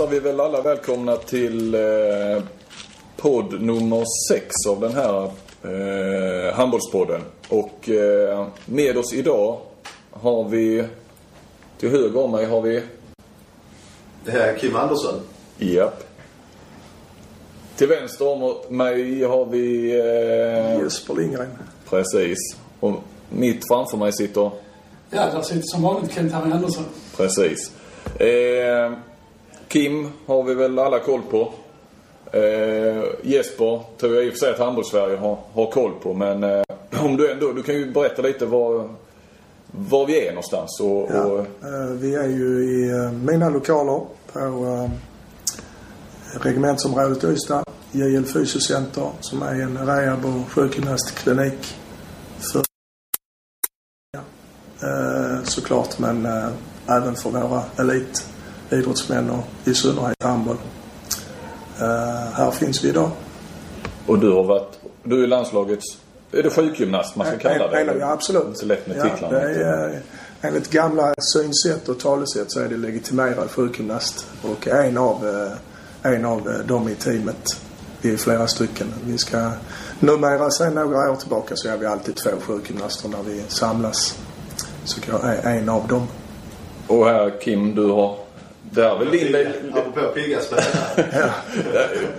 hälsar 0.00 0.14
vi 0.14 0.20
väl 0.20 0.40
alla 0.40 0.62
välkomna 0.62 1.16
till 1.16 1.74
eh, 1.74 2.42
podd 3.16 3.60
nummer 3.62 4.04
6 4.30 4.46
av 4.68 4.80
den 4.80 4.92
här 4.92 5.30
eh, 5.62 6.54
handbollspodden. 6.54 7.20
Och 7.48 7.88
eh, 7.88 8.46
med 8.66 8.96
oss 8.96 9.12
idag 9.14 9.58
har 10.10 10.48
vi, 10.48 10.84
till 11.78 11.90
höger 11.90 12.20
om 12.24 12.30
mig 12.32 12.44
har 12.46 12.60
vi, 12.62 12.82
Det 14.24 14.30
här 14.30 14.40
är 14.40 14.58
Kim 14.58 14.76
Andersson. 14.76 15.14
japp. 15.58 16.04
Till 17.76 17.88
vänster 17.88 18.26
om 18.28 18.54
mig 18.68 19.22
har 19.22 19.46
vi, 19.46 19.90
eh, 19.98 20.82
Jesper 20.82 21.14
Lindgren. 21.14 21.48
precis. 21.88 22.38
Och 22.80 22.94
mitt 23.30 23.68
framför 23.68 23.96
mig 23.96 24.12
sitter, 24.12 24.50
Ja, 25.10 25.26
där 25.32 25.42
sitter 25.42 25.62
som 25.64 25.82
vanligt 25.82 26.10
Kent-Harry 26.14 26.52
Andersson. 26.52 26.84
precis. 27.16 27.72
Eh, 28.18 28.92
Kim 29.70 30.08
har 30.26 30.42
vi 30.42 30.54
väl 30.54 30.78
alla 30.78 30.98
koll 30.98 31.22
på. 31.30 31.52
Eh, 32.32 33.04
Jesper 33.22 33.80
tror 34.00 34.14
jag 34.14 34.24
i 34.24 34.28
och 34.28 34.32
för 34.32 34.38
sig 34.38 34.50
att 34.52 34.58
Handbolls-Sverige 34.58 35.16
har, 35.16 35.38
har 35.52 35.70
koll 35.70 35.92
på. 36.02 36.14
Men 36.14 36.44
eh, 36.44 36.62
om 37.04 37.16
du 37.16 37.32
ändå, 37.32 37.52
du 37.52 37.62
kan 37.62 37.74
ju 37.74 37.92
berätta 37.92 38.22
lite 38.22 38.46
var, 38.46 38.88
var 39.66 40.06
vi 40.06 40.26
är 40.26 40.30
någonstans. 40.30 40.80
Och, 40.80 41.08
Ja. 41.14 41.24
och, 41.24 41.38
Eh, 41.40 41.90
Vi 41.90 42.14
är 42.14 42.28
ju 42.28 42.64
i 42.64 42.90
eh, 42.90 43.12
mina 43.12 43.48
lokaler 43.48 44.00
på 44.32 44.38
eh, 44.38 44.90
regementsområdet 46.40 47.24
Ystad. 47.24 47.64
JL 47.92 48.24
Fysiocenter 48.24 49.10
som 49.20 49.42
är 49.42 49.60
en 49.62 49.86
rehab 49.86 50.24
och 50.24 50.52
sjukgymnastklinik. 50.52 51.74
För 52.52 52.62
eh, 54.82 55.42
såklart 55.44 55.98
men 55.98 56.26
eh, 56.26 56.48
även 56.86 57.14
för 57.16 57.30
våra 57.30 57.62
elitidrottsmän 58.70 59.30
och 59.30 59.68
i 59.68 59.74
synnerhet 59.74 60.22
handboll. 60.22 60.56
Eh, 61.80 62.32
här 62.32 62.50
finns 62.50 62.84
vi 62.84 62.88
idag. 62.88 63.10
och 64.06 64.18
du 64.18 64.32
har 64.32 64.44
varit, 64.44 64.78
du 65.04 65.22
är 65.22 65.26
landslagets, 65.26 65.96
är 66.32 66.42
det 66.42 66.50
sjukgymnast 66.50 67.16
man 67.16 67.26
ska 67.26 67.38
kalla 67.38 67.68
det? 67.68 67.80
Eller? 67.80 68.00
Ja, 68.00 68.12
absolut. 68.12 68.58
Så 68.58 68.66
lätt 68.66 68.86
med 68.86 68.96
ja, 68.96 69.02
titlarna. 69.02 69.38
det 69.38 69.64
är, 69.64 69.94
eh, 69.94 70.00
enligt 70.40 70.70
gamla 70.70 71.14
synsätt 71.18 71.88
och 71.88 71.98
talesätt 71.98 72.52
så 72.52 72.60
är 72.60 72.68
det 72.68 72.76
legitimerad 72.76 73.50
sjukgymnast. 73.50 74.26
Och 74.42 74.68
en 74.68 74.98
av, 74.98 75.28
eh, 76.02 76.12
en 76.12 76.24
av 76.24 76.62
dem 76.66 76.88
i 76.88 76.94
teamet. 76.94 77.56
Vi 78.02 78.12
är 78.12 78.16
flera 78.16 78.46
stycken. 78.46 78.86
Vi 79.04 79.18
ska, 79.18 79.50
numera 80.00 80.50
sen 80.50 80.74
några 80.74 81.10
år 81.10 81.16
tillbaka 81.16 81.56
så 81.56 81.68
är 81.68 81.76
vi 81.76 81.86
alltid 81.86 82.16
två 82.16 82.30
sjukgymnaster 82.46 83.08
när 83.08 83.22
vi 83.22 83.42
samlas. 83.48 84.18
Så 84.84 85.00
jag 85.08 85.24
är 85.24 85.58
en 85.58 85.68
av 85.68 85.88
dem. 85.88 86.06
Och 86.86 87.06
här 87.06 87.40
Kim, 87.40 87.74
du 87.74 87.86
har, 87.86 88.16
det 88.70 88.82
är 88.84 88.98
väl 88.98 89.10
din... 89.10 89.36
Apropå 89.74 90.00
pigga 90.14 90.40
spelare. 90.40 91.32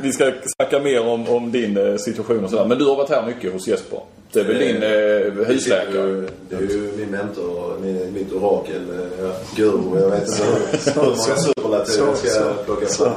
Vi 0.02 0.14
ska 0.14 0.32
snacka 0.58 0.80
mer 0.80 1.08
om, 1.08 1.28
om 1.30 1.52
din 1.52 1.78
eh, 1.78 1.96
situation 1.98 2.44
och 2.44 2.50
sådär. 2.50 2.66
Men 2.66 2.78
du 2.78 2.86
har 2.86 2.96
varit 2.96 3.10
här 3.10 3.26
mycket 3.26 3.54
hos 3.54 3.68
Jesper. 3.68 4.00
Det 4.34 4.40
är 4.40 4.44
väl 4.44 4.58
din 4.60 4.84
eh, 4.84 5.48
husläkare? 5.48 6.24
Det 6.50 6.56
är 6.56 6.62
ju 6.62 6.92
min 6.98 7.10
mentor, 7.10 7.78
min, 7.82 8.14
mitt 8.14 8.34
orakel, 8.34 8.82
eh, 8.90 9.26
ja, 9.26 9.32
guru. 9.56 10.00
Jag 10.00 10.10
vet 10.10 10.28
inte 10.28 10.44
hur, 10.44 10.96
många 11.06 11.16
superlativ 11.38 11.96
jag 12.06 12.18
så, 12.18 12.28
ska 12.28 12.54
plocka 12.66 12.86
fram. 12.86 13.14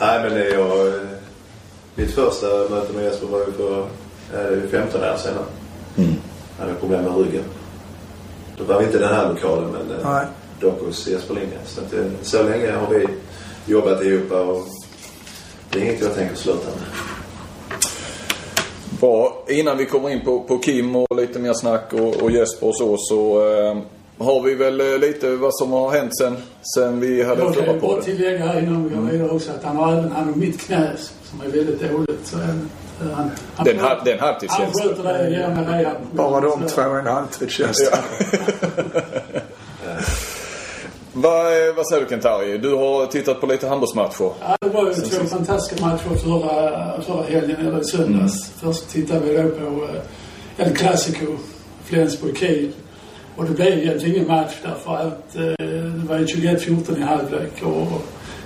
Nej 0.00 0.20
men 0.22 0.34
det 0.34 0.44
är 0.50 0.54
jag... 0.54 0.86
eh, 0.86 0.92
Mitt 1.96 2.10
första 2.14 2.46
möte 2.46 2.92
med 2.94 3.04
Jesper 3.04 3.26
var 3.26 3.38
ju 3.38 3.52
för 3.52 3.80
eh, 4.34 4.70
15 4.70 5.00
år 5.00 5.16
sedan. 5.16 5.32
Mm. 5.96 6.10
Han 6.58 6.68
hade 6.68 6.80
problem 6.80 7.04
med 7.04 7.16
ryggen. 7.18 7.44
Då 8.58 8.64
var 8.64 8.78
vi 8.78 8.84
inte 8.84 8.96
i 8.96 9.00
den 9.00 9.14
här 9.14 9.28
lokalen 9.28 9.70
men 9.70 9.90
eh, 10.00 10.10
Nej. 10.10 10.26
Dock 10.60 10.80
hos 10.80 11.06
Jesper 11.08 11.34
Lindgren. 11.34 11.60
Så, 11.66 11.80
att, 11.80 11.92
eh, 11.92 12.04
så 12.22 12.42
länge 12.42 12.70
har 12.72 12.94
vi 12.94 13.06
jobbat 13.72 14.02
ihop 14.04 14.32
och 14.32 14.66
det 15.70 15.78
är 15.78 15.82
inget 15.84 16.00
jag 16.02 16.14
tänker 16.14 16.34
sluta 16.36 16.64
med. 16.64 16.84
Bra. 19.00 19.44
Innan 19.48 19.76
vi 19.78 19.86
kommer 19.86 20.10
in 20.10 20.20
på, 20.24 20.40
på 20.40 20.58
Kim 20.58 20.96
och 20.96 21.16
lite 21.16 21.38
mer 21.38 21.52
snack 21.52 21.92
och, 21.92 22.16
och 22.22 22.30
Jesper 22.30 22.66
och 22.66 22.76
så, 22.76 22.96
så 22.98 23.48
eh, 23.52 23.76
har 24.26 24.42
vi 24.42 24.54
väl 24.54 24.80
eh, 24.80 24.98
lite 24.98 25.36
vad 25.36 25.54
som 25.54 25.72
har 25.72 25.90
hänt 25.90 26.18
sen, 26.18 26.36
sen 26.74 27.00
vi 27.00 27.22
hade 27.22 27.40
Jag 27.42 27.54
kan 27.54 27.64
förra 27.64 27.74
ju 27.74 27.80
bara 27.80 27.88
podden. 27.90 28.04
tillägga 28.04 28.58
innan 28.60 28.88
vi 28.88 28.94
går 28.96 29.02
vidare 29.02 29.30
också 29.30 29.50
att 29.50 29.64
han 29.64 29.76
har 29.76 29.92
även 29.92 30.12
hand 30.12 30.32
om 30.34 30.40
mitt 30.40 30.60
knä 30.60 30.90
som 31.24 31.40
är 31.40 31.44
väldigt 31.48 31.90
dåligt. 31.92 32.20
Så 32.26 32.36
han, 32.36 32.70
han, 33.14 33.30
han, 33.54 33.64
Den, 33.66 33.78
ha- 33.78 34.00
den 34.04 34.18
han 34.18 34.28
halvtidstjänsten. 34.28 34.88
sköter 34.88 35.02
det 35.02 35.30
gärna 35.30 35.78
rehab. 35.78 35.96
Bara 36.12 36.40
de 36.40 36.66
två 36.66 36.80
är 36.80 36.98
en 36.98 37.06
halvtidstjänst. 37.06 37.92
Vad, 41.16 41.46
eh, 41.46 41.74
vad 41.76 41.86
säger 41.88 42.02
du 42.02 42.08
Kent-Harry? 42.08 42.58
Du 42.58 42.74
har 42.74 43.06
tittat 43.06 43.40
på 43.40 43.46
lite 43.46 43.68
handbollsmatcher. 43.68 44.32
Ja, 44.40 44.56
det 44.60 44.68
var 44.68 44.86
ju 44.86 44.94
två 44.94 45.26
fantastiska 45.26 45.86
matcher 45.86 46.16
förra, 46.24 47.02
förra 47.02 47.22
helgen, 47.22 47.66
eller 47.66 47.80
i 47.80 47.84
söndags. 47.84 48.50
Först 48.60 48.88
tittade 48.88 49.20
vi 49.20 49.36
då 49.36 49.48
på 49.48 49.84
eh, 49.84 50.66
El 50.66 50.76
Clasico, 50.76 51.26
Flensburg-Kiel. 51.84 52.72
Och 53.36 53.44
det 53.44 53.50
blev 53.50 53.78
egentligen 53.78 54.16
ingen 54.16 54.28
match 54.28 54.54
därför 54.62 54.96
att 54.96 55.36
eh, 55.36 55.66
det 55.66 56.08
var 56.08 56.18
ju 56.18 56.24
21-14 56.24 56.98
i 56.98 57.02
halvlek 57.02 57.62
och 57.62 58.02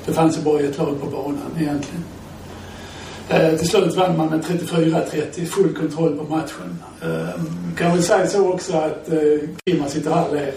det 0.06 0.12
fanns 0.12 0.38
ju 0.38 0.42
bara 0.42 0.60
ett 0.60 0.78
lag 0.78 1.00
på 1.00 1.06
banan 1.06 1.50
egentligen. 1.60 2.04
Eh, 3.28 3.56
till 3.56 3.68
slut 3.68 3.94
vann 3.94 4.16
man 4.16 4.28
med 4.28 4.44
34-30, 4.44 5.46
full 5.46 5.74
kontroll 5.74 6.18
på 6.18 6.24
matchen. 6.24 6.82
Eh, 7.02 7.40
kan 7.76 7.92
väl 7.92 8.02
säga 8.02 8.26
så 8.26 8.52
också 8.52 8.76
att 8.76 9.12
eh, 9.12 9.18
Kimma 9.66 9.88
sitter 9.88 10.10
här 10.10 10.28
och 10.28 10.34
ler. 10.34 10.52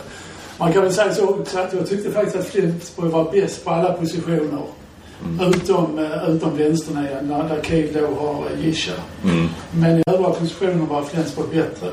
Man 0.61 0.73
kan 0.73 0.83
väl 0.83 0.93
säga 0.93 1.13
så 1.13 1.27
också 1.27 1.59
att 1.59 1.73
jag 1.73 1.89
tyckte 1.89 2.11
faktiskt 2.11 2.35
att 2.35 2.47
Flensburg 2.47 3.11
var 3.11 3.31
bäst 3.31 3.65
på 3.65 3.71
alla 3.71 3.93
positioner. 3.93 4.63
Utom, 5.41 5.99
eh, 5.99 6.29
utom 6.29 6.57
vänsternian 6.57 7.27
där 7.27 7.61
Kiel 7.63 7.93
då 7.93 8.07
har 8.15 8.45
eh, 8.51 8.65
Gisha. 8.65 8.93
Men 9.71 9.97
i 9.97 10.03
övriga 10.07 10.29
positioner 10.29 10.85
var 10.85 11.03
Flensburg 11.03 11.49
bättre. 11.49 11.87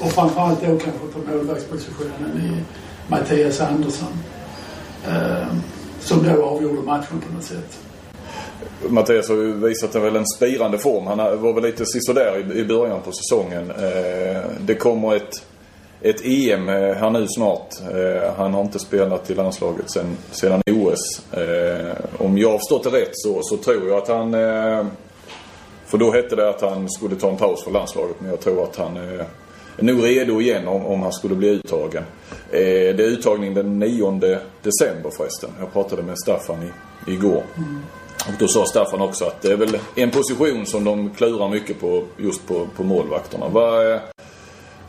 Och 0.00 0.12
framförallt 0.12 0.60
då 0.60 0.66
kanske 0.66 1.06
på 1.12 1.18
målvaktspositionen 1.32 2.40
i 2.44 2.62
Mattias 3.10 3.60
Andersson. 3.60 4.12
Eh, 5.08 5.46
som 6.00 6.22
då 6.22 6.42
avgjorde 6.42 6.82
matchen 6.82 7.20
på 7.28 7.34
något 7.34 7.44
sätt. 7.44 7.78
Mattias 8.88 9.28
har 9.28 9.36
ju 9.36 9.52
visat 9.52 9.94
en, 9.94 10.02
väl 10.02 10.16
en 10.16 10.26
spirande 10.26 10.78
form. 10.78 11.06
Han 11.06 11.42
var 11.42 11.52
väl 11.52 11.62
lite 11.62 11.86
sisådär 11.86 12.52
i, 12.54 12.58
i 12.58 12.64
början 12.64 13.00
på 13.02 13.12
säsongen. 13.12 13.70
Eh, 13.70 14.40
det 14.60 14.74
kommer 14.74 15.16
ett, 15.16 15.42
ett 16.02 16.24
EM 16.24 16.68
eh, 16.68 16.94
här 16.94 17.10
nu 17.10 17.26
snart. 17.28 17.74
Eh, 17.92 18.34
han 18.36 18.54
har 18.54 18.60
inte 18.60 18.78
spelat 18.78 19.30
i 19.30 19.34
landslaget 19.34 19.90
sen, 19.90 20.16
sedan 20.30 20.62
OS. 20.70 21.32
Eh, 21.32 21.96
om 22.18 22.38
jag 22.38 22.50
har 22.50 22.58
förstått 22.58 22.84
det 22.84 22.90
rätt 22.90 23.10
så, 23.12 23.42
så 23.42 23.56
tror 23.56 23.88
jag 23.88 23.98
att 23.98 24.08
han... 24.08 24.32
För 25.86 25.98
då 25.98 26.12
hette 26.12 26.36
det 26.36 26.48
att 26.48 26.60
han 26.60 26.90
skulle 26.90 27.16
ta 27.16 27.28
en 27.28 27.36
paus 27.36 27.64
för 27.64 27.70
landslaget. 27.70 28.16
Men 28.20 28.30
jag 28.30 28.40
tror 28.40 28.62
att 28.62 28.76
han 28.76 28.96
är 28.96 29.26
nog 29.78 30.04
redo 30.04 30.40
igen 30.40 30.68
om, 30.68 30.86
om 30.86 31.02
han 31.02 31.12
skulle 31.12 31.34
bli 31.34 31.48
uttagen. 31.48 32.04
Det 32.50 32.88
är 32.88 33.00
uttagning 33.00 33.54
den 33.54 33.78
9 33.78 34.38
december 34.62 35.10
förresten. 35.10 35.50
Jag 35.58 35.72
pratade 35.72 36.02
med 36.02 36.18
Staffan 36.18 36.62
i, 36.62 37.12
igår. 37.12 37.42
Och 38.28 38.34
då 38.38 38.48
sa 38.48 38.64
Staffan 38.64 39.00
också 39.00 39.24
att 39.24 39.42
det 39.42 39.52
är 39.52 39.56
väl 39.56 39.78
en 39.94 40.10
position 40.10 40.66
som 40.66 40.84
de 40.84 41.10
klurar 41.10 41.48
mycket 41.48 41.80
på 41.80 42.04
just 42.16 42.46
på, 42.46 42.66
på 42.76 42.82
målvakterna. 42.82 43.48
Vad, 43.48 44.00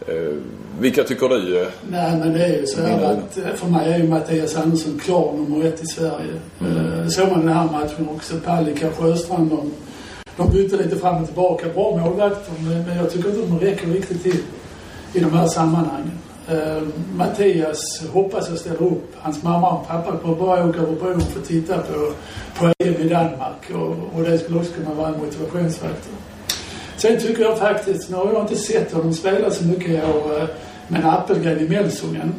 eh, 0.07 0.15
eh, 0.15 0.33
vilka 0.79 1.03
tycker 1.03 1.29
du? 1.29 1.61
eh, 1.61 1.67
Nej, 1.89 2.17
men 2.19 2.33
det 2.33 2.45
är 2.45 2.59
ju 2.59 2.65
så 2.65 2.81
här 2.81 3.03
att 3.03 3.37
eh, 3.37 3.43
för 3.55 3.67
mig 3.67 3.93
är 3.93 3.97
ju 3.97 4.07
Mattias 4.07 4.55
Andersson 4.55 4.99
klar 5.03 5.33
nummer 5.33 5.65
ett 5.65 5.83
i 5.83 5.87
Sverige. 5.87 6.33
Mm. 6.61 7.03
Det 7.03 7.11
såg 7.11 7.29
man 7.31 7.39
den 7.39 7.49
här 7.57 7.65
matchen 7.71 8.09
också. 8.15 8.35
Palicka, 8.45 8.91
Sjöstrand, 8.91 9.49
de, 9.49 9.71
de 10.37 10.51
bytte 10.51 10.77
lite 10.77 10.95
fram 10.95 11.21
och 11.21 11.25
tillbaka. 11.27 11.65
Bra 11.73 11.97
målvakter, 11.97 12.53
men, 12.59 12.83
men 12.83 12.97
jag 12.97 13.11
tycker 13.11 13.29
inte 13.29 13.41
de 13.41 13.59
räcker 13.59 13.87
riktigt 13.87 14.23
till 14.23 14.37
i 15.13 15.19
de 15.19 15.33
här 15.33 15.47
sammanhangen. 15.47 16.11
Eh, 16.49 16.81
Mattias 17.15 18.03
hoppas 18.13 18.49
jag 18.49 18.57
ställer 18.57 18.83
upp. 18.83 19.15
Hans 19.17 19.43
mamma 19.43 19.69
och 19.69 19.87
pappa 19.87 20.17
kommer 20.17 20.35
bara 20.35 20.69
åka 20.69 20.79
över 20.79 20.95
bron 20.95 21.21
för 21.21 21.39
att 21.39 21.45
titta 21.45 21.77
på, 21.77 22.11
på 22.59 22.73
EM 22.83 22.93
i 22.93 23.09
Danmark 23.09 23.71
och, 23.73 24.17
och 24.17 24.23
det 24.23 24.37
skulle 24.37 24.59
också 24.59 24.71
kunna 24.73 24.93
vara 24.93 25.07
en 25.07 25.19
motivationsfaktor. 25.19 26.13
Sen 27.01 27.19
tycker 27.19 27.41
jag 27.43 27.57
faktiskt, 27.59 28.09
nu 28.09 28.15
har 28.15 28.33
jag 28.33 28.41
inte 28.43 28.55
sett 28.55 28.93
honom 28.93 29.13
spela 29.13 29.51
så 29.51 29.63
mycket 29.65 29.89
i 29.89 29.95
år, 29.95 30.37
eh, 30.41 30.43
men 30.87 31.05
Appelgren 31.05 31.59
i 31.59 31.69
Melsungen 31.69 32.33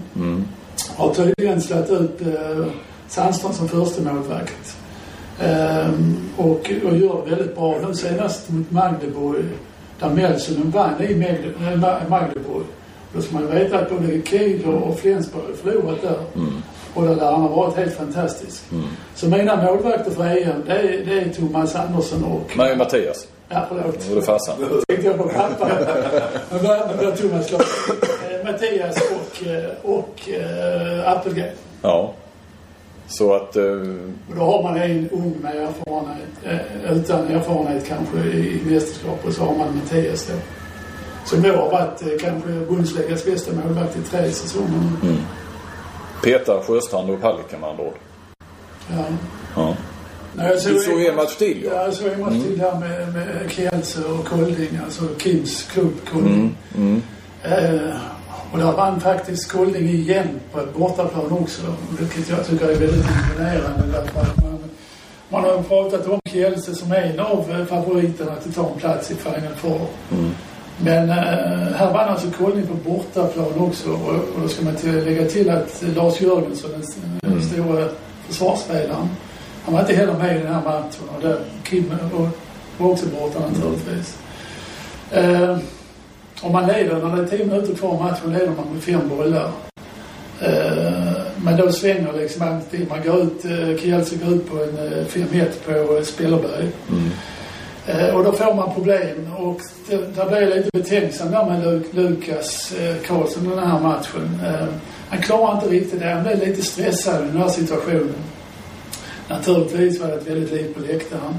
har 0.96 1.14
tydligen 1.14 1.60
slagit 1.62 1.90
ut 1.90 2.20
eh, 2.20 2.64
Sandström 3.08 3.52
som 3.52 3.68
första 3.68 4.02
målvakt. 4.02 4.76
Ehm, 5.40 6.16
och, 6.36 6.70
och 6.84 6.96
gör 6.96 7.22
det 7.24 7.30
väldigt 7.30 7.56
bra. 7.56 7.78
Nu 7.88 7.94
senast 7.94 8.50
mot 8.50 8.70
Magdeburg, 8.70 9.44
där 10.00 10.08
Melsungen 10.10 10.70
vann 10.70 11.02
i 11.02 11.14
Ma- 11.14 12.08
Magdeburg. 12.08 12.64
Då 13.14 13.22
ska 13.22 13.34
man 13.34 13.46
veta 13.50 13.78
att 13.78 13.90
både 13.90 14.22
Kiel 14.22 14.64
och 14.64 14.98
Flensburg 14.98 15.42
har 15.46 15.54
förlorat 15.72 16.02
där. 16.02 16.16
Och 16.94 17.02
där 17.02 17.32
han 17.32 17.40
har 17.42 17.48
varit 17.48 17.76
helt 17.76 17.94
fantastisk. 17.96 18.62
Så 19.14 19.26
mina 19.28 19.56
målvakter 19.64 20.10
för 20.10 20.24
EM, 20.24 20.62
det 20.66 20.72
är, 20.72 21.04
det 21.06 21.20
är 21.20 21.28
Thomas 21.34 21.74
Andersson 21.74 22.24
och... 22.24 22.50
Nej, 22.56 22.76
Mattias. 22.76 23.26
Ja, 23.52 23.64
förlåt. 23.68 24.08
Var 24.08 24.16
det 24.16 24.22
farsan? 24.22 24.54
tänkte 24.88 25.06
jag 25.06 25.18
på 25.18 25.28
pappa. 25.28 25.68
Men 26.50 26.62
där- 26.64 26.86
men 26.96 26.96
där 27.06 27.16
Thomas 27.16 27.50
lag. 27.52 27.60
Eh, 27.60 28.52
Mattias 28.52 28.96
och, 28.96 29.46
eh, 29.46 29.70
och 29.82 30.28
eh, 30.28 31.12
Appelgren. 31.12 31.54
Ja. 31.82 32.12
Så 33.06 33.34
att... 33.34 33.56
Och 33.56 34.36
då 34.36 34.42
har 34.42 34.62
man 34.62 34.76
en 34.76 35.10
ung 35.10 35.34
med 35.42 35.56
erfarenhet, 35.56 36.28
eh, 36.84 36.92
utan 36.92 37.26
erfarenhet 37.26 37.86
kanske 37.88 38.16
i 38.18 38.62
mästerskap 38.66 39.18
och 39.26 39.32
så 39.32 39.42
har 39.44 39.54
man 39.54 39.76
Mattias 39.76 40.26
då. 40.26 40.34
Som 41.24 41.42
då 41.42 41.48
har 41.48 41.70
varit 41.70 42.02
eh, 42.02 42.08
kanske 42.20 42.48
Bundesligas 42.50 43.24
bästa 43.24 43.52
målvakt 43.52 43.96
i 43.96 44.02
tre 44.02 44.30
säsonger 44.30 44.68
nu. 45.02 45.16
Petar 46.24 46.60
Sjöstrand 46.62 47.10
och 47.10 47.20
Palicka 47.20 47.58
med 47.58 47.70
andra 47.70 47.84
ord. 47.84 47.94
Ja. 48.90 49.04
Ja. 49.56 49.76
Jag 50.36 50.56
Du 50.64 50.80
såg 50.80 51.02
en 51.02 51.16
match 51.16 51.36
till, 51.36 51.62
ja. 51.64 51.70
Ja, 51.74 51.84
jag 51.84 51.94
såg 51.94 52.08
en 52.08 52.20
match 52.20 52.42
till 52.42 52.58
där 52.58 52.78
med, 52.78 53.12
med 53.12 53.50
Kielse 53.50 54.04
och 54.04 54.24
Kolding, 54.24 54.78
alltså 54.84 55.02
Kims 55.18 55.62
klubb 55.72 55.94
Kolding. 56.12 56.56
Mm. 56.76 57.02
Eh, 57.42 57.96
och 58.52 58.58
där 58.58 58.72
vann 58.72 59.00
faktiskt 59.00 59.52
Kolding 59.52 59.88
igen 59.88 60.40
på 60.52 60.60
bortaplan 60.78 61.32
också, 61.32 61.62
vilket 61.98 62.28
jag 62.28 62.46
tycker 62.46 62.64
är 62.64 62.74
väldigt 62.74 63.06
imponerande. 63.10 63.86
Därför 63.92 64.20
att 64.20 64.42
man, 64.42 64.58
man 65.28 65.44
har 65.44 65.62
pratat 65.62 66.06
om 66.08 66.20
Kielse 66.24 66.74
som 66.74 66.92
en 66.92 67.20
av 67.20 67.66
favoriterna 67.68 68.32
att 68.32 68.54
ta 68.54 68.68
en 68.72 68.78
plats 68.78 69.10
i 69.10 69.14
Final 69.14 69.54
Four. 69.56 69.86
Men 70.84 71.10
eh, 71.10 71.16
här 71.76 71.92
vann 71.92 72.08
alltså 72.08 72.30
Kolding 72.30 72.66
på 72.66 72.90
bortaplan 72.90 73.52
också 73.56 73.90
och, 73.90 74.34
och 74.34 74.40
då 74.42 74.48
ska 74.48 74.64
man 74.64 74.76
till, 74.76 75.04
lägga 75.04 75.24
till 75.26 75.50
att 75.50 75.82
Lars 75.96 76.20
Jörgensson, 76.20 76.70
den, 76.70 77.32
den 77.32 77.42
stora 77.42 77.88
försvarsspelaren, 78.28 79.08
han 79.64 79.74
var 79.74 79.80
inte 79.80 79.94
heller 79.94 80.12
med 80.12 80.36
i 80.36 80.38
den 80.42 80.54
här 80.54 80.62
matchen 80.64 81.08
och 81.16 81.22
där 81.22 81.38
Kim 81.64 81.92
var, 82.12 82.28
var 82.78 82.90
också 82.92 83.06
borta 83.06 83.38
naturligtvis. 83.38 84.18
Eh, 85.10 85.58
om 86.40 86.52
man 86.52 86.66
leder, 86.66 86.96
när 87.08 87.16
det 87.16 87.22
är 87.22 87.26
tio 87.26 87.46
minuter 87.46 87.74
kvar 87.74 87.94
i 87.96 88.02
matchen, 88.02 88.32
leder 88.32 88.46
man 88.46 88.72
med 88.74 88.82
fem 88.82 89.08
bollar. 89.08 89.50
Eh, 90.40 91.12
men 91.44 91.56
då 91.56 91.72
svänger 91.72 92.12
liksom 92.12 92.42
alltid. 92.42 92.88
Man 92.88 93.02
går 93.04 93.22
ut, 93.22 93.44
eh, 93.44 93.80
Kielce 93.82 94.16
går 94.16 94.34
ut 94.34 94.50
på 94.50 94.56
en 94.56 94.78
eh, 94.78 95.04
5-1 95.06 95.46
på 95.66 95.96
eh, 95.96 96.02
Spellerberg. 96.02 96.68
Eh, 97.86 98.14
och 98.14 98.24
då 98.24 98.32
får 98.32 98.54
man 98.54 98.74
problem 98.74 99.32
och 99.38 99.60
det, 99.88 100.16
där 100.16 100.26
blir 100.28 100.40
jag 100.40 100.56
lite 100.56 100.70
betänksam 100.72 101.30
där 101.30 101.44
med 101.46 101.64
Lu- 101.66 101.82
Lukas 101.92 102.72
eh, 102.72 102.96
Karlsson 103.06 103.48
den 103.50 103.58
här 103.68 103.80
matchen. 103.80 104.40
Eh, 104.44 104.66
han 105.08 105.22
klarar 105.22 105.54
inte 105.54 105.68
riktigt 105.68 106.00
det. 106.00 106.08
Han 106.08 106.22
blev 106.22 106.38
lite 106.48 106.62
stressad 106.62 107.24
i 107.24 107.26
den 107.26 107.36
här 107.36 107.48
situationen. 107.48 108.14
Naturligtvis 109.32 110.00
var 110.00 110.08
det 110.08 110.14
ett 110.14 110.26
väldigt 110.26 110.52
liv 110.52 110.74
på 110.74 110.80
läktaren. 110.80 111.34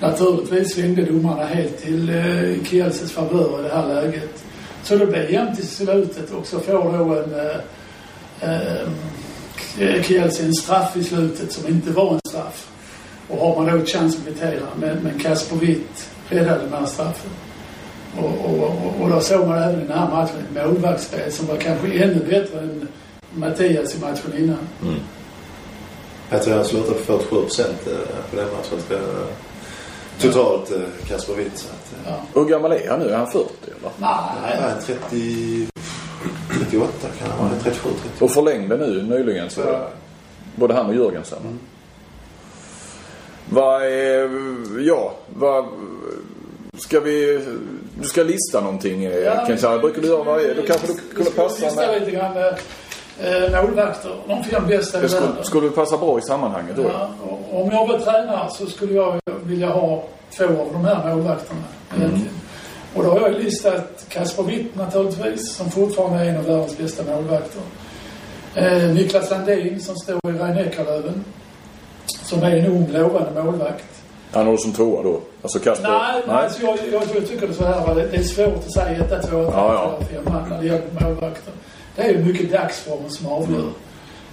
Naturligtvis 0.00 0.74
svängde 0.74 1.02
domarna 1.02 1.44
helt 1.44 1.78
till 1.78 2.08
eh, 2.08 2.64
Kielses 2.64 3.12
favör 3.12 3.60
i 3.60 3.62
det 3.62 3.74
här 3.74 3.86
läget. 3.94 4.44
Så 4.82 4.96
det 4.96 5.06
blev 5.06 5.30
jämnt 5.30 5.58
i 5.58 5.66
slutet 5.66 6.30
och 6.30 6.46
så 6.46 6.60
får 6.60 6.72
då 6.72 7.14
en 7.14 7.34
eh, 7.34 8.80
eh, 9.78 10.44
en 10.44 10.54
straff 10.54 10.96
i 10.96 11.04
slutet 11.04 11.52
som 11.52 11.68
inte 11.68 11.90
var 11.90 12.14
en 12.14 12.20
straff. 12.28 12.68
Och 13.28 13.38
har 13.38 13.62
man 13.62 13.78
då 13.78 13.84
chans 13.84 14.16
att 14.16 14.24
kvittera. 14.24 14.66
Men, 14.76 14.98
men 14.98 15.18
Kasper 15.18 15.56
Witt 15.56 16.08
räddade 16.28 16.62
den 16.62 16.72
här 16.72 16.86
straffen. 16.86 17.30
Och, 18.18 18.44
och, 18.44 18.62
och, 18.62 19.02
och 19.02 19.10
då 19.10 19.20
såg 19.20 19.48
man 19.48 19.62
även 19.62 19.80
i 19.80 19.84
den 19.84 19.98
här 19.98 20.10
matchen 20.10 20.36
ett 20.36 20.66
målvaktsspel 20.66 21.32
som 21.32 21.46
var 21.46 21.56
kanske 21.56 21.86
ännu 21.86 22.24
bättre 22.30 22.60
än 22.60 22.88
Mattias 23.34 23.94
i 23.94 24.00
matchen 24.00 24.38
innan. 24.38 24.68
Mm. 24.82 25.00
Jag 26.32 26.42
tror 26.42 26.54
han 26.54 26.64
slutade 26.64 26.98
på 26.98 27.04
47 27.04 27.42
procent 27.42 27.84
på 28.30 28.36
den 28.36 28.46
matchen. 28.46 28.98
Totalt 30.20 30.72
eh, 30.72 31.08
Kasper 31.08 31.34
Witt. 31.34 31.58
Så 31.58 31.68
att, 31.68 32.06
eh, 32.06 32.14
Hur 32.34 32.44
gammal 32.44 32.72
är 32.72 32.88
han 32.88 33.00
nu? 33.00 33.08
Är 33.08 33.16
han 33.16 33.30
40 33.30 33.48
eller? 33.64 33.90
Nej, 33.96 34.58
Ja, 34.60 34.68
en 34.68 34.82
30... 34.82 35.68
38 36.58 36.92
kan 37.18 37.30
han 37.30 37.38
vara. 37.38 37.60
37, 37.62 37.88
30. 38.02 38.24
Och 38.24 38.30
förlängde 38.30 38.76
nu 38.76 39.02
nyligen 39.02 39.50
så 39.50 39.86
både 40.56 40.74
han 40.74 40.86
och 40.86 40.94
Jörgensen. 40.94 41.58
Vad 43.50 43.82
är, 43.82 44.30
ja, 44.80 45.14
vad, 45.34 45.66
ska 46.78 47.00
vi, 47.00 47.46
du 48.00 48.08
ska 48.08 48.22
lista 48.22 48.60
någonting 48.60 49.02
ja, 49.02 49.44
kanske? 49.46 49.78
Brukar 49.78 50.02
du 50.02 50.08
göra 50.08 50.22
varje, 50.22 50.54
då 50.54 50.62
kanske 50.62 50.86
du 50.86 50.94
kunde 51.14 51.30
passa 51.30 51.64
lista 51.64 51.86
med, 51.86 52.00
lite 52.00 52.10
grann 52.10 52.34
eh, 53.20 53.62
målvakter. 53.64 54.10
De 54.28 54.44
fem 54.44 54.66
bästa 54.66 55.04
i 55.04 55.08
skulle, 55.08 55.26
världen. 55.26 55.44
skulle 55.44 55.70
passa 55.70 55.96
bra 55.96 56.18
i 56.18 56.22
sammanhanget 56.22 56.76
då. 56.76 56.82
Ja, 56.82 57.08
om 57.52 57.70
jag 57.70 57.86
var 57.86 57.98
tränare 57.98 58.48
så 58.50 58.66
skulle 58.66 58.94
jag 58.94 59.20
vilja 59.44 59.68
ha 59.70 60.02
två 60.36 60.44
av 60.44 60.68
de 60.72 60.84
här 60.84 61.14
målvakterna 61.14 61.60
egentligen. 61.96 62.34
Och 62.94 63.04
då 63.04 63.10
har 63.10 63.20
jag 63.20 63.32
listat 63.32 64.04
Kasper 64.08 64.42
Witt 64.42 64.76
naturligtvis, 64.76 65.54
som 65.54 65.70
fortfarande 65.70 66.24
är 66.24 66.28
en 66.28 66.36
av 66.36 66.44
världens 66.44 66.78
bästa 66.78 67.02
målvakter. 67.14 67.60
Eh, 68.54 68.82
Niklas 68.94 69.30
Landin 69.30 69.80
som 69.80 69.96
står 69.96 70.14
i 70.24 70.32
Rhein-Neckarlöven. 70.38 71.24
Som 72.22 72.42
är 72.42 72.56
en 72.56 72.66
ung 72.66 72.88
lovande 72.92 73.42
målvakt. 73.44 73.84
Han 74.32 74.46
du 74.46 74.58
som 74.58 74.72
tvåa 74.72 75.02
då? 75.02 75.20
Alltså 75.42 75.58
Kasper? 75.58 75.88
Nej, 75.88 76.22
nej. 76.28 76.50
Så 76.50 76.62
jag, 76.62 76.78
jag, 76.92 77.02
jag 77.14 77.28
tycker 77.28 77.48
det 77.48 77.54
så 77.54 77.64
här, 77.64 77.94
det 77.94 78.16
är 78.16 78.22
svårt 78.22 78.54
att 78.66 78.72
säga 78.72 79.04
etta, 79.04 79.22
tvåa, 79.22 79.44
tre, 79.44 79.52
Ja, 79.56 79.74
ja. 80.00 80.06
fyra, 80.10 80.22
femma 80.24 80.46
när 80.48 80.58
det 80.60 80.66
gäller 80.66 80.82
målvakter. 81.00 81.52
Det 81.96 82.02
är 82.02 82.08
ju 82.12 82.18
mycket 82.24 82.52
dagsformen 82.52 83.10
som 83.10 83.26
avgör. 83.26 83.70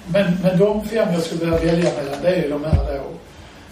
Men, 0.07 0.33
men 0.44 0.59
de 0.59 0.85
fem 0.88 1.07
jag 1.13 1.21
skulle 1.23 1.39
vilja 1.45 1.57
välja 1.73 1.91
mellan, 2.03 2.21
det 2.21 2.27
är 2.35 2.44
ju 2.44 2.50
de 2.50 2.63
här 2.63 2.94
då. 2.97 3.03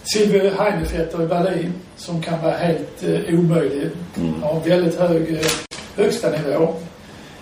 Silvio 0.02 0.50
Heinefetter 0.58 1.22
i 1.22 1.26
Berlin, 1.26 1.72
som 1.96 2.22
kan 2.22 2.42
vara 2.42 2.56
helt 2.56 3.02
eh, 3.02 3.34
omöjlig. 3.38 3.90
Har 4.42 4.60
väldigt 4.60 4.98
hög 5.00 5.32
eh, 5.34 5.46
högsta 5.96 6.30
nivå. 6.30 6.74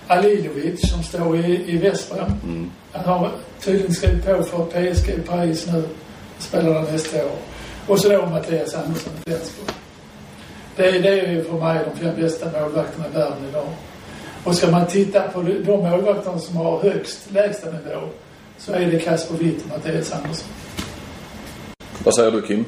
Alilovic 0.06 0.90
som 0.90 1.02
står 1.02 1.36
i, 1.36 1.64
i 1.72 1.76
Vestra. 1.76 2.26
Han 2.92 3.04
har 3.04 3.30
tydligen 3.60 3.94
skrivit 3.94 4.24
på 4.26 4.42
för 4.42 4.64
PSG 4.64 5.08
i 5.08 5.20
Paris 5.20 5.66
nu. 5.72 5.82
Spelar 6.38 6.74
där 6.74 6.92
nästa 6.92 7.16
år. 7.26 7.36
Och 7.86 8.00
så 8.00 8.08
då 8.08 8.26
Mattias 8.26 8.74
Andersson 8.74 9.12
i 9.20 9.24
Flensburg. 9.30 9.68
Det, 10.76 10.88
är- 10.88 11.00
det 11.02 11.20
är 11.20 11.32
ju 11.32 11.44
för 11.44 11.52
mig 11.52 11.78
de 11.94 12.00
fem 12.00 12.14
bästa 12.20 12.60
målvakterna 12.60 13.06
i 13.08 13.14
världen 13.18 13.38
idag. 13.50 13.66
Och 14.46 14.54
ska 14.54 14.70
man 14.70 14.86
titta 14.86 15.22
på 15.22 15.42
de, 15.42 15.72
målvakterna 15.72 16.38
som 16.38 16.56
har 16.56 16.80
högst 16.82 17.32
lägsta 17.32 17.66
nivå 17.66 18.00
så 18.58 18.72
är 18.72 18.86
det 18.86 18.98
Kasper 18.98 19.34
Witt 19.34 19.62
och 19.62 19.68
Mattias 19.68 20.12
Andersson. 20.12 20.48
Vad 22.04 22.14
säger 22.14 22.30
du 22.30 22.42
Kim? 22.42 22.64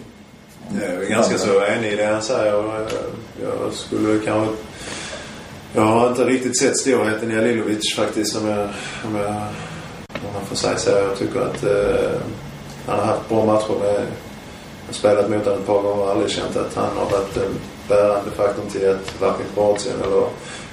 Jag 0.81 1.05
är 1.05 1.09
ganska 1.11 1.39
så 1.39 1.65
enig 1.65 1.93
i 1.93 1.97
det 1.97 2.07
han 2.07 2.23
säger. 2.23 2.65
Jag 3.43 3.73
skulle 3.73 4.19
kanske... 4.25 4.55
Jag 5.75 5.83
har 5.83 6.09
inte 6.09 6.25
riktigt 6.25 6.59
sett 6.59 6.79
storheten 6.79 7.31
i 7.31 7.39
Alilovic 7.39 7.95
faktiskt 7.97 8.37
om 8.37 8.49
jag, 8.49 8.69
om 9.05 9.17
jag, 9.17 9.35
om 10.09 10.33
man 10.35 10.45
får 10.47 10.57
säga 10.57 10.77
så. 10.77 10.91
Jag 10.91 11.19
tycker 11.19 11.41
att 11.41 11.65
eh, 11.65 12.21
han 12.87 12.99
har 12.99 13.07
haft 13.07 13.29
bra 13.29 13.47
matcher 13.47 13.79
med... 13.81 13.95
Jag 13.95 14.87
har 14.87 14.93
spelat 14.93 15.31
mot 15.31 15.45
honom 15.45 15.61
ett 15.61 15.67
par 15.67 15.83
gånger 15.83 16.03
och 16.03 16.11
aldrig 16.11 16.31
känt 16.31 16.57
att 16.57 16.75
han 16.75 16.97
har 16.97 17.11
varit 17.11 17.37
en 17.37 17.55
bärande 17.89 18.31
faktorn 18.31 18.67
till 18.71 18.91
att 18.91 19.21
varken 19.21 19.47
Kroatien 19.55 19.97
eller 20.05 20.29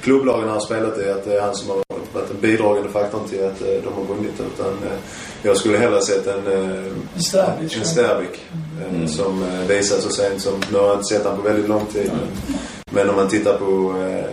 klubblagen 0.06 0.44
han 0.44 0.54
har 0.54 0.66
spelat 0.66 0.98
i, 0.98 1.10
att 1.10 1.26
det 1.26 1.34
är 1.38 1.42
han 1.42 1.56
som 1.56 1.70
har 1.70 1.76
varit 2.14 2.28
den 2.28 2.42
bidragande 2.42 2.90
faktorn 2.90 3.28
till 3.30 3.44
att 3.46 3.62
eh, 3.62 3.68
de 3.84 3.94
har 3.94 4.16
vunnit. 4.16 4.34
Utan 4.54 4.68
eh, 4.74 4.98
jag 5.42 5.58
skulle 5.58 5.78
hellre 5.78 6.02
sett 6.02 6.28
en 6.28 6.48
eh, 6.48 6.86
En 7.16 7.22
Sterbic. 7.22 7.78
en 7.78 7.86
Sterbik 7.86 8.42
eh, 8.82 9.08
som 9.08 9.44
eh, 9.44 9.68
visar 9.68 9.98
så 9.98 10.10
sent 10.10 10.42
som, 10.42 10.54
nu 10.72 10.78
har 10.78 10.86
jag 10.88 10.96
inte 10.96 11.06
sett 11.06 11.24
honom 11.24 11.42
på 11.42 11.48
väldigt 11.50 11.70
lång 11.70 11.86
tid. 11.86 12.12
Men, 12.14 12.58
men 12.92 13.10
om 13.10 13.16
man 13.16 13.30
tittar 13.30 13.58
på, 13.58 13.96
eh, 14.02 14.26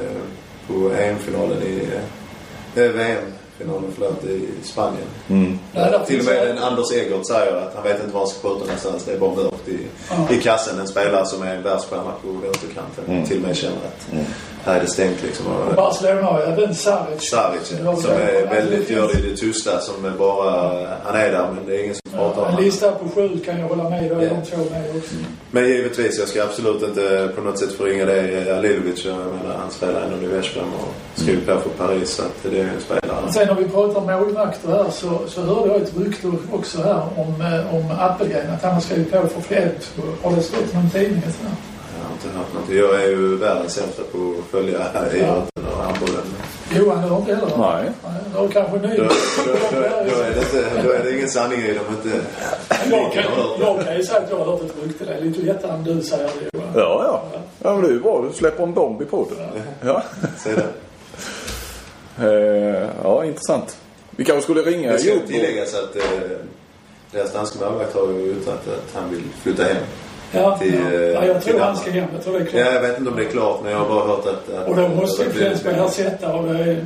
på 0.67 0.91
EM-finalen 0.95 1.63
i, 1.63 1.89
eh, 2.75 2.83
VM-finalen 2.91 3.91
förlåt, 3.95 4.25
i 4.25 4.49
Spanien. 4.63 5.07
Mm. 5.29 5.59
Där 5.73 6.05
Till 6.07 6.19
och 6.19 6.25
med 6.25 6.49
en 6.51 6.59
Anders 6.59 6.93
Egert 6.93 7.27
säger 7.27 7.57
att 7.57 7.75
han 7.75 7.83
vet 7.85 8.01
inte 8.01 8.13
var 8.15 8.21
han 8.21 8.29
ska 8.29 8.49
skjuta 8.49 8.65
någonstans. 8.65 9.05
Det 9.05 9.13
är 9.13 9.19
bara 9.19 9.35
mörkt 9.35 9.69
i, 9.69 9.79
Ja. 10.11 10.35
i 10.35 10.41
kassen. 10.41 10.79
En 10.81 10.89
spelare 10.89 11.27
som 11.27 11.43
är 11.43 11.57
en 11.57 11.63
världsstjärna 11.63 12.13
på 12.23 12.29
vänsterkanten. 12.29 13.27
Till 13.27 13.37
och 13.37 13.43
med 13.43 13.57
känner 13.57 13.77
att 13.77 14.07
här 14.65 14.77
är 14.77 14.81
det 14.81 14.87
stängt 14.87 15.23
liksom. 15.23 15.47
Och, 15.47 15.75
Barcelona 15.75 16.23
har 16.23 16.41
även 16.41 16.75
Savic. 16.75 17.31
Savic 17.31 17.73
ja, 17.85 17.97
som 17.97 18.11
är 18.11 18.47
väldigt, 18.55 18.91
gör 18.91 19.09
det 19.09 19.19
i 19.19 19.31
det 19.31 19.37
tysta. 19.37 19.81
Som 19.81 20.05
är 20.05 20.11
bara, 20.11 20.51
han 21.05 21.17
är 21.17 21.33
där 21.33 21.49
men 21.55 21.67
det 21.67 21.77
är 21.77 21.83
ingen 21.85 21.95
som 21.95 22.19
pratar 22.19 22.43
om 22.43 22.49
En 22.57 22.65
lista 22.65 22.93
på 22.93 23.09
sju 23.15 23.39
kan 23.45 23.61
jag 23.61 23.69
hålla 23.69 23.89
med. 23.91 24.11
Då 24.11 24.15
är 24.17 24.23
Ja. 24.23 24.29
de 24.29 24.51
två 24.51 24.57
med 24.57 24.97
också. 24.97 25.15
Men 25.51 25.65
givetvis, 25.69 26.19
jag 26.19 26.29
ska 26.29 26.43
absolut 26.43 26.83
inte 26.83 27.33
på 27.37 27.41
något 27.41 27.59
sätt 27.59 27.73
förringa 27.73 28.05
det. 28.05 28.57
Alilovic, 28.59 29.05
jag 29.05 29.17
menar, 29.17 29.57
han 29.61 29.71
spelar 29.71 30.01
ändå 30.01 30.25
i 30.25 30.27
Veszprem 30.27 30.65
och 30.65 31.21
skrivit 31.21 31.47
på 31.47 31.59
för 31.61 31.71
Paris. 31.87 32.11
Så 32.11 32.23
att 32.23 32.43
det 32.53 32.61
är 32.61 32.65
en 32.65 32.81
spelare. 32.81 33.33
Sen 33.33 33.47
när 33.47 33.55
vi 33.55 33.65
pratar 33.69 33.97
om 34.01 34.07
målvakter 34.07 34.69
här 34.69 34.91
så, 34.91 35.19
så 35.29 35.41
hörde 35.43 35.73
jag 35.73 35.83
ett 35.83 35.93
rykte 35.99 36.33
också 36.53 36.83
här 36.83 37.03
om, 37.17 37.41
eh, 37.41 37.75
om 37.75 37.91
Appelgren. 38.01 38.51
Att 38.55 38.63
han 38.63 38.75
har 38.75 38.81
skrivit 38.81 39.11
på 39.13 39.29
för 39.29 39.41
Fredriksburg. 39.41 40.07
Har 40.23 40.37
det 40.37 40.43
stått 40.43 40.73
i 40.73 40.77
någon 40.77 40.91
tidning? 40.91 41.23
Inte 42.25 42.39
något. 42.39 42.69
Jag 42.69 43.03
är 43.03 43.09
ju 43.09 43.37
världens 43.37 43.73
sämsta 43.73 44.03
på 44.03 44.35
att 44.39 44.51
följa 44.51 44.79
idrotten 45.13 45.67
och 45.73 45.85
handbollen. 45.85 46.23
Johan, 46.77 47.03
du 47.03 47.09
har 47.09 47.19
inte 47.19 47.35
heller? 47.35 47.57
Nej. 47.59 47.91
Du 48.33 48.39
har 48.39 48.49
kanske 48.49 48.79
ny... 48.79 48.97
Då, 48.97 49.03
då, 49.03 49.53
då, 49.73 49.81
då, 49.81 50.23
är 50.23 50.31
det 50.35 50.41
inte, 50.41 50.83
då 50.85 50.91
är 50.91 51.05
det 51.05 51.17
ingen 51.17 51.29
sanning 51.29 51.61
i 51.61 51.75
dem 51.75 51.85
inte... 51.91 52.21
Jag 52.91 53.13
kan, 53.13 53.25
jag 53.61 53.85
kan 53.85 53.97
ju 53.97 54.03
säga 54.03 54.21
att 54.21 54.31
jag 54.31 54.39
har 54.39 54.45
hört 54.45 54.63
ett 54.63 54.75
rykte. 54.85 55.05
Det 55.05 55.15
är 55.15 55.21
lite 55.21 55.41
lättare 55.43 55.73
än 55.73 55.85
du 55.85 56.03
säger 56.03 56.25
det, 56.25 56.59
Johan. 56.59 56.73
Ja, 56.75 57.05
ja. 57.05 57.41
Ja, 57.63 57.73
men 57.73 57.83
det 57.83 57.89
är 57.89 57.93
ju 57.93 58.01
bra. 58.01 58.25
Du 58.29 58.37
släpper 58.37 58.63
en 58.63 58.75
bomb 58.75 59.03
i 59.03 59.05
podden. 59.05 59.39
Ja. 59.85 60.03
Se 60.39 60.51
det. 60.55 60.67
Eh, 62.19 62.89
ja, 63.03 63.25
intressant. 63.25 63.77
Vi 64.11 64.25
kanske 64.25 64.43
skulle 64.43 64.63
ringa 64.63 64.93
Det 64.93 64.99
ska 64.99 65.19
tilläggas 65.27 65.75
att 65.75 65.97
eh, 65.97 66.03
deras 67.11 67.33
danska 67.33 67.71
målvakt 67.71 67.95
har 67.95 68.09
ju 68.09 68.33
yttrat 68.33 68.69
att 68.69 68.95
han 68.95 69.11
vill 69.11 69.23
flytta 69.43 69.63
hem. 69.63 69.83
Ja, 70.35 70.59
Till, 70.59 70.75
ja. 70.75 70.93
eh, 70.93 71.01
ja 71.03 71.25
jag 71.27 71.43
till 71.43 71.53
tror 71.53 71.61
han 71.63 71.77
ska 71.77 71.91
hem. 71.91 72.09
Jag 72.15 72.25
tror 72.25 72.33
det 72.35 72.41
är 72.41 72.45
klart. 72.47 72.67
Ja, 72.67 72.73
jag 72.73 72.81
vet 72.83 72.99
inte 72.99 73.11
om 73.11 73.17
det 73.17 73.23
är 73.25 73.31
klart 73.31 73.61
men 73.63 73.73
jag 73.73 73.79
har 73.79 73.89
bara 73.89 74.07
hört 74.07 74.27
att... 74.27 74.55
att 74.55 74.69
Och 74.69 74.77
då 74.77 74.89
måste 74.89 75.23
ju 75.23 75.29
att 75.29 75.35
det 75.35 75.41
är 75.41 75.47
Flensburg 75.47 75.75
här 75.75 75.89
sätta 75.89 76.35
och 76.35 76.49
det 76.49 76.59
är 76.61 76.85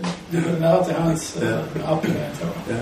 nära 0.60 0.84
till 0.84 0.94
hans 0.94 1.36
Ja. 1.40 1.46
äh, 1.80 1.92
appelgren 1.92 2.22
tror 2.38 2.50
jag. 2.68 2.76
Ja. 2.76 2.80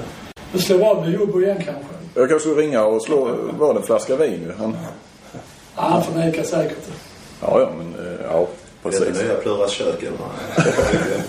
Du 0.52 0.58
slår 0.58 0.84
av 0.90 1.00
med 1.00 1.10
Jobbo 1.14 1.40
igen 1.42 1.56
kanske? 1.56 1.84
Jag 2.14 2.28
kanske 2.28 2.48
skulle 2.48 2.62
ringa 2.66 2.84
och 2.84 3.02
slå 3.02 3.36
vad 3.58 3.76
en 3.76 3.82
flaska 3.82 4.16
vin 4.16 4.32
ju. 4.42 4.52
Han, 4.58 4.76
Ja, 5.76 5.82
han 5.82 6.02
förnekar 6.04 6.42
säkert. 6.42 6.78
ja, 7.40 7.60
ja, 7.60 7.68
men 7.78 8.06
eh, 8.06 8.20
ja, 8.30 8.46
Det 8.82 8.88
är 8.88 8.90
precis. 8.90 9.18
det 9.18 9.24
nya 9.24 9.34
Pluras 9.34 9.70
kök 9.70 10.02
eller 10.02 10.10
vad? 10.18 10.66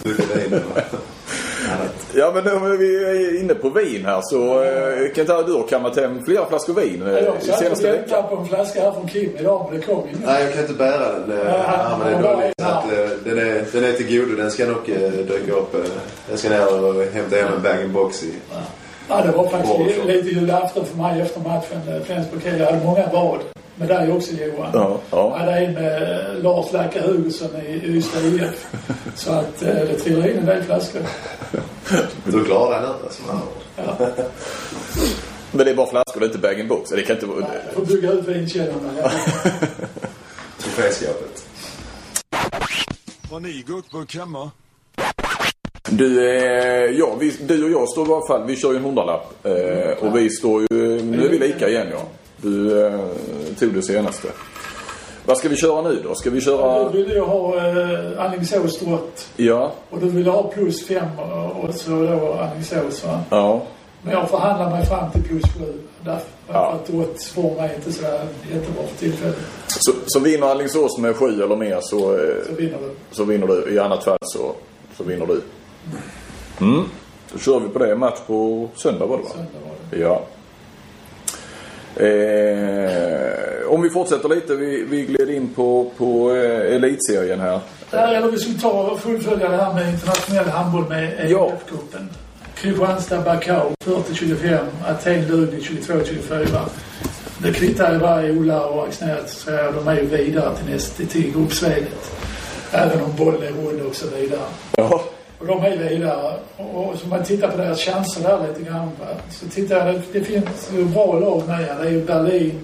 Mycket 0.03 0.35
vin 0.37 0.53
eller 0.53 0.63
annat. 1.73 2.04
Ja, 2.17 2.31
men 2.36 2.53
om 2.57 2.77
vi 2.77 3.03
är 3.05 3.39
inne 3.41 3.53
på 3.53 3.69
vin 3.69 4.05
här 4.05 4.22
så 4.24 4.63
eh, 4.63 5.13
kan 5.13 5.22
inte 5.22 5.43
du 5.48 5.53
har 5.53 5.67
kammat 5.67 5.98
hem 5.98 6.25
flera 6.25 6.45
flaskor 6.45 6.74
vin 6.74 7.01
eh, 7.07 7.13
Jag 7.13 7.25
satt 7.43 7.50
och 7.53 7.57
senaste 7.60 7.91
veckan. 7.91 8.01
väntade 8.01 8.36
på 8.36 8.41
en 8.41 8.48
flaska 8.48 8.81
här 8.81 8.91
från 8.91 9.07
Kim 9.07 9.29
idag 9.39 9.67
men 9.72 9.79
det 9.79 9.86
kom 9.86 10.01
ingen. 10.07 10.22
Nej, 10.25 10.43
jag 10.43 10.53
kan 10.53 10.62
inte 10.62 10.74
bära 10.74 11.19
den. 11.19 11.31
eh, 11.48 11.69
Armen 11.69 12.07
är 12.07 12.13
han 12.13 12.22
dålig. 12.24 12.53
bara 12.57 12.72
Så 12.72 12.77
att, 12.77 12.91
eh, 12.91 13.10
den, 13.25 13.38
är, 13.39 13.63
den 13.72 13.84
är 13.84 13.91
till 13.93 14.17
godo. 14.19 14.36
Den 14.38 14.51
ska 14.51 14.65
nog 14.65 14.77
eh, 14.89 15.12
dyka 15.12 15.51
upp. 15.53 15.75
eh, 15.75 15.81
Jag 16.29 16.39
ska 16.39 16.50
ner 16.50 16.84
och 16.84 17.03
hämta 17.13 17.36
hem 17.36 17.53
en 17.53 17.62
bag-in-box 17.63 18.24
i... 18.24 18.34
Ja, 19.10 19.22
det 19.25 19.31
var 19.38 19.48
faktiskt 19.48 19.75
Bra, 19.77 19.86
li- 19.88 19.93
så. 20.01 20.07
lite 20.07 20.29
julafton 20.29 20.86
för 20.86 20.98
mig 20.98 21.22
efter 21.22 21.39
matchen. 21.41 21.95
eh, 21.95 22.01
Flensburg 22.03 22.41
Jag 22.60 22.65
hade 22.65 22.86
många 22.86 23.10
vad. 23.13 23.39
Med 23.75 23.88
dig 23.88 24.12
också 24.12 24.32
Johan. 24.32 24.70
Ja, 24.74 25.00
ja. 25.12 25.29
Jag 25.32 25.39
hade 25.39 25.51
en 25.51 25.74
med 25.74 26.44
Lars 26.44 26.74
Lacka 26.74 27.01
Hugosson 27.01 27.50
i 27.67 27.82
Ystad 27.84 28.20
IF. 28.22 28.67
Så 29.15 29.32
att 29.32 29.62
eh, 29.62 29.70
det 29.70 30.00
trillade 30.00 30.32
in 30.32 30.38
en 30.38 30.46
del 30.46 30.63
flaskor. 30.63 31.01
Du 32.24 32.46
klarar 32.46 32.82
den 32.82 32.91
inte 32.91 33.03
alltså. 33.03 33.24
Ja. 33.77 34.08
Men 35.51 35.65
det 35.65 35.72
är 35.72 35.75
bara 35.75 35.88
flaskor, 35.88 36.20
det 36.20 36.25
är 36.25 36.27
inte 36.27 36.39
bag-in-box. 36.39 36.89
Det 36.89 37.01
kan 37.01 37.15
inte 37.15 37.25
vara... 37.25 37.39
Jag 37.39 37.74
får 37.74 37.86
bygga 37.86 38.12
ut 38.12 38.27
vinkällarna. 38.27 38.89
Ja. 39.01 39.10
Troféskapet. 40.58 41.48
Har 43.32 43.39
ni 43.39 43.63
guckburk 43.67 44.15
hemma? 44.15 44.51
Du, 45.89 46.29
eh, 46.29 46.91
ja, 47.00 47.15
vi, 47.20 47.34
du 47.41 47.63
och 47.63 47.72
jag 47.72 47.89
står 47.89 48.10
i 48.10 48.12
alla 48.12 48.27
fall, 48.27 48.48
vi 48.48 48.55
kör 48.55 48.72
ju 48.72 48.77
en 48.77 48.84
hundralapp. 48.84 49.46
Eh, 49.46 50.08
och 50.08 50.17
vi 50.17 50.29
står 50.29 50.62
ju, 50.62 51.01
nu 51.01 51.25
är 51.25 51.29
vi 51.29 51.39
lika 51.39 51.70
igen 51.70 51.88
ja. 51.91 52.08
Du 52.45 52.85
eh, 52.87 52.99
tog 53.59 53.73
det 53.73 53.81
senaste. 53.81 54.27
Vad 55.25 55.37
ska 55.37 55.49
vi 55.49 55.55
köra 55.55 55.81
nu 55.81 56.01
då? 56.03 56.15
Ska 56.15 56.29
vi 56.29 56.41
köra... 56.41 56.89
Du 56.89 56.97
ville 56.97 57.13
ju 57.13 57.21
ha 57.21 57.57
eh, 57.57 58.25
Alingsås 58.25 58.79
drott. 58.79 59.27
Ja, 59.35 59.71
Och 59.89 59.99
du 59.99 60.09
ville 60.09 60.29
ha 60.29 60.43
plus 60.43 60.87
fem 60.87 61.07
och, 61.63 61.75
så 61.75 61.89
då 61.91 62.33
Alingsås 62.33 63.05
va? 63.05 63.19
ja. 63.29 63.61
Men 64.01 64.13
jag 64.13 64.29
förhandlar 64.29 64.69
mig 64.69 64.85
fram 64.85 65.11
till 65.11 65.23
plus 65.23 65.43
sju. 65.43 65.73
Därför 66.03 66.25
Ja. 66.47 66.71
att 66.71 66.87
drott 66.87 67.23
får 67.23 67.55
mig 67.61 67.75
inte 67.75 67.91
så 67.91 68.01
jättebra 68.03 68.83
för 68.87 68.97
tillfället. 68.99 69.35
Så, 69.67 69.91
så 70.05 70.19
vinner 70.19 70.47
Alingsås 70.47 70.97
med 70.97 71.15
sju 71.15 71.43
eller 71.43 71.55
mer 71.55 71.79
så, 71.81 72.13
eh, 72.13 72.19
Så 72.47 72.53
vinner 72.55 72.77
du. 72.77 72.91
så 73.11 73.23
vinner 73.23 73.47
du. 73.47 73.73
I 73.73 73.79
annat 73.79 74.03
fall 74.03 74.17
så, 74.21 74.51
så 74.97 75.03
vinner 75.03 75.25
du. 75.25 75.41
Mm. 76.65 76.83
Då 77.33 77.39
kör 77.39 77.59
vi 77.59 77.67
på 77.69 77.79
det. 77.79 77.95
Match 77.95 78.19
på 78.27 78.69
söndag 78.75 79.05
var 79.05 79.17
det 79.17 79.23
va? 79.23 79.29
Söndag 79.29 79.49
var 79.65 79.75
det. 79.91 79.97
Ja. 80.03 80.21
Eh, 81.97 83.71
om 83.71 83.81
vi 83.81 83.89
fortsätter 83.89 84.29
lite. 84.29 84.55
Vi, 84.55 84.83
vi 84.89 85.05
gled 85.05 85.29
in 85.29 85.49
på, 85.55 85.91
på 85.97 86.35
eh, 86.35 86.75
elitserien 86.75 87.39
här. 87.39 87.59
Ja, 87.91 87.97
eller 87.99 88.31
vi 88.31 88.39
skulle 88.39 88.59
ta 88.59 88.69
och 88.69 88.99
fullfölja 88.99 89.49
det 89.49 89.57
här 89.57 89.73
med 89.73 89.93
internationell 89.93 90.45
handboll 90.49 90.89
med 90.89 91.29
Ja. 91.29 91.51
EF-cupen. 91.51 92.07
Kristianstad, 92.55 93.21
Bakau 93.21 93.71
40-25. 93.85 94.57
Aten, 94.87 95.27
Lugi 95.27 95.57
22-24. 95.59 96.59
Det 97.43 97.53
kvittar 97.53 97.93
ju 97.93 97.99
bara 97.99 98.23
Ola 98.23 98.65
och 98.65 98.87
Axnér 98.87 99.19
så 99.27 99.51
de 99.51 99.87
är 99.87 99.95
ju 99.95 100.05
vidare 100.05 100.55
till 100.57 100.73
nästa 100.73 101.03
till 101.03 101.33
gruppspelet. 101.33 102.11
Även 102.71 103.01
om 103.01 103.15
bollen 103.17 103.43
är 103.43 103.51
rund 103.51 103.81
och 103.81 103.95
så 103.95 104.07
vidare. 104.15 104.39
Ja. 104.77 105.03
Och 105.45 105.61
de 105.61 105.65
är 105.65 105.77
vidare. 105.77 106.33
Och, 106.57 106.89
och 106.89 106.99
så 106.99 107.07
man 107.07 107.23
tittar 107.23 107.51
på 107.51 107.57
deras 107.57 107.79
chanser 107.79 108.23
där 108.23 108.47
lite 108.47 108.69
grann. 108.69 108.91
Va? 108.99 109.07
Så 109.29 109.47
tittar 109.47 109.75
jag, 109.85 109.95
det, 109.95 110.19
det 110.19 110.25
finns 110.25 110.71
ju 110.73 110.85
bra 110.85 111.19
lag 111.19 111.47
med. 111.47 111.59
Det 111.59 111.87
är 111.87 111.91
ju 111.91 112.05
Berlin, 112.05 112.59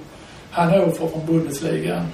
Hannover 0.51 0.91
från 0.91 1.25
Bundesliga. 1.25 2.05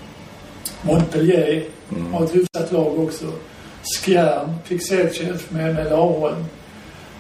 Montpellier 0.82 1.64
har 2.12 2.24
ett 2.24 2.36
hyfsat 2.36 2.72
lag 2.72 3.00
också. 3.00 3.26
Skjern, 3.84 4.56
Fixelchev 4.64 5.42
med, 5.50 5.76
med 5.76 5.86
Laholm. 5.86 6.46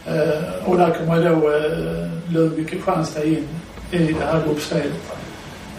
Eh, 0.06 0.70
och 0.70 0.78
där 0.78 0.94
kommer 0.94 1.30
då 1.30 1.52
eh, 1.58 2.34
Ludvig 2.34 2.70
Kristianstad 2.70 3.24
in 3.24 3.48
i 3.92 3.98
det 3.98 4.26
här 4.26 4.44
gruppspelet. 4.46 5.17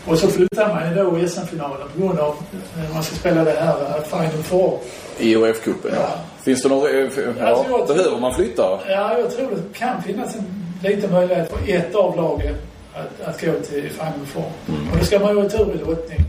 Och 0.07 0.19
så 0.19 0.29
flyttar 0.29 0.69
man 0.75 0.89
ju 0.89 0.95
då 1.23 1.29
SM-finalen 1.29 1.89
på 1.95 2.01
grund 2.01 2.19
av 2.19 2.29
att 2.29 2.95
man 2.95 3.03
ska 3.03 3.15
spela 3.17 3.45
det 3.45 3.51
här 3.61 3.75
uh, 3.99 4.05
Final 4.05 4.43
Four. 4.43 4.79
IOF-cupen 5.19 5.91
ja. 5.93 5.97
Ja. 5.97 6.09
Finns 6.43 6.63
det 6.63 6.69
någon... 6.69 6.87
eh, 6.87 6.93
Ja, 7.39 7.47
Alltså, 7.47 7.73
jag 7.73 7.87
behöver 7.87 8.19
man 8.21 8.35
flytta? 8.35 8.63
Ja, 8.89 9.19
jag 9.19 9.31
tror 9.37 9.51
det 9.51 9.79
kan 9.79 10.03
finnas 10.03 10.37
en 10.37 10.45
liten 10.83 11.13
möjlighet 11.13 11.51
för 11.51 11.73
ett 11.73 11.95
av 11.95 12.17
lagen 12.17 12.55
att, 12.95 13.29
att 13.29 13.41
gå 13.41 13.53
till 13.53 13.91
Final 13.91 14.27
Four. 14.27 14.45
Och 14.93 14.99
då 14.99 15.05
ska 15.05 15.19
man 15.19 15.37
ju 15.37 15.43
ha 15.43 15.49
tur 15.49 15.75
i 15.75 15.79
lottning. 15.79 16.25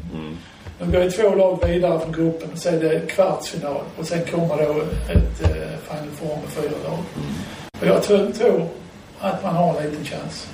De 0.80 0.92
går 0.92 1.04
ju 1.04 1.12
två 1.12 1.36
lag 1.36 1.64
vidare 1.68 2.00
från 2.00 2.12
gruppen. 2.12 2.50
Så 2.56 2.70
är 2.70 2.74
det 2.80 3.00
kvartsfinal 3.12 3.82
och 4.00 4.06
sen 4.08 4.20
kommer 4.26 4.58
då 4.58 4.72
ett 5.12 5.42
eh, 5.44 5.50
Final 5.88 6.10
Four 6.20 6.28
med 6.36 6.50
fyra 6.50 6.72
lag. 6.90 6.98
Och 7.82 7.88
jag 7.88 8.04
tror, 8.04 8.32
tror 8.32 8.68
att 9.20 9.44
man 9.44 9.56
har 9.56 9.78
en 9.78 9.90
liten 9.90 10.06
chans. 10.06 10.48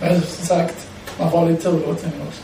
Men 0.00 0.22
som 0.22 0.46
sagt, 0.46 0.86
man 1.20 1.30
får 1.30 1.38
ha 1.38 1.44
lite 1.44 1.62
tur 1.62 1.70
i 1.70 1.86
lottningen 1.86 2.20
också. 2.28 2.42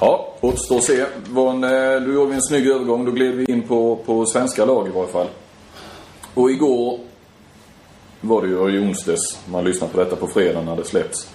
Ja, 0.00 0.34
återstår 0.40 0.76
att 0.76 0.84
se. 0.84 1.00
En, 1.00 1.64
eh, 1.64 2.00
då 2.00 2.12
gjorde 2.12 2.34
en 2.34 2.42
snygg 2.42 2.66
övergång. 2.66 3.04
Då 3.04 3.10
gled 3.10 3.34
vi 3.34 3.44
in 3.44 3.62
på, 3.62 3.96
på 4.06 4.26
svenska 4.26 4.64
lag 4.64 4.88
i 4.88 4.90
varje 4.90 5.08
fall. 5.08 5.26
Och 6.34 6.50
igår 6.50 6.98
var 8.20 8.42
det 8.42 8.48
ju, 8.48 8.58
och 8.58 8.70
i 8.70 8.78
onsdags, 8.78 9.38
man 9.48 9.64
lyssnar 9.64 9.88
på 9.88 9.98
detta 9.98 10.16
på 10.16 10.26
fredag 10.26 10.62
när 10.62 10.76
det 10.76 10.84
släpps. 10.84 11.28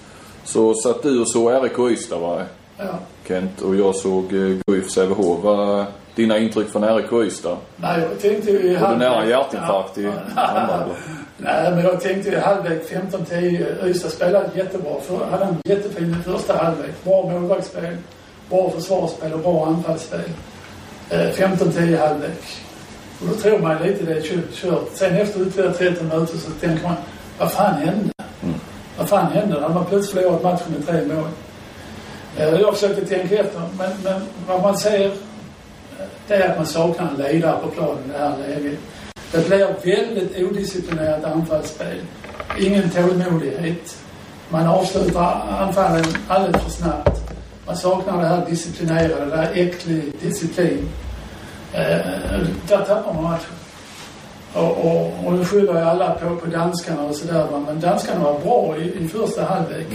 Så 0.44 0.74
satt 0.74 1.02
du 1.02 1.20
och 1.20 1.30
såg 1.30 1.64
RIK 1.64 1.78
Ystad 1.78 2.18
va, 2.18 2.42
Ja. 2.78 2.98
Kent? 3.28 3.60
Och 3.60 3.76
jag 3.76 3.94
såg 3.96 4.24
eh, 4.24 4.56
Guif 4.66 4.90
Sävehof. 4.90 5.38
Vad 5.42 5.86
dina 6.14 6.38
intryck 6.38 6.68
från 6.68 6.96
RIK 6.96 7.12
Ystad? 7.12 7.56
Nej, 7.76 8.00
jag 8.00 8.20
tänkte 8.20 8.50
ju 8.50 8.58
i 8.58 8.76
Var 8.76 8.90
du 8.90 8.96
nära 8.96 9.26
hjärtinfarkt 9.26 9.98
i 9.98 10.06
andra 10.06 10.74
eller? 10.74 10.96
Nej, 11.44 11.70
men 11.70 11.84
jag 11.84 12.00
tänkte 12.00 12.30
i 12.30 12.36
halvlek 12.36 12.82
15-10. 12.90 13.86
Ystad 13.86 14.10
spelade 14.10 14.50
jättebra. 14.54 15.00
För, 15.00 15.26
hade 15.30 15.44
en 15.44 15.56
jättefin 15.64 16.16
första 16.24 16.56
halvlek. 16.56 17.04
Bra 17.04 17.30
målvaktsspel, 17.30 17.96
bra 18.50 18.70
försvarsspel 18.70 19.32
och 19.32 19.40
bra 19.40 19.66
anfallsspel. 19.66 20.30
Eh, 21.10 21.18
15-10 21.18 21.98
halvlek. 21.98 22.58
Och 23.20 23.26
då 23.28 23.34
tror 23.34 23.58
man 23.58 23.82
lite 23.82 24.04
det 24.04 24.12
är 24.12 24.22
kört. 24.52 24.88
Sen 24.94 25.16
efter 25.16 25.46
ytterligare 25.46 25.72
13 25.72 26.08
minuter 26.08 26.38
så 26.38 26.50
tänker 26.50 26.82
man, 26.82 26.96
vad 27.38 27.52
fan 27.52 27.74
hände? 27.74 28.12
Vad 28.98 29.08
fan 29.08 29.32
hände? 29.32 29.60
Hade 29.60 29.74
man 29.74 29.84
plötsligt 29.84 30.14
förlorat 30.14 30.42
matchen 30.42 30.72
med 30.76 30.86
tre 30.86 31.14
mål. 31.14 31.28
Eh, 32.36 32.60
jag 32.60 32.74
försökte 32.74 33.06
tänka 33.06 33.38
efter, 33.38 33.60
men, 33.78 33.90
men 34.04 34.22
vad 34.48 34.62
man 34.62 34.78
ser 34.78 35.06
eh, 35.06 35.12
det 36.28 36.34
är 36.34 36.50
att 36.50 36.56
man 36.56 36.66
saknar 36.66 37.08
en 37.08 37.16
ledare 37.16 37.58
på 37.62 37.70
planen 37.70 38.04
i 38.04 38.12
det 38.12 38.18
här 38.18 38.34
läget. 38.48 38.78
Det 39.32 39.48
blir 39.48 39.96
väldigt 39.96 40.42
odisciplinerat 40.42 41.24
anfallsspel. 41.24 41.96
Ingen 42.58 42.90
tålmodighet. 42.90 43.96
Man 44.48 44.66
avslutar 44.66 45.46
anfallen 45.60 46.04
alldeles 46.28 46.62
för 46.62 46.70
snabbt. 46.70 47.20
Man 47.66 47.76
saknar 47.76 48.22
det 48.22 48.28
här 48.28 48.46
disciplinerade, 48.50 49.26
det 49.26 49.36
här 49.36 49.52
äcklig 49.54 50.12
disciplin. 50.20 50.88
Eh, 51.72 52.40
där 52.68 52.84
tappar 52.86 53.14
man 53.14 53.22
matchen. 53.22 53.54
Och, 54.52 54.86
och, 54.86 55.26
och 55.26 55.32
nu 55.32 55.44
skyller 55.44 55.72
ju 55.72 55.80
alla 55.80 56.10
på, 56.10 56.36
på 56.36 56.46
danskarna 56.46 57.02
och 57.02 57.14
sådär. 57.14 57.46
Men 57.66 57.80
danskarna 57.80 58.24
var 58.24 58.38
bra 58.38 58.76
i, 58.76 59.04
i 59.04 59.08
första 59.08 59.44
halvlek. 59.44 59.86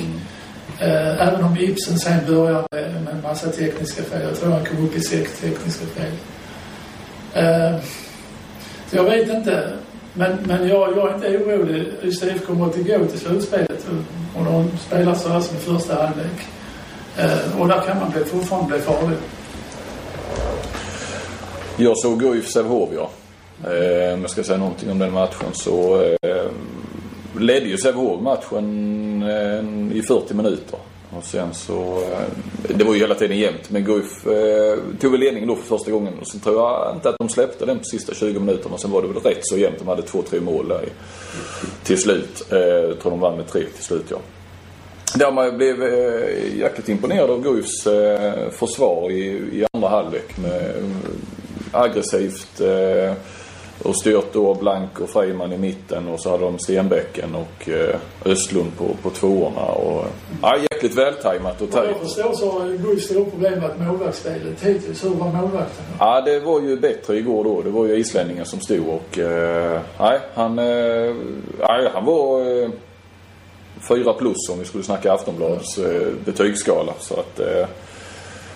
Eh, 0.79 1.27
även 1.27 1.44
om 1.44 1.58
Ibsen 1.60 2.00
sen 2.00 2.20
började 2.27 2.67
med 2.72 3.13
en 3.13 3.22
massa 3.24 3.50
tekniska 3.50 4.03
fel. 4.03 4.22
Jag 4.22 4.39
tror 4.39 4.51
han 4.51 4.65
kom 4.65 4.86
upp 4.86 4.96
i 4.96 5.01
sex 5.01 5.39
tekniska 5.39 5.86
fel. 5.86 6.12
Eh, 7.34 7.79
så 8.89 8.96
jag 8.96 9.03
vet 9.03 9.29
inte. 9.29 9.74
Men, 10.13 10.38
men 10.46 10.67
jag, 10.67 10.98
jag 10.98 11.10
är 11.10 11.15
inte 11.15 11.38
orolig. 11.38 11.88
Ystad 12.03 12.27
IF 12.27 12.46
kommer 12.46 12.65
att 12.65 12.75
gå 12.75 13.06
till 13.06 13.20
slutspelet 13.20 13.88
och, 14.36 14.44
de 14.46 14.77
spelar 14.77 15.13
så 15.13 15.29
här 15.29 15.39
som 15.39 15.58
i 15.58 15.60
första 15.60 15.96
halvlek. 15.96 16.48
Eh, 17.17 17.62
och 17.62 17.67
där 17.67 17.82
kan 17.82 18.00
man 18.00 18.12
bli, 18.12 18.24
fortfarande 18.24 18.70
bli 18.70 18.79
farlig. 18.79 19.17
Jag 21.77 21.98
såg 21.98 22.20
Guif 22.20 22.48
Sävehof 22.48 22.89
ja. 22.96 23.10
Eh, 23.72 24.13
om 24.13 24.22
jag 24.22 24.29
ska 24.29 24.44
säga 24.44 24.58
någonting 24.58 24.91
om 24.91 25.00
den 25.00 25.13
matchen 25.13 25.50
så 25.53 26.01
eh, 26.22 26.51
ledde 27.39 27.65
ju 27.65 27.77
Sävehof 27.77 28.22
matchen 28.22 29.24
eh, 29.24 29.98
i 29.98 30.01
40 30.01 30.34
minuter. 30.34 30.79
Och 31.10 31.24
sen 31.24 31.54
så, 31.54 32.02
eh, 32.02 32.76
det 32.76 32.84
var 32.84 32.94
ju 32.94 33.00
hela 33.00 33.16
tiden 33.16 33.38
jämnt. 33.38 33.70
Men 33.70 33.84
Guif 33.84 34.28
eh, 34.28 34.78
tog 35.00 35.12
väl 35.12 35.20
ledningen 35.20 35.50
då 35.50 35.56
för 35.56 35.78
första 35.78 35.92
gången. 35.92 36.14
Och 36.22 36.28
sen 36.28 36.40
tror 36.40 36.56
jag 36.56 36.96
inte 36.96 37.10
att 37.10 37.16
de 37.20 37.30
släppte 37.30 37.66
den 37.66 37.78
på 37.78 37.84
sista 37.84 38.14
20 38.14 38.40
minuterna. 38.40 38.78
Sen 38.78 38.92
var 38.92 39.02
det 39.02 39.08
väl 39.08 39.18
rätt 39.18 39.40
så 39.42 39.58
jämnt. 39.58 39.80
De 39.80 39.88
hade 39.88 40.02
två, 40.02 40.22
tre 40.22 40.40
mål 40.40 40.68
där 40.68 40.90
till 41.84 42.02
slut. 42.02 42.48
Eh, 42.52 42.58
jag 42.60 43.00
tror 43.00 43.12
de 43.12 43.20
vann 43.20 43.38
med 43.38 43.48
tre 43.48 43.64
till 43.76 43.84
slut 43.84 44.06
ja. 44.10 44.18
Där 45.16 45.32
man 45.32 45.58
blev 45.58 45.84
eh, 45.84 46.58
jäkligt 46.58 46.90
imponerad 46.90 47.30
av 47.30 47.44
Guifs 47.44 47.88
eh, 47.88 48.50
försvar 48.50 49.12
i, 49.12 49.24
i 49.52 49.66
andra 49.74 49.90
halvlek 49.90 50.38
med 50.38 50.62
eh, 50.62 51.82
aggressivt 51.82 52.62
eh, 52.62 53.14
och 53.84 54.00
styrt 54.00 54.34
då 54.34 54.54
Blank 54.54 55.00
och 55.00 55.10
Freiman 55.10 55.54
i 55.54 55.58
mitten 55.58 56.08
och 56.08 56.20
så 56.20 56.30
hade 56.30 56.44
de 56.44 56.60
Stenbäcken 56.60 57.36
och 57.36 57.70
eh, 57.70 57.96
Östlund 58.26 58.78
på, 58.78 58.96
på 59.04 59.10
tvåorna. 59.10 59.62
Och, 59.62 60.06
eh, 60.42 60.67
jäkligt 60.77 60.98
vältajmat 60.98 61.62
och 61.62 61.69
Vad 61.69 61.86
jag 61.86 61.93
tajt. 61.93 62.03
förstår 62.03 62.34
så 62.34 62.51
har 62.51 62.67
Guif 62.69 63.03
stora 63.03 63.25
problem 63.25 63.60
med 63.60 63.88
målvaktsspelet 63.88 64.63
hittills. 64.63 65.03
Hur 65.05 65.10
var 65.10 65.31
målvakten? 65.31 65.86
Ja, 66.00 66.22
det 66.22 66.39
var 66.39 66.62
ju 66.62 66.77
bättre 66.79 67.17
igår 67.17 67.43
då. 67.43 67.62
Det 67.62 67.69
var 67.69 67.86
ju 67.86 67.96
islänningen 67.96 68.46
som 68.46 68.60
stod 68.60 68.88
och... 68.88 69.19
Eh, 69.19 69.81
nej, 70.00 70.19
han... 70.34 70.60
Eh, 70.60 71.15
nej, 71.60 71.89
han 71.93 72.05
var... 72.05 72.62
Eh, 72.63 72.69
fyra 73.89 74.13
plus 74.13 74.50
om 74.51 74.60
vi 74.60 74.65
skulle 74.65 74.84
snacka 74.84 75.13
Aftonbladets 75.13 75.77
eh, 75.77 76.07
betygsskala. 76.25 76.93
Så 77.00 77.13
att... 77.13 77.39
Eh, 77.39 77.67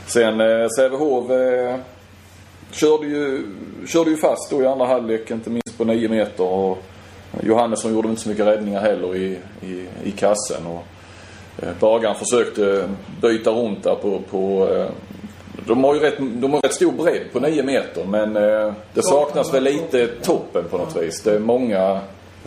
sen 0.05 0.41
eh, 0.41 0.67
Sävehof 0.77 1.31
eh, 1.31 1.75
körde, 2.71 3.07
ju, 3.07 3.43
körde 3.87 4.09
ju 4.09 4.17
fast 4.17 4.51
då 4.51 4.61
i 4.61 4.65
andra 4.67 4.85
halvlek, 4.85 5.31
inte 5.31 5.49
minst 5.49 5.77
på 5.77 5.83
nio 5.83 6.09
meter. 6.09 6.43
Och 6.43 6.77
Johannesson 7.43 7.93
gjorde 7.93 8.09
inte 8.09 8.21
så 8.21 8.29
mycket 8.29 8.45
räddningar 8.45 8.81
heller 8.81 9.15
i, 9.15 9.37
i, 9.61 9.85
i 10.03 10.11
kassen. 10.11 10.65
Och, 10.67 10.83
Eh, 11.59 11.69
Bagaren 11.79 12.15
försökte 12.15 12.89
byta 13.21 13.51
runt 13.51 13.83
där 13.83 13.95
på, 13.95 14.21
på 14.31 14.69
eh, 14.73 14.89
de 15.67 15.83
har 15.83 15.95
ju 15.95 15.99
rätt, 15.99 16.17
de 16.17 16.53
har 16.53 16.61
rätt 16.61 16.73
stor 16.73 16.91
bredd 16.91 17.21
på 17.33 17.39
9 17.39 17.63
meter 17.63 18.05
men 18.05 18.35
eh, 18.35 18.73
det 18.93 19.03
saknas 19.03 19.53
väl 19.53 19.63
lite 19.63 20.07
toppen 20.07 20.63
på 20.69 20.77
något 20.77 20.95
vis. 20.95 21.21
Det 21.21 21.35
är 21.35 21.39
många, 21.39 21.99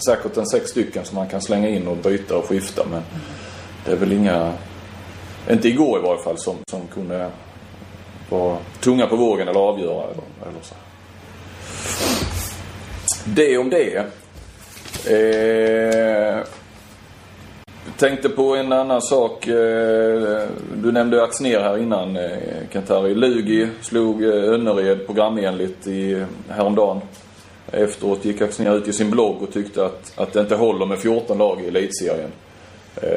säkert 0.07 0.37
en 0.37 0.47
sex 0.47 0.71
stycken 0.71 1.05
som 1.05 1.17
man 1.17 1.29
kan 1.29 1.41
slänga 1.41 1.69
in 1.69 1.89
och 1.89 1.97
byta 1.97 2.37
och 2.37 2.45
skifta 2.45 2.83
men 2.91 3.03
det 3.85 3.93
är 3.93 3.97
väl 3.97 4.13
inga, 4.13 4.53
inte 5.51 5.69
igår 5.69 5.99
i 5.99 6.03
varje 6.03 6.23
fall, 6.23 6.39
som, 6.39 6.57
som 6.71 6.81
kunde 6.95 7.31
vara 8.31 8.59
tunga 8.81 9.07
på 9.07 9.17
vågen 9.17 9.49
eller 9.49 9.61
avgöra 9.61 10.05
eller, 10.05 10.49
eller 10.49 10.63
så. 10.63 10.75
Det 13.25 13.59
om 13.59 13.71
det. 13.71 13.97
Eh, 15.07 16.39
tänkte 17.97 18.29
på 18.29 18.57
en 18.57 18.73
annan 18.73 19.03
sak. 19.03 19.47
Eh, 19.47 20.49
du 20.77 20.93
nämnde 20.93 21.23
Axner 21.23 21.61
här 21.61 21.79
innan 21.79 22.17
eh, 22.17 22.31
Kentari. 22.73 23.15
Lugi 23.15 23.69
slog 23.81 24.25
eh, 24.25 24.31
Önnered 24.31 25.07
programenligt 25.07 25.87
i, 25.87 26.13
eh, 26.13 26.27
häromdagen. 26.49 27.01
Efteråt 27.73 28.25
gick 28.25 28.41
Axner 28.41 28.77
ut 28.77 28.89
i 28.89 28.93
sin 28.93 29.11
blogg 29.11 29.43
och 29.43 29.53
tyckte 29.53 29.85
att, 29.85 30.13
att 30.17 30.33
det 30.33 30.41
inte 30.41 30.55
håller 30.55 30.87
med 30.87 30.99
14 30.99 31.39
lag 31.39 31.61
i 31.61 31.69
elitserien. 31.69 32.31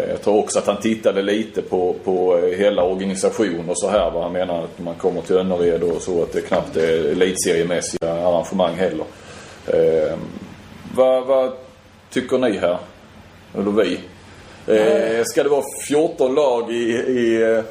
Jag 0.09 0.21
tror 0.21 0.37
också 0.37 0.59
att 0.59 0.67
han 0.67 0.81
tittade 0.81 1.21
lite 1.21 1.61
på, 1.61 1.95
på 2.03 2.37
hela 2.37 2.83
organisationen 2.83 3.69
och 3.69 3.79
så 3.79 3.89
här. 3.89 4.11
Vad 4.11 4.23
han 4.23 4.33
menar 4.33 4.63
att 4.63 4.79
man 4.79 4.95
kommer 4.95 5.21
till 5.21 5.35
Önnered 5.35 5.83
och 5.83 6.01
så 6.01 6.23
att 6.23 6.33
det 6.33 6.41
knappt 6.41 6.77
är 6.77 7.11
elitseriemässiga 7.11 8.13
arrangemang 8.13 8.75
heller. 8.75 9.05
Eh, 9.67 10.17
vad, 10.95 11.25
vad 11.27 11.51
tycker 12.09 12.37
ni 12.37 12.57
här? 12.57 12.77
Eller 13.55 13.71
vi? 13.71 13.99
Eh, 14.67 15.23
ska 15.25 15.43
det 15.43 15.49
vara 15.49 15.63
14 15.87 16.35
lag 16.35 16.71
i... 16.71 16.93
i 16.93 17.41
eh, 17.43 17.63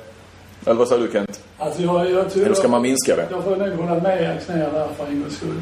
eller 0.67 0.79
vad 0.79 0.89
säger 0.89 1.03
du 1.03 1.13
Kent? 1.13 1.41
Alltså 1.59 1.83
jag, 1.83 2.11
jag 2.11 2.31
tror... 2.31 2.45
Eller 2.45 2.55
ska 2.55 2.69
man 2.69 2.83
minska 2.83 3.17
det? 3.17 3.27
Jag 3.31 3.45
får 3.45 3.57
nog 3.57 3.79
hålla 3.79 4.03
med 4.03 4.37
Axnér 4.37 4.71
där 4.73 4.89
för 4.97 5.07
en 5.07 5.21
gångs 5.21 5.37
skull. 5.37 5.61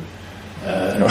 Eh, 0.66 0.72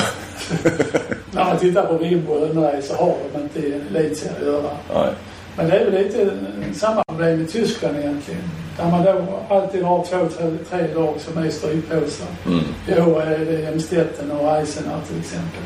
när 1.32 1.46
man 1.46 1.58
tittar 1.58 1.86
på 1.86 1.98
Rimbo 1.98 2.34
och 2.34 2.50
Önnered 2.50 2.84
så 2.84 2.96
har 2.96 3.16
de 3.34 3.42
inte 3.42 3.76
en 3.76 3.96
elitserie 3.96 4.36
att 4.40 4.46
göra. 4.46 4.72
Nej. 4.94 5.14
Men 5.58 5.70
det 5.70 5.80
är 5.80 5.86
väl 5.86 6.04
lite 6.04 6.30
samma 6.74 7.04
problem 7.04 7.42
i 7.42 7.46
Tyskland 7.46 7.98
egentligen. 7.98 8.42
Där 8.78 8.92
man 8.92 9.04
då 9.04 9.40
alltid 9.50 9.84
har 9.84 10.06
två, 10.06 10.28
tre, 10.38 10.52
tre 10.70 10.94
lag 10.94 11.16
som 11.20 11.44
är 11.44 11.50
strykpåsar. 11.50 12.28
Mm. 12.46 12.64
I 12.88 13.12
år 13.12 13.22
är 13.22 13.46
det 13.46 13.66
Hemstetten 13.66 14.32
och 14.32 14.58
Eisenach 14.58 15.08
till 15.08 15.20
exempel. 15.20 15.62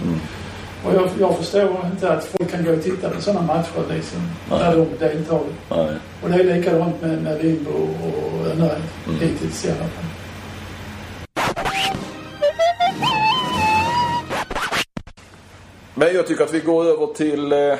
Och 0.85 0.93
jag, 0.95 1.09
jag 1.19 1.37
förstår 1.37 1.85
inte 1.91 2.13
att 2.13 2.25
folk 2.25 2.51
kan 2.51 2.65
gå 2.65 2.71
och 2.71 2.83
titta 2.83 3.09
på 3.09 3.21
sådana 3.21 3.41
matcher 3.41 3.93
liksom. 3.95 4.19
Nej. 4.49 4.59
Där 4.59 4.77
de 4.77 5.05
deltar. 5.05 5.39
Och 6.23 6.29
det 6.29 6.35
är 6.35 6.43
likadant 6.43 7.01
med, 7.01 7.21
med 7.21 7.41
Rimbo 7.41 7.71
och 7.71 8.47
Önnered. 8.47 8.81
Mm. 9.07 9.19
Hittills 9.19 9.65
i 9.65 9.69
alla 9.69 9.77
fall. 9.77 10.05
Men 15.99 16.13
jag 16.15 16.27
tycker 16.27 16.43
att 16.43 16.53
vi 16.53 16.59
går 16.59 16.85
över 16.85 17.07
till, 17.07 17.51
eh, 17.51 17.75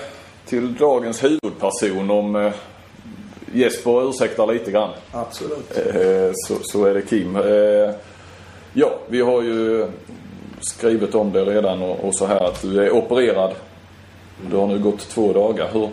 till 0.46 0.76
dagens 0.76 1.24
huvudperson 1.24 2.12
om 2.12 2.36
eh, 2.36 2.54
Jesper 3.54 4.10
ursäktar 4.10 4.54
lite 4.54 4.72
grann. 4.72 4.90
Absolut. 5.12 5.78
Eh, 5.78 6.32
så, 6.34 6.56
så 6.62 6.86
är 6.86 6.94
det 6.94 7.02
Kim. 7.02 7.38
Ja, 8.74 9.00
vi 9.08 9.22
har 9.22 9.42
ju 9.42 9.88
skrivit 10.68 11.16
om 11.16 11.32
det 11.32 11.46
redan 11.46 11.82
och, 11.82 12.08
och 12.08 12.16
så 12.16 12.26
här 12.26 12.50
att 12.50 12.62
du 12.62 12.84
är 12.84 12.92
opererad. 12.92 13.54
Du 14.50 14.56
har 14.56 14.68
nu 14.68 14.80
gått 14.80 15.10
två 15.10 15.34
dagar. 15.34 15.70
Hur... 15.74 15.90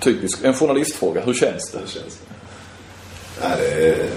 Typisk, 0.00 0.44
en 0.44 0.54
journalistfråga. 0.54 1.20
Hur 1.20 1.34
känns 1.34 1.70
det? 1.70 1.78
Hur 1.78 1.86
känns 1.86 2.18
det? 2.18 2.34
Ja, 3.42 3.48
det 3.58 3.88
är... 3.88 4.08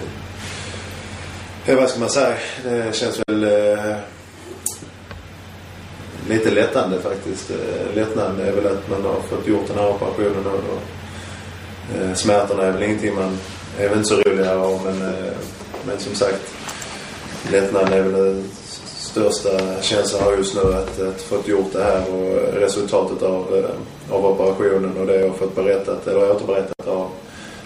Ja, 1.66 1.76
vad 1.76 1.90
ska 1.90 2.00
man 2.00 2.10
säga? 2.10 2.36
Det 2.64 2.96
känns 2.96 3.20
väl 3.28 3.44
eh, 3.44 3.96
lite 6.30 6.52
lättande 6.52 7.00
faktiskt. 7.00 7.52
Eh, 7.52 7.96
lättnaden 7.96 8.40
är 8.40 8.52
väl 8.52 8.68
att 8.68 8.90
man 8.90 9.04
har 9.04 9.22
fått 9.22 9.48
gjort 9.48 9.68
den 9.68 9.78
här 9.78 9.90
operationen. 9.90 10.46
Och, 10.46 10.54
och, 10.54 10.82
eh, 11.98 12.14
smärtorna 12.14 12.64
är 12.64 12.72
väl 12.72 12.84
ingenting 12.84 13.16
man 13.16 13.38
är 13.80 13.90
väl 13.90 13.98
inte 13.98 14.10
så 14.10 14.16
roliga 14.16 14.58
av 14.58 14.82
men, 14.86 15.02
eh, 15.02 15.34
men 15.86 16.00
som 16.00 16.16
sagt 16.16 16.54
lättnaden 17.52 17.94
är 17.94 18.02
väl 18.02 18.44
största 19.12 19.82
känslan 19.82 20.24
har 20.24 20.34
just 20.34 20.56
nu 20.56 20.62
att, 20.62 21.02
att 21.02 21.22
fått 21.22 21.48
gjort 21.48 21.74
det 21.74 21.84
här 21.84 22.14
och 22.14 22.54
resultatet 22.54 23.24
av, 23.24 23.56
eh, 23.58 24.16
av 24.16 24.26
operationen 24.26 24.98
och 24.98 25.06
det 25.06 25.20
jag 25.20 25.36
fått 25.36 25.56
berättat 25.56 26.08
eller 26.08 26.32
återberättat 26.32 26.88
av 26.88 27.10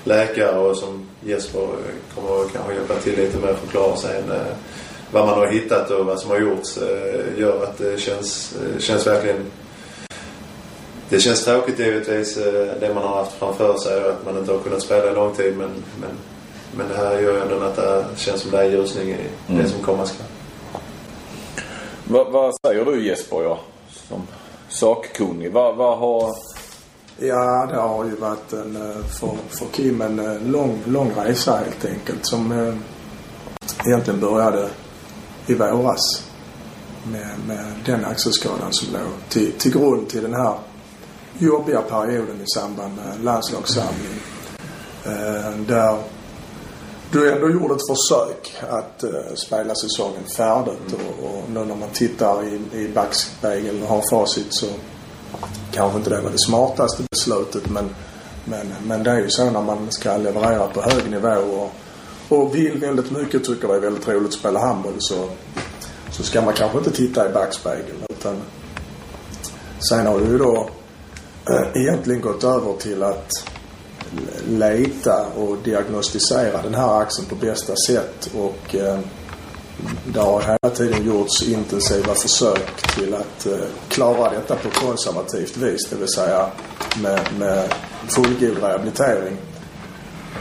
läkare 0.03 0.57
och 0.57 0.77
som 0.77 1.05
Jesper 1.25 1.67
kommer 2.15 2.49
kanske 2.53 2.73
hjälpa 2.73 2.95
till 2.95 3.15
lite 3.15 3.37
med 3.37 3.49
att 3.49 3.59
förklara 3.59 3.95
sen 3.95 4.31
eh, 4.31 4.55
vad 5.11 5.25
man 5.25 5.39
har 5.39 5.47
hittat 5.47 5.91
och 5.91 6.05
vad 6.05 6.19
som 6.19 6.31
har 6.31 6.39
gjorts 6.39 6.77
eh, 6.77 7.39
gör 7.39 7.63
att 7.63 7.77
det 7.77 7.99
känns, 7.99 8.55
känns 8.79 9.07
verkligen 9.07 9.45
det 11.09 11.19
känns 11.19 11.45
tråkigt 11.45 11.79
givetvis 11.79 12.35
det 12.79 12.91
man 12.95 13.03
har 13.03 13.15
haft 13.15 13.39
framför 13.39 13.77
sig 13.77 14.03
och 14.03 14.09
att 14.09 14.25
man 14.25 14.37
inte 14.37 14.51
har 14.51 14.59
kunnat 14.59 14.81
spela 14.81 15.09
en 15.09 15.15
lång 15.15 15.35
tid 15.35 15.57
men, 15.57 15.69
men, 16.01 16.09
men 16.77 16.87
det 16.89 16.97
här 16.97 17.19
gör 17.19 17.33
ju 17.33 17.41
ändå 17.41 17.65
att 17.65 17.75
det 17.75 18.05
känns 18.15 18.41
som 18.41 18.51
det 18.51 18.57
är 18.57 18.69
ljusning 18.69 19.09
i 19.09 19.17
Mm. 19.47 19.63
det 19.63 19.69
som 19.69 19.81
komma 19.81 20.05
skall. 20.05 20.34
Vad, 22.09 22.31
vad 22.31 22.53
säger 22.65 22.85
du 22.85 23.05
Jesper, 23.05 23.43
ja, 23.43 23.59
som 23.89 24.21
sakkunnig? 24.69 25.51
Vad, 25.51 25.75
vad 25.75 25.97
har... 25.97 26.29
Ja, 27.17 27.67
det 27.71 27.77
har 27.77 28.05
ju 28.05 28.15
varit 28.15 28.53
en, 28.53 28.75
eh, 28.75 29.05
för, 29.05 29.29
för 29.49 29.65
Kim 29.71 30.01
en 30.01 30.19
eh, 30.19 30.41
lång, 30.41 30.81
lång 30.85 31.11
resa 31.15 31.57
helt 31.57 31.85
enkelt 31.85 32.25
som 32.25 32.51
eh, 32.51 32.75
egentligen 33.87 34.19
började 34.19 34.69
i 35.47 35.53
våras 35.53 36.29
med, 37.11 37.29
med 37.47 37.65
den 37.85 38.05
axelskadan 38.05 38.73
som 38.73 38.93
låg 38.93 39.29
till, 39.29 39.51
till 39.51 39.71
grund 39.71 40.09
till 40.09 40.21
den 40.21 40.33
här 40.33 40.53
jobbiga 41.39 41.81
perioden 41.81 42.41
i 42.41 42.47
samband 42.47 42.95
med 42.95 43.23
landslagssamling. 43.23 44.19
Eh, 45.05 45.59
där 45.67 45.97
du 47.11 47.31
ändå 47.31 47.49
gjorde 47.49 47.75
ett 47.75 47.87
försök 47.87 48.53
att 48.69 49.03
uh, 49.03 49.35
spela 49.35 49.75
säsongen 49.75 50.23
färdigt 50.37 50.93
och, 50.93 51.29
och 51.29 51.49
nu 51.49 51.65
när 51.65 51.75
man 51.75 51.89
tittar 51.93 52.43
i, 52.43 52.79
i 52.79 52.89
backspegeln 52.89 53.83
och 53.83 53.89
har 53.89 54.03
facit 54.09 54.47
så 54.49 54.65
kanske 55.71 55.97
inte 55.97 56.09
det 56.09 56.21
var 56.21 56.31
det 56.31 56.39
smartaste 56.39 57.03
beslutet 57.11 57.69
men, 57.69 57.89
men, 58.45 58.73
men 58.87 59.03
det 59.03 59.11
är 59.11 59.19
ju 59.19 59.29
så 59.29 59.49
när 59.49 59.61
man 59.61 59.91
ska 59.91 60.17
leverera 60.17 60.67
på 60.67 60.81
hög 60.81 61.11
nivå 61.11 61.29
och, 61.29 61.71
och 62.29 62.55
vill 62.55 62.77
väldigt 62.79 63.11
mycket 63.11 63.43
tycker 63.43 63.67
det 63.67 63.75
är 63.75 63.79
väldigt 63.79 64.07
roligt 64.07 64.27
att 64.27 64.33
spela 64.33 64.59
handboll 64.59 64.95
så, 64.97 65.29
så 66.11 66.23
ska 66.23 66.41
man 66.41 66.53
kanske 66.53 66.77
inte 66.77 66.91
titta 66.91 67.29
i 67.29 67.33
backspegeln 67.33 67.97
utan 68.09 68.41
sen 69.89 70.07
har 70.07 70.19
du 70.19 70.25
ju 70.25 70.37
då 70.37 70.69
äh, 71.49 71.81
egentligen 71.81 72.21
gått 72.21 72.43
över 72.43 72.73
till 72.73 73.03
att 73.03 73.31
leta 74.49 75.25
och 75.27 75.57
diagnostisera 75.63 76.61
den 76.61 76.75
här 76.75 77.01
axeln 77.01 77.27
på 77.27 77.35
bästa 77.35 77.75
sätt 77.75 78.29
och 78.35 78.75
eh, 78.75 78.99
det 80.05 80.19
har 80.19 80.41
hela 80.41 80.75
tiden 80.75 81.05
gjorts 81.05 81.43
intensiva 81.43 82.15
försök 82.15 82.81
till 82.95 83.13
att 83.13 83.45
eh, 83.45 83.67
klara 83.87 84.29
detta 84.29 84.55
på 84.55 84.69
konservativt 84.69 85.57
vis, 85.57 85.87
det 85.89 85.95
vill 85.95 86.07
säga 86.07 86.47
med, 87.01 87.19
med 87.39 87.73
fullgod 88.07 88.57
rehabilitering. 88.63 89.37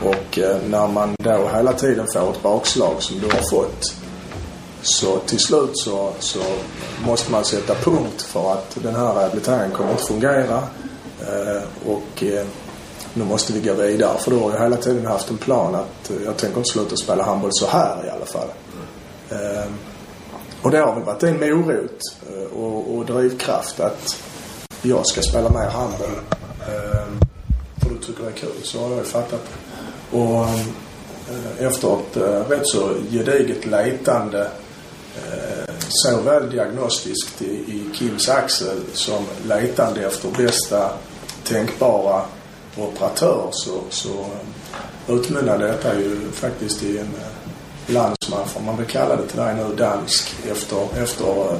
Och 0.02 0.38
eh, 0.38 0.56
när 0.68 0.88
man 0.88 1.14
då 1.18 1.50
hela 1.54 1.72
tiden 1.72 2.06
får 2.12 2.30
ett 2.30 2.42
bakslag 2.42 3.02
som 3.02 3.18
du 3.18 3.26
har 3.26 3.50
fått 3.50 3.94
så 4.82 5.18
till 5.18 5.38
slut 5.38 5.78
så, 5.78 6.12
så 6.18 6.42
måste 7.06 7.32
man 7.32 7.44
sätta 7.44 7.74
punkt 7.74 8.22
för 8.22 8.52
att 8.52 8.76
den 8.82 8.94
här 8.94 9.14
rehabiliteringen 9.14 9.70
kommer 9.70 9.90
inte 9.90 10.04
fungera. 10.04 10.62
Eh, 11.20 11.62
och 11.86 12.22
eh, 12.22 12.46
nu 13.14 13.24
måste 13.24 13.52
vi 13.52 13.60
gå 13.60 13.74
vidare. 13.74 14.18
För 14.18 14.30
då 14.30 14.40
har 14.40 14.52
jag 14.52 14.62
hela 14.62 14.76
tiden 14.76 15.06
haft 15.06 15.30
en 15.30 15.38
plan 15.38 15.74
att 15.74 16.10
eh, 16.10 16.16
jag 16.24 16.36
tänker 16.36 16.58
inte 16.58 16.70
sluta 16.70 16.96
spela 16.96 17.24
handboll 17.24 17.50
så 17.52 17.66
här 17.66 18.06
i 18.06 18.10
alla 18.10 18.26
fall. 18.26 18.48
Mm. 19.30 19.72
och 20.62 20.70
det 20.70 20.78
har 20.78 20.94
väl 20.94 21.04
varit 21.04 21.22
en 21.22 21.40
morot 21.40 22.00
eh, 22.28 22.58
och, 22.58 22.96
och 22.96 23.06
drivkraft 23.06 23.80
att 23.80 24.16
jag 24.82 25.06
ska 25.06 25.22
spela 25.22 25.50
mer 25.50 25.70
handboll. 25.70 26.08
Ehm, 26.60 27.18
för 27.82 27.90
du 27.90 27.98
tycker 27.98 28.22
det 28.22 28.28
är 28.28 28.32
kul. 28.32 28.62
Så 28.62 28.80
har 28.80 28.88
jag 28.88 28.98
ju 28.98 29.04
fattat. 29.04 29.48
Och 30.10 30.44
eh, 30.44 31.66
efter 31.66 31.94
ett 31.94 32.50
rätt 32.50 32.66
så 32.66 32.94
gediget 33.10 33.66
letande 33.66 34.46
såväl 35.88 36.50
diagnostiskt 36.50 37.42
i, 37.42 37.54
i 37.54 37.90
Kims 37.94 38.28
axel 38.28 38.80
som 38.92 39.24
letande 39.44 40.06
efter 40.06 40.28
bästa 40.30 40.90
tänkbara 41.44 42.22
operatör 42.76 43.48
så, 43.52 43.80
så 43.90 44.08
eh, 44.08 45.14
utmynnade 45.14 45.66
detta 45.66 46.00
ju 46.00 46.30
faktiskt 46.32 46.82
i 46.82 46.98
en 46.98 47.14
eh, 47.14 47.94
landsman, 47.94 48.48
får 48.48 48.60
man 48.60 48.76
väl 48.76 48.86
kalla 48.86 49.16
det 49.16 49.26
till 49.26 49.38
dig 49.38 49.54
nu, 49.54 49.74
dansk 49.76 50.34
efter, 50.50 51.02
efter 51.02 51.52
eh, 51.52 51.58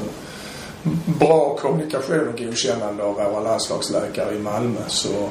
bra 1.06 1.56
kommunikation 1.56 2.28
och 2.28 2.38
godkännande 2.38 3.02
av 3.02 3.14
våra 3.14 3.40
landslagsläkare 3.40 4.34
i 4.34 4.38
Malmö 4.38 4.80
så 4.86 5.28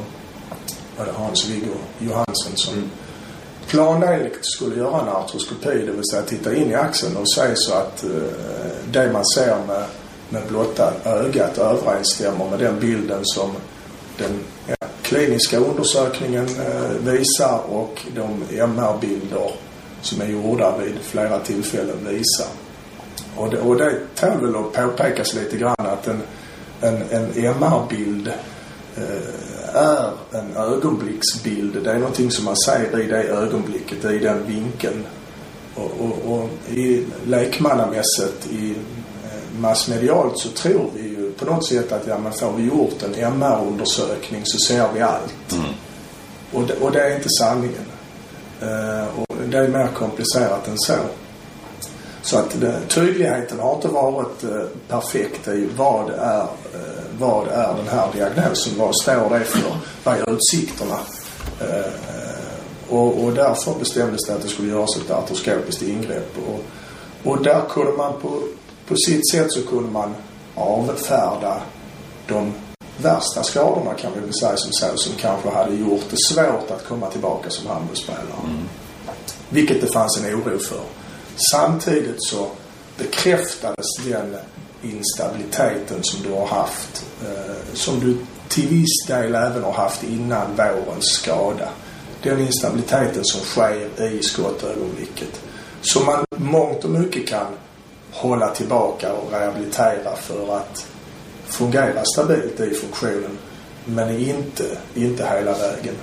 var 0.97 1.05
det 1.05 1.11
Hans-Viggo 1.11 1.73
Johansen 1.99 2.51
som 2.55 2.89
planenligt 3.67 4.45
skulle 4.45 4.75
göra 4.75 5.01
en 5.01 5.07
artroskopi, 5.07 5.85
det 5.85 5.91
vill 5.91 6.09
säga 6.11 6.21
titta 6.21 6.55
in 6.55 6.71
i 6.71 6.75
axeln 6.75 7.17
och 7.17 7.29
se 7.29 7.55
så 7.55 7.73
att 7.73 8.03
det 8.91 9.11
man 9.13 9.25
ser 9.25 9.57
med, 9.67 9.83
med 10.29 10.41
blotta 10.47 10.93
ögat 11.05 11.57
överensstämmer 11.57 12.49
med 12.49 12.59
den 12.59 12.79
bilden 12.79 13.19
som 13.23 13.51
den 14.17 14.39
ja, 14.67 14.87
kliniska 15.03 15.57
undersökningen 15.57 16.45
eh, 16.45 17.13
visar 17.13 17.59
och 17.69 18.01
de 18.15 18.57
MR-bilder 18.59 19.51
som 20.01 20.21
är 20.21 20.27
gjorda 20.27 20.77
vid 20.77 20.95
flera 21.01 21.39
tillfällen 21.39 22.07
visar. 22.07 22.47
Och 23.35 23.49
det, 23.49 23.59
och 23.59 23.77
det 23.77 23.99
tål 24.15 24.41
väl 24.41 24.55
att 24.55 24.73
påpekas 24.73 25.33
lite 25.33 25.57
grann 25.57 25.75
att 25.77 26.07
en, 26.07 26.21
en, 26.81 27.01
en 27.11 27.45
MR-bild 27.45 28.27
eh, 28.97 29.75
är 29.75 30.11
en 30.31 30.57
ögonblicksbild. 30.57 31.83
Det 31.83 31.91
är 31.91 31.99
någonting 31.99 32.31
som 32.31 32.45
man 32.45 32.55
ser 32.55 32.99
i 32.99 33.07
det 33.07 33.23
ögonblicket, 33.23 34.05
i 34.05 34.19
den 34.19 34.45
vinkeln. 34.47 35.05
Och, 35.75 35.91
och, 35.99 36.33
och 36.33 36.49
i 36.69 37.05
lekmannamässigt, 37.25 38.47
i 38.51 38.71
eh, 38.71 39.59
massmedialt 39.59 40.39
så 40.39 40.49
tror 40.49 40.89
vi 40.95 41.02
på 41.39 41.45
något 41.45 41.67
sätt 41.67 41.91
att 41.91 42.07
ja, 42.07 42.17
men 42.17 42.33
får 42.33 42.53
vi 42.53 42.63
gjort 42.63 43.03
en 43.03 43.15
MR-undersökning 43.15 44.41
så 44.45 44.57
ser 44.57 44.93
vi 44.93 45.01
allt. 45.01 45.53
Och, 46.53 46.67
det, 46.67 46.73
och 46.73 46.91
det 46.91 47.01
är 47.01 47.15
inte 47.15 47.29
sanningen. 47.29 47.85
Eh, 48.61 49.19
och 49.19 49.37
det 49.47 49.57
är 49.57 49.67
mer 49.67 49.87
komplicerat 49.87 50.67
än 50.67 50.77
så. 50.77 50.93
Så 52.21 52.37
att 52.37 52.61
det, 52.61 52.79
tydligheten 52.87 53.59
har 53.59 53.75
inte 53.75 53.87
varit 53.87 54.43
eh, 54.43 54.65
perfekt 54.87 55.47
i 55.47 55.69
vad 55.77 56.09
är, 56.09 56.41
eh, 56.41 57.03
vad 57.19 57.47
är 57.47 57.73
den 57.77 57.87
här 57.87 58.07
diagnosen? 58.13 58.73
Vad 58.77 58.95
står 58.95 59.39
det 59.39 59.45
för? 59.45 59.77
Vad 60.03 60.15
är 60.15 60.33
utsikterna? 60.33 60.99
Och, 62.89 63.23
och 63.23 63.33
därför 63.33 63.79
bestämdes 63.79 64.25
det 64.27 64.33
att 64.33 64.41
det 64.41 64.47
skulle 64.47 64.71
göras 64.71 64.97
ett 64.97 65.11
artroskopiskt 65.11 65.81
ingrepp. 65.81 66.35
Och, 66.47 66.63
och 67.31 67.43
där 67.43 67.61
kunde 67.69 67.91
man 67.91 68.13
på, 68.21 68.39
på 68.87 68.95
sitt 68.95 69.31
sätt 69.31 69.51
så 69.51 69.67
kunde 69.67 69.91
man 69.91 70.15
avfärda 70.55 71.61
de 72.27 72.53
värsta 72.97 73.43
skadorna 73.43 73.93
kan 73.93 74.13
vi 74.13 74.19
väl 74.19 74.33
säga 74.33 74.57
som 74.57 74.71
så, 74.73 74.97
som 74.97 75.13
kanske 75.15 75.49
hade 75.49 75.75
gjort 75.75 76.03
det 76.09 76.17
svårt 76.17 76.71
att 76.71 76.85
komma 76.87 77.09
tillbaka 77.09 77.49
som 77.49 77.67
handbollsspelare. 77.67 78.65
Vilket 79.49 79.81
det 79.81 79.87
fanns 79.87 80.17
en 80.17 80.35
oro 80.35 80.59
för. 80.59 80.81
Samtidigt 81.35 82.23
så 82.23 82.47
bekräftades 82.97 83.85
den 84.05 84.37
instabiliteten 84.81 86.03
som 86.03 86.23
du 86.23 86.31
har 86.31 86.47
haft. 86.47 87.05
Eh, 87.21 87.73
som 87.73 87.99
du 87.99 88.17
till 88.47 88.67
viss 88.67 89.05
del 89.07 89.35
även 89.35 89.63
har 89.63 89.73
haft 89.73 90.03
innan 90.03 90.55
vårens 90.55 91.05
skada. 91.05 91.69
Den 92.23 92.39
instabiliteten 92.39 93.25
som 93.25 93.41
sker 93.41 94.03
i 94.11 94.23
skottögonblicket. 94.23 95.41
Som 95.81 96.05
man 96.05 96.25
mångt 96.37 96.83
och 96.83 96.89
mycket 96.89 97.27
kan 97.27 97.47
hålla 98.13 98.49
tillbaka 98.49 99.13
och 99.13 99.32
rehabilitera 99.32 100.15
för 100.15 100.58
att 100.58 100.86
fungera 101.45 102.04
stabilt 102.06 102.60
i 102.60 102.73
funktionen. 102.73 103.38
Men 103.86 104.10
inte, 104.19 104.63
inte 104.95 105.26
hela 105.26 105.52
vägen. 105.52 105.95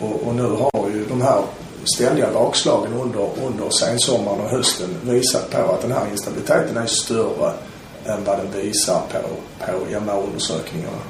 Och, 0.00 0.22
och 0.26 0.34
nu 0.34 0.42
har 0.42 0.90
ju 0.94 1.04
de 1.08 1.20
här 1.20 1.42
ständiga 1.84 2.32
bakslagen 2.32 2.92
under, 2.92 3.28
under 3.46 3.70
sensommaren 3.70 4.40
och 4.40 4.50
hösten 4.50 4.96
visat 5.02 5.50
på 5.50 5.72
att 5.72 5.82
den 5.82 5.92
här 5.92 6.06
instabiliteten 6.12 6.76
är 6.76 6.86
större 6.86 7.52
än 8.04 8.24
vad 8.24 8.38
den 8.38 8.62
visar 8.62 9.00
på, 9.12 9.18
på 9.66 9.72
MR-undersökningarna. 9.90 11.02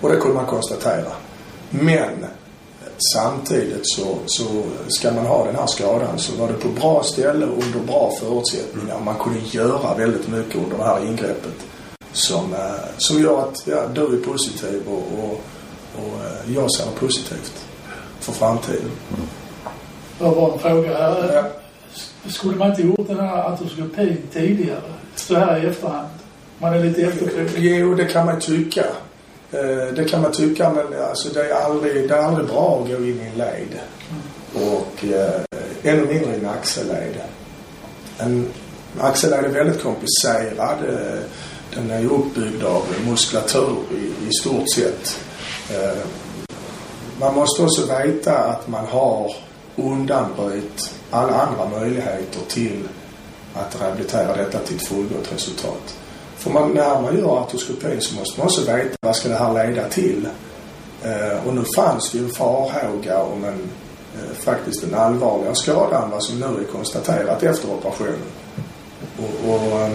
Och 0.00 0.08
det 0.08 0.16
kunde 0.16 0.34
man 0.36 0.46
konstatera. 0.46 1.12
Men 1.70 2.26
samtidigt 2.98 3.88
så, 3.90 4.18
så 4.26 4.44
ska 4.88 5.12
man 5.12 5.26
ha 5.26 5.44
den 5.46 5.56
här 5.56 5.66
skadan 5.66 6.18
så 6.18 6.36
var 6.36 6.48
det 6.48 6.54
på 6.54 6.68
bra 6.68 7.02
ställe 7.02 7.46
under 7.46 7.80
bra 7.86 8.12
förutsättningar. 8.20 9.00
Man 9.04 9.14
kunde 9.14 9.40
göra 9.50 9.94
väldigt 9.94 10.28
mycket 10.28 10.56
under 10.56 10.78
det 10.78 10.84
här 10.84 11.06
ingreppet 11.06 11.54
som, 12.12 12.54
eh, 12.54 12.88
som 12.96 13.20
gör 13.20 13.42
att 13.42 13.62
ja, 13.66 13.86
du 13.94 14.00
är 14.00 14.24
positiv 14.24 14.82
och, 14.88 15.24
och, 15.24 15.40
och 15.94 16.24
eh, 16.24 16.54
jag 16.54 16.70
ser 16.70 16.90
positivt 17.00 17.66
för 18.20 18.32
framtiden. 18.32 18.90
Har 20.18 20.34
bara 20.34 20.52
en 20.52 20.58
fråga 20.58 20.98
här. 20.98 21.34
Ja. 21.34 21.44
Skulle 22.30 22.56
man 22.56 22.70
inte 22.70 22.82
gjort 22.82 23.08
den 23.08 23.20
här 23.20 23.52
artroskopin 23.52 24.16
tidigare? 24.32 24.80
Så 25.14 25.34
här 25.34 25.64
i 25.64 25.66
efterhand? 25.66 26.08
Man 26.58 26.74
är 26.74 26.80
lite 26.80 27.02
efterklok. 27.02 27.50
Jo, 27.56 27.94
det 27.94 28.04
kan 28.04 28.26
man 28.26 28.40
tycka. 28.40 28.84
Eh, 29.54 29.94
det 29.94 30.04
kan 30.04 30.22
man 30.22 30.32
tycka, 30.32 30.70
men 30.70 31.02
alltså, 31.02 31.28
det, 31.28 31.50
är 31.50 31.54
aldrig, 31.54 32.08
det 32.08 32.14
är 32.14 32.22
aldrig 32.22 32.48
bra 32.48 32.80
att 32.82 32.88
gå 32.88 32.96
in 32.96 33.20
i 33.20 33.30
en 33.32 33.38
led. 33.38 33.78
Och 34.54 35.04
eh, 35.04 35.40
ännu 35.82 36.06
mindre 36.06 36.34
i 36.34 36.38
en 36.38 36.48
axelled. 36.48 37.14
En 38.18 38.48
axelled 39.00 39.44
är 39.44 39.48
väldigt 39.48 39.82
komplicerad. 39.82 40.78
Eh, 40.88 41.20
den 41.74 41.90
är 41.90 42.04
uppbyggd 42.04 42.64
av 42.64 42.82
muskulatur 43.06 43.76
i, 43.92 44.28
i 44.28 44.32
stort 44.32 44.70
sett. 44.74 45.18
Eh, 45.70 45.98
Man 47.20 47.34
måste 47.34 47.62
också 47.62 47.86
veta 47.86 48.38
att 48.38 48.68
man 48.68 48.86
har 48.86 49.36
undanröjt 49.76 50.94
alla 51.10 51.32
andra 51.32 51.78
möjligheter 51.78 52.40
till 52.48 52.88
att 53.54 53.80
rehabilitera 53.80 54.36
detta 54.36 54.58
till 54.58 54.76
ett 54.76 54.86
fullgott 54.86 55.32
resultat. 55.32 55.96
För 56.44 56.50
man, 56.50 56.70
när 56.70 57.02
man 57.02 57.18
gör 57.18 57.42
artroskopin 57.42 58.00
så 58.00 58.14
måste 58.14 58.40
man 58.40 58.46
också 58.46 58.60
veta 58.60 58.96
vad 59.00 59.16
ska 59.16 59.28
det 59.28 59.34
här 59.34 59.66
leda 59.66 59.88
till. 59.88 60.28
Eh, 61.02 61.46
och 61.46 61.54
nu 61.54 61.62
fanns 61.76 62.10
det 62.10 62.18
ju 62.18 62.24
en 62.24 62.30
farhåga 62.30 63.22
om 63.22 63.44
en 63.44 63.68
eh, 64.14 64.36
faktiskt 64.36 64.84
en 64.84 64.94
allvarligare 64.94 65.54
skada 65.54 66.02
än 66.02 66.10
vad 66.10 66.22
som 66.22 66.40
nu 66.40 66.46
är 66.46 66.72
konstaterat 66.72 67.42
efter 67.42 67.72
operationen. 67.72 68.18
Och, 69.18 69.50
och 69.50 69.80
eh, 69.80 69.92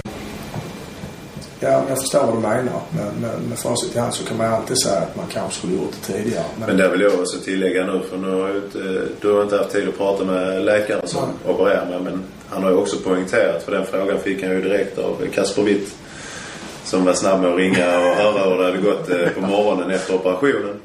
ja, 1.60 1.84
jag 1.90 1.98
förstår 1.98 2.26
vad 2.26 2.36
du 2.36 2.40
menar. 2.40 2.82
Med, 2.90 3.14
med, 3.22 3.42
med 3.50 3.60
facit 3.60 3.96
i 3.96 4.00
hand 4.00 4.14
så 4.14 4.26
kan 4.26 4.38
man 4.38 4.54
alltid 4.54 4.82
säga 4.82 5.00
att 5.00 5.16
man 5.16 5.26
kanske 5.34 5.60
skulle 5.60 5.74
gjort 5.74 5.92
det 5.92 6.14
tidigare. 6.14 6.46
Men 6.60 6.78
det 6.78 6.90
vill 6.90 7.02
jag 7.02 7.20
också 7.20 7.40
tillägga 7.40 7.86
nu 7.86 8.02
för 8.10 8.18
nu 8.18 8.42
har 8.42 8.48
jag 8.48 8.58
inte, 8.58 9.02
du 9.22 9.34
har 9.34 9.44
inte 9.44 9.58
haft 9.58 9.72
tid 9.72 9.90
att 9.90 9.98
prata 9.98 10.24
med 10.26 10.66
läkaren 10.66 11.08
som 11.08 11.24
opererar 11.48 11.86
mig 11.86 12.00
men 12.00 12.24
han 12.50 12.64
har 12.64 12.70
ju 12.70 12.76
också 12.76 12.98
poängterat 12.98 13.64
för 13.64 13.72
den 13.72 13.86
frågan 13.86 14.20
fick 14.20 14.44
han 14.44 14.52
ju 14.52 14.62
direkt 14.62 14.98
av 14.98 15.28
Kasper 15.34 15.64
Witt 15.64 15.96
som 16.90 17.06
var 17.06 17.14
snabb 17.14 17.42
med 17.42 17.52
att 17.52 17.58
ringa 17.58 18.00
och 18.00 18.16
höra 18.16 18.50
hur 18.50 18.58
det 18.58 18.64
hade 18.64 18.78
gått 18.78 19.10
eh, 19.10 19.30
på 19.30 19.42
morgonen 19.42 19.92
efter 19.92 20.16
operationen. 20.16 20.76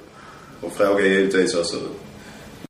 Och 0.61 0.73
fråga 0.73 1.07
givetvis 1.07 1.57
alltså 1.57 1.77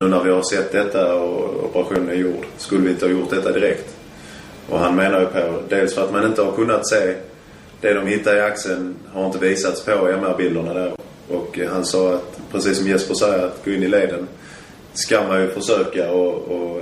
nu 0.01 0.09
när 0.09 0.25
vi 0.25 0.31
har 0.31 0.43
sett 0.43 0.73
detta 0.73 1.15
och 1.15 1.65
operationen 1.65 2.09
är 2.09 2.15
gjord, 2.15 2.47
skulle 2.57 2.85
vi 2.85 2.91
inte 2.91 3.07
ha 3.07 3.13
gjort 3.13 3.31
detta 3.31 3.53
direkt? 3.53 3.97
Och 4.69 4.79
han 4.79 4.97
menar 4.97 5.21
ju 5.21 5.27
på, 5.27 5.63
dels 5.69 5.95
för 5.95 6.05
att 6.05 6.13
man 6.13 6.27
inte 6.27 6.43
har 6.43 6.53
kunnat 6.53 6.89
se 6.89 7.15
det 7.81 7.95
de 7.95 8.07
hittade 8.07 8.37
i 8.37 8.41
axeln 8.41 8.95
har 9.13 9.27
inte 9.27 9.39
visats 9.39 9.85
på 9.85 9.91
MR-bilderna 9.91 10.75
där. 10.75 10.93
Och 11.29 11.59
han 11.69 11.85
sa 11.85 12.15
att, 12.15 12.41
precis 12.53 12.79
som 12.79 12.89
Jesper 12.89 13.15
säger, 13.15 13.47
att 13.47 13.65
gå 13.65 13.71
in 13.71 13.83
i 13.83 13.89
leden 13.89 14.29
ska 14.93 15.23
man 15.23 15.41
ju 15.41 15.49
försöka 15.49 16.11
och, 16.11 16.35
och, 16.35 16.81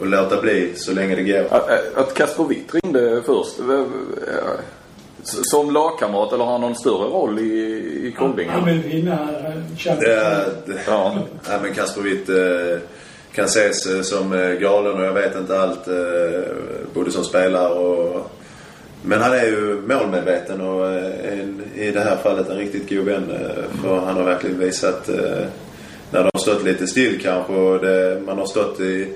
och 0.00 0.06
låta 0.06 0.40
bli 0.40 0.72
så 0.76 0.92
länge 0.92 1.16
det 1.16 1.22
går. 1.22 1.46
Att, 1.50 1.94
att 1.94 2.14
Kasper 2.14 2.44
Witt 2.44 2.74
ringde 2.74 3.22
först. 3.26 3.58
Som 5.22 5.70
lagkamrat 5.70 6.32
eller 6.32 6.44
har 6.44 6.52
han 6.52 6.60
någon 6.60 6.74
större 6.74 7.08
roll 7.08 7.38
i, 7.38 7.42
i 7.42 8.14
Han 8.18 8.28
Koldingen? 8.28 8.64
vill 8.64 8.82
vinna 8.82 9.12
eh, 9.12 10.76
Ja. 10.86 11.14
Nej, 11.48 11.58
men 11.62 11.74
Kasper 11.74 12.02
Witt 12.02 12.28
eh, 12.28 12.78
kan 13.34 13.44
ses 13.44 13.86
eh, 13.86 14.02
som 14.02 14.56
galen 14.60 14.92
och 14.92 15.04
jag 15.04 15.12
vet 15.12 15.36
inte 15.36 15.60
allt. 15.60 15.88
Både 16.94 17.10
som 17.10 17.24
spelare 17.24 17.74
och... 17.74 18.30
Men 19.04 19.20
han 19.20 19.32
är 19.32 19.44
ju 19.44 19.82
målmedveten 19.86 20.60
och 20.60 20.88
en, 21.24 21.62
i 21.74 21.90
det 21.90 22.00
här 22.00 22.16
fallet 22.16 22.48
en 22.50 22.56
riktigt 22.56 22.88
god 22.90 23.04
vän. 23.04 23.32
För 23.82 23.96
han 24.00 24.16
har 24.16 24.24
verkligen 24.24 24.58
visat 24.58 25.08
när 26.10 26.18
de 26.22 26.30
har 26.34 26.40
stått 26.40 26.64
lite 26.64 26.86
still 26.86 27.20
kanske 27.22 27.52
och 27.52 27.78
det, 27.84 28.22
man 28.26 28.38
har 28.38 28.46
stått 28.46 28.80
i, 28.80 29.08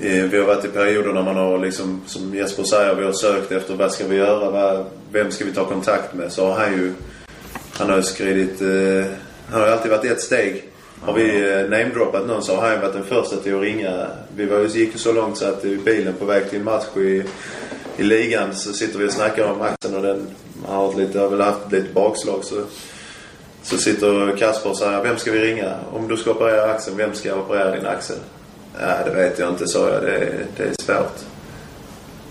Eh, 0.00 0.24
vi 0.24 0.38
har 0.38 0.46
varit 0.46 0.64
i 0.64 0.68
perioder 0.68 1.12
när 1.12 1.22
man 1.22 1.36
har 1.36 1.58
liksom, 1.58 2.00
som 2.06 2.34
Jesper 2.34 2.62
säger, 2.62 2.94
vi 2.94 3.04
har 3.04 3.12
sökt 3.12 3.52
efter 3.52 3.74
vad 3.74 3.92
ska 3.92 4.06
vi 4.06 4.16
göra, 4.16 4.50
vad, 4.50 4.84
vem 5.12 5.30
ska 5.30 5.44
vi 5.44 5.52
ta 5.52 5.64
kontakt 5.64 6.14
med? 6.14 6.32
Så 6.32 6.46
har 6.46 6.58
han 6.58 6.72
ju, 6.72 6.92
han 7.72 7.90
har 7.90 7.96
ju 7.96 8.02
skridit, 8.02 8.62
eh, 8.62 9.12
han 9.50 9.60
har 9.60 9.66
ju 9.66 9.72
alltid 9.72 9.90
varit 9.90 10.04
ett 10.04 10.20
steg. 10.20 10.64
Har 11.00 11.12
vi 11.12 11.50
eh, 11.50 11.60
namedroppat 11.60 12.26
någon 12.26 12.42
så 12.42 12.54
har 12.54 12.62
han 12.62 12.72
ju 12.72 12.80
varit 12.80 12.92
den 12.92 13.04
första 13.04 13.36
till 13.36 13.54
att 13.54 13.62
ringa. 13.62 14.06
Vi 14.36 14.46
var, 14.46 14.64
gick 14.64 14.92
ju 14.92 14.98
så 14.98 15.12
långt 15.12 15.36
så 15.36 15.44
att 15.46 15.64
i 15.64 15.76
bilen 15.76 16.14
på 16.18 16.24
väg 16.24 16.50
till 16.50 16.58
en 16.58 16.64
match 16.64 16.96
i, 16.96 17.22
i 17.96 18.02
ligan 18.02 18.54
så 18.54 18.72
sitter 18.72 18.98
vi 18.98 19.08
och 19.08 19.12
snackar 19.12 19.44
om 19.44 19.60
axeln 19.60 19.96
och 19.96 20.02
den 20.02 20.26
har 20.66 20.86
haft 20.86 20.98
lite, 20.98 21.20
har 21.20 21.28
väl 21.28 21.40
haft 21.40 21.72
lite 21.72 21.92
bakslag 21.92 22.44
så 22.44 22.56
så 23.62 23.78
sitter 23.78 24.36
Kasper 24.36 24.70
och 24.70 24.76
säger, 24.76 25.02
vem 25.02 25.16
ska 25.16 25.32
vi 25.32 25.38
ringa? 25.38 25.74
Om 25.92 26.08
du 26.08 26.16
ska 26.16 26.30
operera 26.30 26.70
axeln, 26.70 26.96
vem 26.96 27.14
ska 27.14 27.34
operera 27.34 27.76
din 27.76 27.86
axel? 27.86 28.16
Ja, 28.80 28.94
det 29.04 29.10
vet 29.10 29.38
jag 29.38 29.48
inte, 29.48 29.66
sa 29.68 29.90
jag. 29.90 30.02
Det, 30.02 30.16
är- 30.16 30.46
det 30.56 30.62
är 30.62 30.72
svårt. 30.82 31.18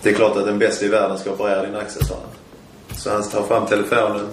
Det 0.01 0.09
är 0.09 0.13
klart 0.13 0.37
att 0.37 0.45
den 0.45 0.59
bästa 0.59 0.85
i 0.85 0.87
världen 0.87 1.17
ska 1.17 1.31
operera 1.31 1.65
din 1.65 1.75
axel, 1.75 2.05
sa 2.05 2.13
han. 2.13 2.97
Så 2.97 3.09
han 3.11 3.23
tar 3.29 3.43
fram 3.43 3.65
telefonen, 3.65 4.27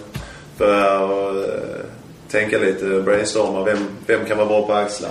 börjar 0.58 0.98
och, 1.00 1.36
eh, 1.44 1.60
tänka 2.30 2.58
lite, 2.58 2.84
brainstorma. 2.84 3.64
Vem, 3.64 3.78
vem 4.06 4.24
kan 4.24 4.36
vara 4.38 4.48
bra 4.48 4.66
på 4.66 4.72
axlar? 4.74 5.10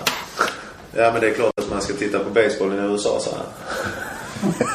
Ja, 0.96 1.12
men 1.12 1.22
det 1.22 1.28
är 1.30 1.34
klart 1.34 1.60
att 1.62 1.70
man 1.70 1.82
ska 1.82 1.94
titta 1.94 2.20
på 2.20 2.30
basebollen 2.30 2.86
i 2.90 2.92
USA, 2.94 3.20
sa 3.20 3.32
han. 3.38 3.46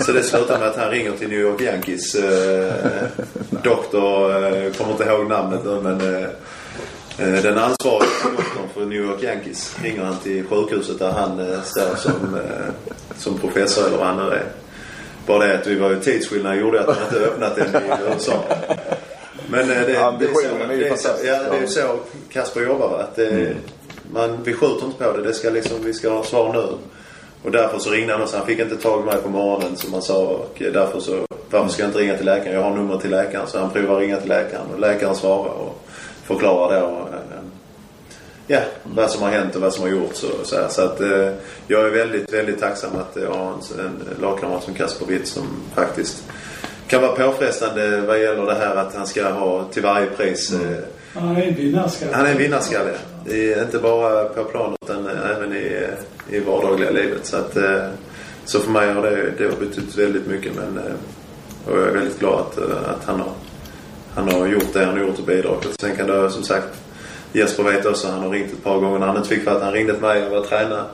Så 0.07 0.13
det 0.13 0.23
slutar 0.23 0.59
med 0.59 0.69
att 0.69 0.77
han 0.77 0.91
ringer 0.91 1.13
till 1.13 1.29
New 1.29 1.39
York 1.41 1.61
Yankees. 1.61 2.15
Eh, 2.15 2.73
doktor, 3.63 4.31
eh, 4.47 4.73
kommer 4.73 4.91
inte 4.93 5.05
ihåg 5.05 5.29
namnet 5.29 5.61
nu 5.65 5.81
men 5.83 6.15
eh, 6.23 6.29
den 7.19 7.59
ansvariga 7.59 8.11
doktorn 8.37 8.69
för 8.75 8.87
New 8.87 9.05
York 9.05 9.23
Yankees 9.23 9.77
ringer 9.83 10.05
han 10.05 10.17
till 10.19 10.45
sjukhuset 10.45 10.99
där 10.99 11.11
han 11.11 11.41
eh, 11.41 11.63
står 11.63 11.97
som, 11.97 12.35
eh, 12.35 12.93
som 13.17 13.39
professor 13.39 13.87
eller 13.87 13.99
vad 13.99 14.07
han 14.07 14.17
nu 14.17 14.33
är. 14.33 14.45
Bara 15.27 15.47
det 15.47 15.59
att 15.59 15.67
vi 15.67 15.75
var 15.75 15.91
ju 15.91 16.01
tidsskillnad 16.01 16.59
gjorde 16.59 16.81
att 16.81 16.87
man 16.87 16.97
inte 17.05 17.27
öppnat 17.27 17.57
den 17.57 17.83
i 17.83 18.13
USA. 18.13 18.45
Men 19.51 19.61
eh, 19.61 19.69
det, 19.69 19.87
det, 19.87 19.95
är 19.95 20.97
så, 20.97 21.09
ja, 21.25 21.43
det 21.51 21.59
är 21.59 21.67
så 21.67 21.99
Kasper 22.33 22.61
jobbar. 22.61 22.89
Va? 22.89 22.99
Att 22.99 23.17
det, 23.17 23.55
man, 24.13 24.39
vi 24.45 24.53
skjuter 24.53 24.87
inte 24.87 25.05
på 25.05 25.17
det. 25.17 25.23
det 25.23 25.35
ska 25.35 25.51
liksom, 25.51 25.77
vi 25.85 25.95
ska 25.95 26.11
ha 26.11 26.25
svar 26.25 26.53
nu. 26.53 26.65
Och 27.43 27.51
därför 27.51 27.79
så 27.79 27.91
ringde 27.91 28.13
han 28.13 28.23
och 28.23 28.29
sa 28.29 28.39
han 28.39 28.47
fick 28.47 28.59
inte 28.59 28.77
tag 28.77 29.03
i 29.03 29.05
mig 29.05 29.17
på 29.23 29.29
morgonen 29.29 29.77
som 29.77 29.93
han 29.93 30.03
sa. 30.03 30.19
Och 30.19 30.57
därför 30.59 31.01
så, 31.01 31.27
varför 31.51 31.69
ska 31.69 31.83
jag 31.83 31.89
inte 31.89 31.99
ringa 31.99 32.17
till 32.17 32.27
läkaren? 32.27 32.55
Jag 32.55 32.63
har 32.63 32.77
nummer 32.77 32.99
till 32.99 33.11
läkaren. 33.11 33.47
Så 33.47 33.59
han 33.59 33.71
provar 33.71 33.95
att 33.95 34.01
ringa 34.01 34.21
till 34.21 34.29
läkaren. 34.29 34.67
Och 34.75 34.81
läkaren 34.81 35.15
svarar 35.15 35.51
och 35.51 35.85
förklarar 36.29 36.81
då 36.81 36.87
eh, 36.87 37.43
ja, 38.47 38.61
vad 38.83 39.11
som 39.11 39.23
har 39.23 39.31
hänt 39.31 39.57
och 39.57 39.63
vad 39.63 39.73
som 39.73 39.83
har 39.83 39.91
gjorts. 39.91 40.23
Och 40.23 40.47
så 40.47 40.57
här. 40.57 40.69
så 40.69 40.83
att 40.83 41.01
eh, 41.01 41.33
jag 41.67 41.87
är 41.87 41.91
väldigt, 41.91 42.33
väldigt 42.33 42.61
tacksam 42.61 42.91
att 42.97 43.17
jag 43.23 43.31
har 43.31 43.53
en, 43.53 43.81
en 43.81 44.23
lagkamrat 44.23 44.65
som 44.65 44.75
Kasper 44.75 45.07
Witt 45.07 45.27
som 45.27 45.47
faktiskt 45.75 46.25
kan 46.89 47.03
vara 47.03 47.13
påfrestande 47.13 48.01
vad 48.01 48.23
gäller 48.23 48.47
det 48.47 48.55
här 48.55 48.77
att 48.77 48.95
han 48.95 49.07
ska 49.07 49.29
ha 49.31 49.65
till 49.65 49.83
varje 49.83 50.07
pris 50.07 50.53
eh, 50.53 50.79
Han 51.15 51.37
är 51.37 51.43
en 51.43 51.55
vinnarskalle. 51.55 52.13
han 52.15 52.27
är 52.27 52.31
en 52.31 52.39
vinnarskalle. 52.39 52.91
I, 53.27 53.61
inte 53.61 53.79
bara 53.79 54.25
på 54.25 54.45
planen 54.45 54.77
utan 54.85 55.07
även 55.09 55.57
i, 55.57 55.87
i 56.31 56.41
vardagliga 56.41 56.91
livet. 56.91 57.27
Så, 57.27 57.37
att, 57.37 57.57
eh, 57.57 57.89
så 58.45 58.61
för 58.61 58.71
mig 58.71 58.93
har 58.93 59.03
det, 59.03 59.31
det 59.39 59.45
har 59.45 59.67
betytt 59.67 59.99
väldigt 59.99 60.27
mycket. 60.27 60.53
Men, 60.57 60.79
eh, 60.79 60.93
och 61.67 61.79
jag 61.79 61.89
är 61.89 61.93
väldigt 61.93 62.19
glad 62.19 62.41
att, 62.41 62.59
eh, 62.59 62.91
att 62.91 63.05
han, 63.05 63.21
har, 63.21 63.33
han 64.19 64.29
har 64.35 64.47
gjort 64.47 64.73
det 64.73 64.85
han 64.85 64.99
har 64.99 65.01
gjort 65.01 65.19
och 65.19 65.25
bidragit. 65.25 65.81
Sen 65.81 65.97
kan 65.97 66.07
det 66.07 66.31
som 66.31 66.43
sagt 66.43 66.69
Jesper 67.33 67.63
vet 67.63 67.87
också, 67.87 68.09
han 68.09 68.21
har 68.21 68.31
ringt 68.31 68.53
ett 68.53 68.65
par 68.65 68.79
gånger 68.79 68.99
när 68.99 69.07
han 69.07 69.17
inte 69.17 69.29
fick 69.29 69.45
för 69.45 69.57
att 69.57 69.63
han 69.63 69.73
ringde 69.73 69.93
till 69.93 70.03
mig 70.03 70.27
och 70.27 70.31
var 70.31 70.45
tränare. 70.45 70.85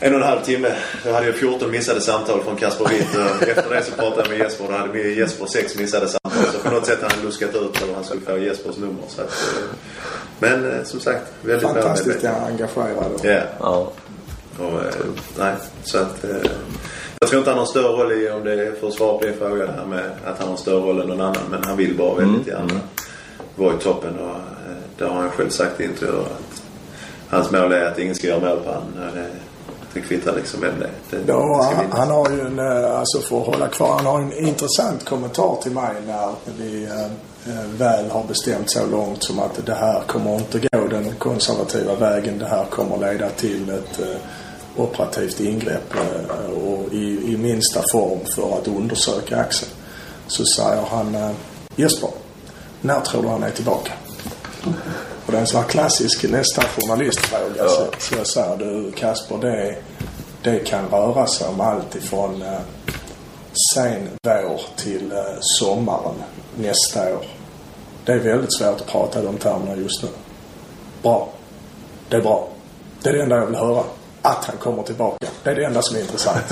En 0.00 0.14
och 0.14 0.20
en 0.20 0.26
halv 0.26 0.40
timme. 0.40 0.72
Då 1.04 1.12
hade 1.12 1.26
jag 1.26 1.34
14 1.34 1.70
missade 1.70 2.00
samtal 2.00 2.42
från 2.44 2.56
Kasper 2.56 2.88
Witt. 2.88 3.14
Efter 3.48 3.74
det 3.74 3.82
så 3.82 3.92
pratade 3.92 4.22
jag 4.22 4.28
med 4.28 4.38
Jesper 4.38 4.64
och 4.64 4.72
då 4.72 4.78
hade 4.78 4.98
Jesper 4.98 5.46
sex 5.46 5.78
missade 5.78 6.08
samtal. 6.08 6.44
Så 6.52 6.58
på 6.58 6.74
något 6.74 6.86
sätt 6.86 7.02
hade 7.02 7.14
han 7.14 7.24
luskat 7.24 7.54
ut 7.54 7.82
hur 7.82 7.94
han 7.94 8.04
skulle 8.04 8.20
få 8.20 8.38
Jespers 8.38 8.76
nummer. 8.76 9.02
Så 9.08 9.22
att, 9.22 9.28
eh, 9.28 9.62
men 10.38 10.72
eh, 10.72 10.84
som 10.84 11.00
sagt, 11.00 11.22
väldigt 11.42 11.68
Fantastiskt 11.68 12.24
engagerad. 12.24 13.20
Ja. 13.22 13.40
Ja. 13.60 13.92
Och, 14.58 14.80
eh, 14.80 14.94
nej, 15.38 15.54
så 15.84 15.98
att... 15.98 16.24
Jag 17.22 17.28
tror 17.28 17.38
inte 17.38 17.50
han 17.50 17.58
har 17.58 17.66
större 17.66 17.92
roll 17.92 18.12
i, 18.12 18.30
om 18.30 18.44
det 18.44 18.52
är 18.52 18.72
för 18.72 18.88
att 18.88 18.94
svara 18.94 19.18
på 19.18 19.24
din 19.24 19.34
fråga, 19.34 19.66
det 19.66 19.72
här 19.72 19.84
med 19.84 20.10
att 20.24 20.38
han 20.38 20.48
har 20.48 20.56
större 20.56 20.80
roll 20.80 21.00
än 21.00 21.08
någon 21.08 21.20
annan. 21.20 21.42
Men 21.50 21.64
han 21.64 21.76
vill 21.76 21.96
bara 21.96 22.14
väldigt 22.14 22.46
gärna 22.46 22.80
vara 23.56 23.74
i 23.74 23.78
toppen. 23.78 24.18
Och 24.18 24.30
eh, 24.30 24.76
det 24.98 25.04
har 25.04 25.14
han 25.14 25.30
själv 25.30 25.48
sagt 25.50 25.80
i 25.80 25.84
intervjuer 25.84 26.20
att 26.20 26.62
hans 27.28 27.50
mål 27.50 27.72
är 27.72 27.84
att 27.84 27.98
ingen 27.98 28.14
ska 28.14 28.26
göra 28.26 28.40
mål 28.40 28.60
på 28.64 28.70
honom. 28.70 29.10
Det, 29.92 30.00
kvittar 30.00 30.36
liksom 30.36 30.60
vem 30.60 30.74
det 30.78 30.84
är. 30.84 31.22
Det, 31.22 31.32
Ja, 31.32 31.74
det 31.90 31.96
han, 31.96 32.08
har 32.10 32.30
ju 32.30 32.40
en, 32.40 32.58
eh, 32.58 32.98
alltså 32.98 33.20
för 33.20 33.40
att 33.40 33.46
hålla 33.46 33.68
kvar, 33.68 33.96
han 33.96 34.06
har 34.06 34.20
en 34.20 34.32
intressant 34.32 35.04
kommentar 35.04 35.58
till 35.62 35.72
mig 35.72 35.94
när 36.06 36.30
vi 36.58 36.84
eh, 36.84 37.64
väl 37.78 38.10
har 38.10 38.24
bestämt 38.24 38.70
så 38.70 38.86
långt 38.86 39.22
som 39.22 39.38
att 39.38 39.66
det 39.66 39.74
här 39.74 40.02
kommer 40.06 40.34
inte 40.34 40.58
gå 40.58 40.86
den 40.86 41.14
konservativa 41.18 41.94
vägen. 41.94 42.38
Det 42.38 42.46
här 42.46 42.64
kommer 42.64 43.12
leda 43.12 43.28
till 43.28 43.70
ett 43.70 44.00
operativt 44.76 45.40
ingrepp 45.40 45.94
eh, 45.94 46.50
och 46.50 46.92
i, 46.92 47.32
i 47.32 47.36
minsta 47.36 47.82
form 47.92 48.20
för 48.34 48.58
att 48.58 48.68
undersöka 48.68 49.36
axeln. 49.36 49.72
Så 50.26 50.44
säger 50.44 50.82
han 50.90 51.14
eh, 51.14 51.30
Jesper, 51.76 52.10
när 52.80 53.00
tror 53.00 53.22
du 53.22 53.28
han 53.28 53.42
är 53.42 53.50
tillbaka? 53.50 53.92
Och 55.26 55.32
det 55.32 55.36
är 55.36 55.40
en 55.40 55.46
sån 55.46 55.62
här 55.62 55.68
klassisk 55.68 56.30
nästan 56.30 56.64
journalistfråga. 56.64 57.68
Så, 57.68 57.86
så 57.98 58.14
jag 58.14 58.26
säger 58.26 58.56
du 58.56 58.92
Kasper, 58.92 59.38
det, 59.38 59.76
det 60.42 60.58
kan 60.58 60.88
röra 60.88 61.26
sig 61.26 61.48
om 61.48 61.60
allt 61.60 61.94
ifrån 61.94 62.42
eh, 62.42 62.58
sen 63.74 64.08
vår 64.22 64.60
till 64.76 65.12
eh, 65.12 65.18
sommaren 65.40 66.14
nästa 66.56 67.14
år. 67.14 67.24
Det 68.04 68.12
är 68.12 68.18
väldigt 68.18 68.54
svårt 68.54 68.80
att 68.80 68.86
prata 68.86 69.22
i 69.22 69.24
de 69.24 69.38
termerna 69.38 69.76
just 69.76 70.02
nu. 70.02 70.08
Bra. 71.02 71.28
Det 72.08 72.16
är 72.16 72.22
bra. 72.22 72.48
Det 73.02 73.08
är 73.08 73.12
det 73.12 73.22
enda 73.22 73.36
jag 73.36 73.46
vill 73.46 73.56
höra. 73.56 73.82
Att 74.22 74.44
han 74.44 74.56
kommer 74.56 74.82
tillbaka. 74.82 75.26
Det 75.42 75.50
är 75.50 75.54
det 75.54 75.64
enda 75.64 75.82
som 75.82 75.96
är 75.96 76.00
intressant. 76.00 76.42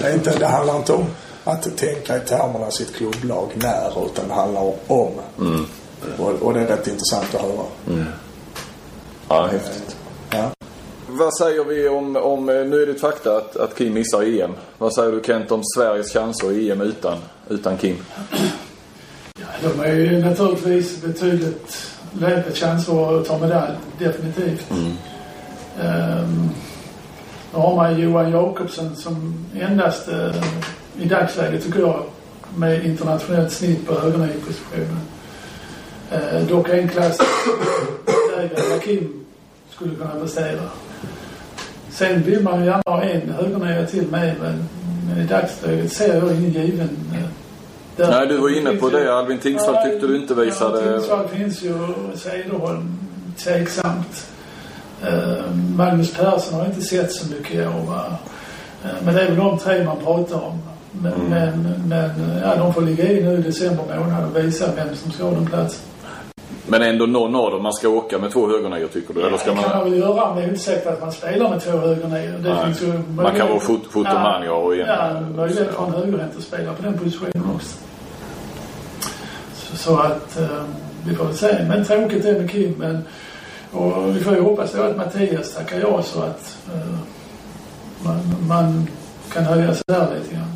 det, 0.00 0.08
är 0.08 0.14
inte, 0.14 0.38
det 0.38 0.46
handlar 0.46 0.76
inte 0.76 0.92
om 0.92 1.06
att 1.44 1.76
tänka 1.76 2.16
i 2.16 2.20
termerna 2.20 2.70
sitt 2.70 2.94
klubblag 2.94 3.50
när, 3.54 4.06
utan 4.06 4.28
det 4.28 4.34
handlar 4.34 4.60
om. 4.86 5.12
Och, 6.18 6.32
och 6.42 6.54
det 6.54 6.60
är 6.60 6.66
rätt 6.66 6.86
intressant 6.86 7.34
att 7.34 7.40
höra. 7.40 7.64
Ja, 9.28 9.46
häftigt. 9.46 9.96
Ja. 10.30 10.50
Vad 11.08 11.36
säger 11.36 11.64
vi 11.64 11.88
om, 11.88 12.16
om 12.16 12.46
nu 12.46 12.82
är 12.82 12.86
det 12.86 12.92
ett 12.92 13.00
fakta 13.00 13.36
att, 13.36 13.56
att 13.56 13.78
Kim 13.78 13.94
missar 13.94 14.22
EM. 14.22 14.50
Vad 14.78 14.94
säger 14.94 15.12
du 15.12 15.22
Kent 15.26 15.50
om 15.50 15.62
Sveriges 15.76 16.12
chanser 16.12 16.52
i 16.52 16.70
EM 16.70 16.80
utan, 16.80 17.18
utan 17.48 17.78
Kim? 17.78 17.96
De 19.62 19.80
är 19.80 19.94
ju 19.94 20.18
naturligtvis 20.24 21.02
betydligt 21.02 21.90
lägre 22.12 22.52
chanser 22.52 23.20
att 23.20 23.26
ta 23.26 23.38
medalj, 23.38 23.72
definitivt. 23.98 24.70
Ehm, 25.80 26.50
då 27.52 27.58
har 27.60 27.76
man 27.76 28.00
Johan 28.00 28.30
Jakobsen 28.30 28.96
som 28.96 29.34
endast 29.60 30.08
eh, 30.08 30.34
i 31.00 31.04
dagsläget, 31.08 31.64
tycker 31.64 31.80
jag, 31.80 32.02
med 32.56 32.84
internationellt 32.86 33.52
snitt 33.52 33.86
på 33.86 33.94
högernivåpositionen. 33.94 35.00
Eh, 36.10 36.42
dock 36.48 36.68
en 36.68 36.88
klass 36.88 37.18
lägre 38.36 38.56
än 38.56 38.70
vad 38.70 38.82
Kim 38.82 39.24
skulle 39.70 39.94
kunna 39.94 40.10
prestera. 40.20 40.60
Sen 41.90 42.22
vill 42.22 42.42
man 42.42 42.60
ju 42.60 42.66
gärna 42.66 42.82
ha 42.86 43.02
en 43.02 43.30
högernia 43.30 43.86
till 43.86 44.06
med, 44.10 44.34
men, 44.42 44.68
men 45.08 45.24
i 45.24 45.26
dagsläget 45.26 45.92
ser 45.92 46.14
jag 46.14 46.30
ingen 46.32 46.52
given. 46.52 46.88
eh, 47.14 47.22
där. 47.96 48.10
Nej, 48.10 48.26
du 48.26 48.36
var 48.36 48.58
inne 48.58 48.72
på 48.72 48.88
det. 48.90 49.14
Albin 49.14 49.38
Tingsvall 49.38 49.74
Nej, 49.74 49.90
tyckte 49.90 50.06
du 50.06 50.16
inte 50.16 50.34
visade... 50.34 50.86
Ja, 50.86 50.92
Tingsvall 50.92 51.28
finns 51.28 51.62
ju. 51.62 51.74
Cederholm, 52.16 52.98
tveksamt. 53.36 54.26
Eh, 55.02 55.52
Magnus 55.76 56.14
Persson 56.14 56.58
har 56.60 56.66
inte 56.66 56.80
sett 56.82 57.12
så 57.12 57.26
mycket 57.34 57.54
i 57.54 57.60
år. 57.66 57.86
Va? 57.88 58.04
Eh, 58.84 58.90
men 59.04 59.14
det 59.14 59.22
är 59.22 59.26
väl 59.26 59.36
de 59.36 59.58
tre 59.58 59.84
man 59.84 59.96
pratar 59.96 60.44
om. 60.44 60.58
Men, 61.02 61.12
Mm. 61.12 61.28
men, 61.30 61.74
men 61.88 62.10
ja, 62.44 62.56
de 62.56 62.74
får 62.74 62.80
ligga 62.82 63.04
i 63.10 63.24
nu 63.24 63.32
i 63.38 63.42
december 63.42 63.84
månad 63.98 64.24
och 64.30 64.36
visa 64.44 64.66
vem 64.76 64.96
som 64.96 65.10
ska 65.12 65.24
ha 65.24 65.30
den 65.30 65.46
platsen. 65.46 65.80
Men 66.68 66.82
ändå 66.82 67.06
någon 67.06 67.34
av 67.36 67.50
dem 67.50 67.62
man 67.62 67.72
ska 67.72 67.88
åka 67.88 68.18
med 68.18 68.32
två 68.32 68.48
högernior 68.48 68.88
tycker 68.88 69.14
du? 69.14 69.26
Eller 69.26 69.36
ska 69.36 69.50
det 69.50 69.56
kan 69.62 69.68
man 69.70 69.78
man... 69.78 69.90
väl 69.90 69.98
göra, 70.00 70.26
men 70.28 70.36
det 70.36 70.42
är 70.42 70.48
inte 70.48 70.60
säkert 70.60 70.86
att 70.86 71.00
man 71.00 71.12
spelar 71.12 71.50
med 71.50 71.60
två 71.60 71.70
högernio. 71.70 72.32
Det 72.42 72.48
Nej. 72.54 72.64
finns 72.64 72.82
ju 72.82 72.92
Man 73.16 73.34
kan 73.36 73.48
vara 73.48 73.60
fot- 73.60 73.86
fotoman, 73.90 74.42
ja, 74.44 74.52
och 74.52 74.74
en- 74.74 74.78
Ja, 74.86 75.20
möjlighet 75.36 75.70
för 75.74 75.86
en 75.86 75.92
högerhänt 75.92 76.32
att 76.36 76.42
spela 76.42 76.72
på 76.72 76.82
den 76.82 76.98
positionen 76.98 77.50
också. 77.54 77.76
Så, 79.54 79.76
så 79.76 79.98
att 79.98 80.40
eh, 80.40 80.46
vi 81.06 81.14
får 81.14 81.24
väl 81.24 81.34
se. 81.36 81.56
Men 81.68 81.84
tråkigt 81.84 82.22
det 82.22 82.32
med 82.32 82.50
Kim. 82.50 82.74
Men, 82.78 83.04
och 83.76 84.16
vi 84.16 84.20
får 84.20 84.34
ju 84.34 84.40
hoppas 84.40 84.72
då 84.72 84.82
att 84.82 84.96
Mattias 84.96 85.54
tackar 85.54 85.80
ja 85.80 86.02
så 86.02 86.22
att 86.22 86.56
eh, 86.74 86.98
man, 88.04 88.20
man 88.48 88.88
kan 89.32 89.44
höja 89.44 89.74
sig 89.74 89.84
där 89.86 90.14
lite 90.14 90.34
grann. 90.34 90.52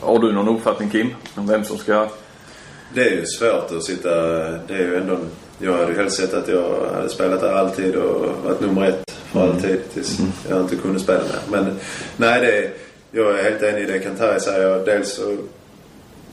Har 0.00 0.18
du 0.18 0.32
någon 0.32 0.56
uppfattning 0.56 0.90
Kim? 0.90 1.14
Om 1.34 1.46
vem 1.46 1.64
som 1.64 1.78
ska... 1.78 2.08
Det 2.94 3.00
är 3.00 3.10
ju 3.10 3.26
svårt 3.26 3.72
att 3.76 3.84
sitta... 3.84 4.10
Det 4.66 4.74
är 4.74 4.78
ju 4.78 4.96
ändå 4.96 5.18
jag 5.58 5.78
hade 5.78 5.94
helst 5.94 6.16
sett 6.16 6.34
att 6.34 6.48
jag 6.48 6.94
hade 6.94 7.08
spelat 7.08 7.40
där 7.40 7.52
alltid 7.52 7.96
och 7.96 8.44
varit 8.44 8.60
nummer 8.60 8.88
ett 8.88 9.10
för 9.32 9.40
alltid 9.40 9.80
tills 9.94 10.18
jag 10.48 10.60
inte 10.60 10.76
kunde 10.76 11.00
spela 11.00 11.18
mer. 11.18 11.40
Men 11.50 11.78
nej, 12.16 12.40
det, 12.40 12.70
jag 13.18 13.38
är 13.38 13.42
helt 13.42 13.62
enig 13.62 13.82
i 13.82 13.86
det 13.86 13.98
Kantari 13.98 14.40
säger. 14.40 14.84
Dels 14.84 15.14
så 15.14 15.36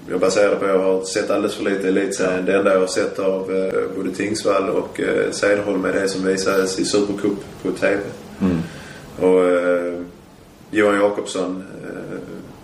jag 0.10 0.20
baserar 0.20 0.50
det 0.50 0.56
på 0.56 0.66
att 0.66 0.72
jag 0.72 0.80
har 0.80 1.04
sett 1.04 1.30
alldeles 1.30 1.56
för 1.56 1.64
lite 1.64 1.88
elitserien. 1.88 2.46
Det 2.46 2.56
enda 2.56 2.74
jag 2.74 2.80
har 2.80 2.88
sett 2.88 3.20
av 3.20 3.56
eh, 3.56 3.98
både 3.98 4.12
Tingsvall 4.12 4.70
och 4.70 5.00
eh, 5.00 5.32
Cederholm 5.32 5.86
är 5.86 5.94
det 5.94 6.10
som 6.10 6.26
visades 6.26 6.80
i 6.80 6.86
Supercup 6.86 7.38
på 7.64 7.72
TV. 7.72 8.02
Och 9.20 9.44
eh, 9.44 9.94
Johan 10.72 10.96
Jakobsson 10.96 11.64
eh, 11.84 12.18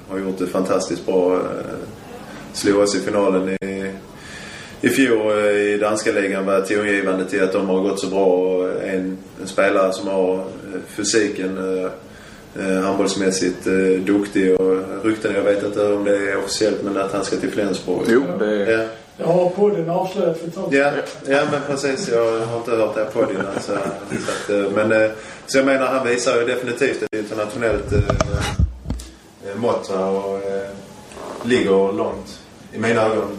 har 0.10 0.20
gjort 0.20 0.38
det 0.38 0.48
fantastiskt 0.48 1.06
bra. 1.06 1.36
Eh, 1.36 1.42
slog 2.54 2.80
oss 2.80 2.96
i 2.96 3.00
finalen 3.00 3.50
i, 3.50 3.92
i 4.82 4.90
fjol 4.90 5.32
eh, 5.32 5.46
i 5.46 5.78
danska 5.78 6.12
ligan 6.12 6.46
var 6.46 6.62
tongivande 6.62 7.26
till 7.26 7.44
att 7.44 7.54
de 7.54 7.70
har 7.70 7.82
gått 7.82 8.00
så 8.00 8.08
bra. 8.08 8.68
En, 8.84 9.18
en 9.42 9.48
spelare 9.48 9.94
som 9.94 10.08
har 10.08 10.44
fysiken 10.88 11.58
handbollsmässigt 12.84 13.68
eh, 13.68 13.74
duktig 14.06 14.62
och 14.62 14.78
rykten, 15.04 15.36
jag 15.36 15.44
vet 15.44 15.64
inte 15.64 15.94
om 15.94 16.04
det 16.04 16.32
är 16.32 16.38
officiellt, 16.38 16.84
men 16.84 16.98
att 16.98 17.14
han 17.14 17.26
ska 17.26 17.36
till 17.36 17.52
Flensburg. 17.52 18.06
Jo, 18.08 18.24
det 18.40 18.46
är... 18.46 18.80
Ja. 18.80 18.86
Jag 19.18 19.28
har 19.28 19.50
podden 19.50 19.90
avslöjat 19.90 20.38
för 20.38 20.48
ett 20.48 20.56
tag 20.56 20.74
Ja, 20.74 20.92
ja 21.28 21.42
men 21.52 21.62
precis. 21.68 22.10
Jag 22.10 22.40
har 22.40 22.58
inte 22.58 22.72
hört 22.72 22.96
det 22.96 23.06
på 23.06 23.26
din 23.26 23.42
alltså. 23.56 23.72
så 23.72 24.32
att, 24.32 24.50
eh, 24.50 24.72
men, 24.76 24.92
eh, 24.92 25.12
så 25.48 25.58
jag 25.58 25.66
menar, 25.66 25.86
han 25.86 26.08
visar 26.08 26.40
ju 26.40 26.46
definitivt 26.46 27.04
ett 27.04 27.16
internationellt 27.16 27.94
eh, 27.94 28.00
eh, 29.48 29.56
mått 29.56 29.90
och 29.90 30.36
eh, 30.36 30.70
ligger 31.44 31.94
långt, 31.94 32.40
i 32.74 32.80
mina 32.80 33.02
ögon, 33.02 33.38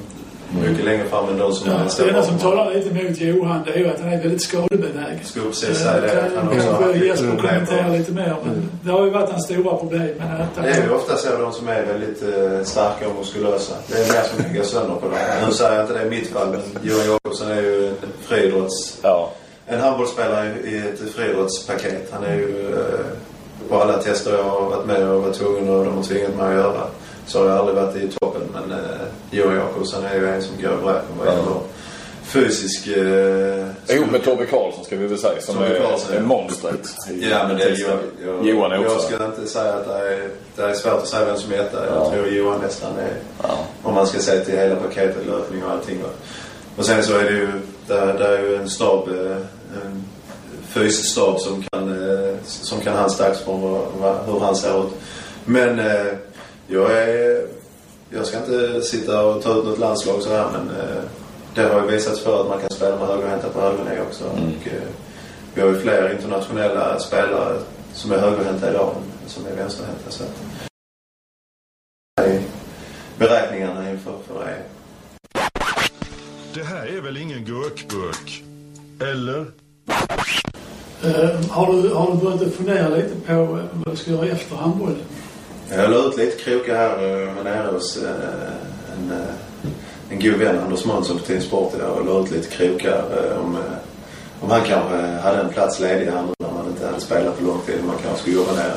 mycket 0.61 0.85
längre 0.85 1.05
fram 1.05 1.29
än 1.29 1.39
de 1.39 1.53
som 1.53 1.71
Ja, 1.71 1.79
det 1.97 2.09
enda 2.09 2.23
som 2.23 2.39
talar 2.39 2.75
lite 2.75 2.95
mot 2.95 3.21
Johan 3.21 3.63
det 3.65 3.73
är 3.73 3.79
ju 3.79 3.89
att 3.89 4.01
han 4.01 4.13
är 4.13 4.21
väldigt 4.23 4.43
skadebenägen. 4.43 5.25
Skulle 5.25 5.47
precis 5.47 5.79
säga 5.79 6.01
det, 6.01 6.23
att 6.27 6.37
han 6.37 6.49
kanske 6.49 6.93
lite 6.93 7.07
Jesper 7.07 7.37
kommentera 7.37 7.89
lite 7.89 8.13
mer. 8.13 8.37
Men 8.45 8.69
det 8.83 8.91
har 8.91 9.05
ju 9.05 9.11
varit 9.11 9.31
hans 9.31 9.45
stora 9.45 9.77
problem. 9.77 10.09
Men 10.19 10.41
att 10.41 10.55
Det 10.63 10.69
är 10.69 10.83
ju 10.85 10.91
ofta 10.91 11.17
så 11.17 11.37
de 11.39 11.53
som 11.53 11.69
är 11.69 11.85
väldigt 11.85 12.23
eh, 12.23 12.65
starka 12.65 13.09
och 13.09 13.15
muskulösa. 13.19 13.75
Det 13.89 13.95
är 13.95 14.13
mer 14.13 14.23
som 14.23 14.45
kan 14.45 14.55
gå 14.55 14.63
sönder 14.63 14.95
på 14.95 15.07
dem. 15.09 15.19
Nu 15.47 15.53
säger 15.53 15.75
jag 15.75 15.85
inte 15.85 15.99
det 15.99 16.07
i 16.07 16.11
mitt 16.11 16.29
fall, 16.29 16.49
men 16.49 16.61
Johan 16.83 17.07
Jakobsson 17.07 17.51
är 17.51 17.63
ju 17.63 17.89
en 17.89 17.95
friidrotts... 18.23 18.99
Ja. 19.03 19.33
En 19.67 19.81
handbollsspelare 19.81 20.55
i 20.65 20.79
ett 20.79 21.15
friidrottspaket. 21.15 22.09
Han 22.13 22.25
är 22.25 22.35
ju... 22.35 22.75
Eh, 22.75 23.07
på 23.69 23.83
alla 23.83 23.93
tester 23.93 24.37
jag 24.37 24.45
har 24.45 24.71
varit 24.71 24.87
med 24.87 25.09
och 25.09 25.23
varit 25.23 25.35
tvungen 25.35 25.71
och 25.71 25.85
de 25.85 25.97
har 25.97 26.03
tvingat 26.03 26.37
mig 26.37 26.47
att 26.47 26.55
göra 26.55 26.83
så 27.27 27.39
har 27.43 27.49
jag 27.49 27.59
aldrig 27.59 27.77
varit 27.77 27.97
i 27.97 28.09
toppen. 28.21 28.43
Men 28.53 28.73
eh, 28.79 28.87
Johan 29.31 29.55
Jakobsson 29.57 30.05
är 30.05 30.15
ju 30.15 30.29
en 30.29 30.43
som 30.43 30.57
går 30.63 30.73
i 30.73 30.77
bräschen 30.83 31.03
vad 31.19 31.27
gäller 31.27 31.45
fysisk... 32.23 32.87
Eh, 32.87 33.97
Ihop 33.97 34.11
med 34.11 34.25
Tobbe 34.25 34.47
Karlsson 34.47 34.85
ska 34.85 34.97
vi 34.97 35.07
väl 35.07 35.19
säga 35.19 35.41
som 35.41 35.55
Tobbe 35.55 35.77
är, 35.77 35.81
Karlsson, 35.81 36.13
är 36.13 36.17
ja. 36.17 36.23
monstret. 36.23 36.89
Ja, 37.21 37.49
men 37.49 37.57
det 37.57 37.65
är 37.65 37.69
texten. 37.69 37.99
jag, 38.25 38.47
Johan 38.47 38.73
är 38.73 38.77
Jag 38.77 38.93
också. 38.93 39.07
ska 39.07 39.25
inte 39.27 39.47
säga 39.47 39.73
att 39.75 39.87
det 39.89 39.95
är, 40.15 40.29
det 40.57 40.63
är 40.63 40.75
svårt 40.75 40.93
att 40.93 41.09
säga 41.09 41.25
vem 41.25 41.37
som 41.37 41.53
är 41.53 41.57
etta. 41.59 41.87
Jag 41.87 41.97
Ja. 41.97 42.11
tror 42.11 42.27
Johan 42.29 42.61
nästan 42.61 42.93
är, 42.99 43.15
Ja. 43.43 43.49
om 43.83 43.95
man 43.95 44.07
ska 44.07 44.19
se 44.19 44.45
till 44.45 44.59
hela 44.59 44.77
paketet, 44.77 45.27
löpning 45.27 45.65
och 45.65 45.71
allting. 45.71 46.03
va. 46.03 46.09
Och 46.77 46.85
sen 46.87 47.03
så 47.03 47.19
är 47.19 47.25
det 47.25 47.31
ju, 47.31 47.49
där, 47.87 48.07
där 48.07 48.29
är 48.29 48.43
ju 48.49 48.57
en 48.57 48.71
stab, 48.71 49.09
eh, 49.09 49.37
en 49.85 50.05
fysstab 50.69 51.41
som 51.41 51.65
kan, 51.73 51.89
eh, 51.93 52.35
som 52.45 52.81
kan 52.81 52.97
hans 52.97 53.19
dagsform 53.19 53.65
och 53.65 53.93
hur 54.27 54.41
han 54.41 54.57
ser 54.57 54.81
ut. 54.87 54.93
Men 55.45 55.79
eh, 55.79 56.07
jag 56.73 56.93
är, 56.93 57.47
jag 58.11 58.27
ska 58.27 58.39
inte 58.39 58.83
sitta 58.83 59.25
och 59.25 59.43
ta 59.43 59.59
ut 59.59 59.65
något 59.65 59.79
landslag 59.79 60.23
så 60.23 60.31
här 60.31 60.49
men 60.53 60.77
eh, 60.77 61.03
det 61.55 61.63
har 61.63 61.83
ju 61.83 61.91
visats 61.91 62.21
för 62.21 62.41
att 62.41 62.49
man 62.49 62.61
kan 62.61 62.71
spela 62.71 62.97
med 62.97 63.09
högerhänta 63.09 63.49
på 63.49 63.61
högernie 63.61 64.01
också. 64.01 64.25
Och, 64.25 64.69
eh, 64.69 64.89
vi 65.55 65.61
har 65.61 65.69
ju 65.69 65.81
fler 65.81 66.13
internationella 66.13 66.99
spelare 66.99 67.59
som 67.93 68.13
är 68.13 68.19
högerhänta 68.19 68.71
idag 68.71 68.95
än 69.23 69.29
som 69.29 69.47
är 69.47 69.57
vänsterhänta. 69.57 70.11
Så 70.11 70.25
att, 70.25 70.31
beräkningarna 73.19 73.91
inför 73.91 74.19
för 74.27 74.45
det. 74.45 74.63
Det 76.55 76.65
här 76.65 76.87
är 76.87 77.01
väl 77.01 77.17
ingen 77.17 77.45
gurkburk? 77.45 78.43
Eller? 79.01 79.47
Eh, 81.05 81.51
har, 81.51 81.73
du, 81.73 81.89
har 81.89 82.13
du 82.13 82.19
börjat 82.19 82.55
fundera 82.55 82.89
lite 82.89 83.15
på 83.27 83.59
vad 83.73 83.95
du 83.95 83.97
ska 83.97 84.11
göra 84.11 84.27
efter 84.27 84.57
handbollen? 84.57 85.03
Jag 85.77 85.91
la 85.91 85.97
ut 86.09 86.17
lite 86.17 86.37
krokar 86.45 86.75
här 86.75 86.89
eh, 87.23 87.29
här 87.29 87.45
nere 87.45 87.73
hos 87.73 87.97
eh, 88.03 88.11
en, 88.97 89.11
eh, 89.13 89.71
en 90.11 90.21
god 90.21 90.35
vän, 90.35 90.59
Anders 90.59 90.85
Månsson 90.85 91.19
på 91.19 91.25
Team 91.25 91.41
Sport 91.41 91.73
idag 91.77 91.97
och 91.99 92.07
la 92.07 92.21
ut 92.25 92.31
lite 92.31 92.49
krokar 92.57 93.05
eh, 93.17 93.41
om, 93.41 93.55
eh, 93.57 93.61
om 94.41 94.51
han 94.51 94.61
kanske 94.65 94.97
hade 94.97 95.41
en 95.41 95.49
plats 95.49 95.81
ledig 95.81 96.07
här 96.07 96.23
nu 96.23 96.33
när 96.39 96.53
man 96.55 96.67
inte 96.67 96.87
hade 96.87 97.01
spelat 97.01 97.39
på 97.39 97.45
lång 97.45 97.61
tid. 97.67 97.75
Man 97.87 97.97
kanske 98.03 98.21
skulle 98.21 98.37
jobba 98.37 98.53
nere 98.53 98.73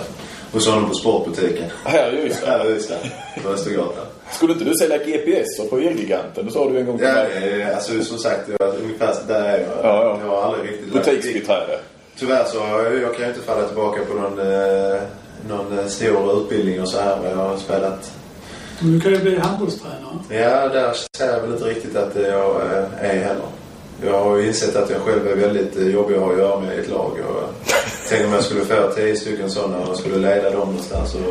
hos 0.52 0.68
honom 0.68 0.90
på 0.90 0.94
sportbutiken. 0.96 1.70
Här 1.86 2.14
i 2.14 2.28
Ystad. 2.28 2.48
Här 2.50 2.70
i 2.70 2.76
Ystad, 2.76 2.98
på 3.44 3.50
Östergatan. 3.50 4.06
Skulle 4.32 4.54
inte 4.54 4.66
du 4.66 4.74
sälja 4.76 4.98
GPS 4.98 5.70
på 5.70 5.78
Elgiganten? 5.78 6.46
Det 6.46 6.52
sa 6.52 6.70
du 6.70 6.80
en 6.80 6.86
gång 6.86 6.98
till 6.98 7.08
Ja, 7.08 7.14
mig. 7.14 7.62
eh, 7.62 7.76
alltså 7.76 8.04
som 8.04 8.18
sagt, 8.18 8.50
jag, 8.60 8.74
ungefär 8.84 9.16
där 9.28 9.44
är 9.44 9.60
jag. 9.60 9.70
Ja, 9.84 10.04
ja. 10.04 10.20
Jag 10.26 10.30
har 10.32 10.42
aldrig 10.42 10.72
riktigt 10.72 10.94
Butiksbiträde. 10.94 11.80
Tyvärr 12.20 12.44
så 12.46 12.58
jag, 12.58 13.02
jag 13.02 13.14
kan 13.16 13.22
ju 13.24 13.28
inte 13.30 13.42
falla 13.46 13.68
tillbaka 13.68 14.02
på 14.06 14.14
någon, 14.14 14.40
eh, 14.40 15.02
någon 15.50 15.80
eh, 15.80 15.86
stor 15.86 16.42
utbildning 16.42 16.82
och 16.82 16.88
så 16.90 17.00
här. 17.00 17.18
Jag 17.30 17.36
har 17.36 17.58
spelat 17.58 18.12
Men 18.80 18.92
Du 18.94 19.00
kan 19.00 19.12
ju 19.12 19.20
bli 19.20 19.40
handbollstränare. 19.40 20.00
Ja, 20.30 20.68
där 20.68 20.94
ser 21.18 21.28
jag 21.28 21.42
väl 21.42 21.52
inte 21.52 21.64
riktigt 21.64 21.96
att 21.96 22.16
jag 22.16 22.56
eh, 22.56 23.10
är 23.10 23.20
heller. 23.20 23.46
Jag 24.06 24.24
har 24.24 24.38
ju 24.38 24.48
insett 24.48 24.76
att 24.76 24.90
jag 24.90 25.02
själv 25.02 25.28
är 25.28 25.36
väldigt 25.36 25.78
eh, 25.78 25.88
jobbig 25.88 26.16
att 26.16 26.22
ha 26.22 26.32
att 26.32 26.38
göra 26.38 26.60
med 26.60 26.78
i 26.78 26.80
ett 26.80 26.90
lag. 26.90 27.12
Och 27.30 27.68
tänk 28.10 28.26
om 28.26 28.34
jag 28.34 28.44
skulle 28.44 28.66
få 28.66 28.92
tio 28.96 29.16
stycken 29.16 29.50
sådana 29.50 29.78
och 29.78 29.98
skulle 29.98 30.18
leda 30.18 30.50
dem 30.50 30.60
någonstans 30.60 31.16
och 31.16 31.22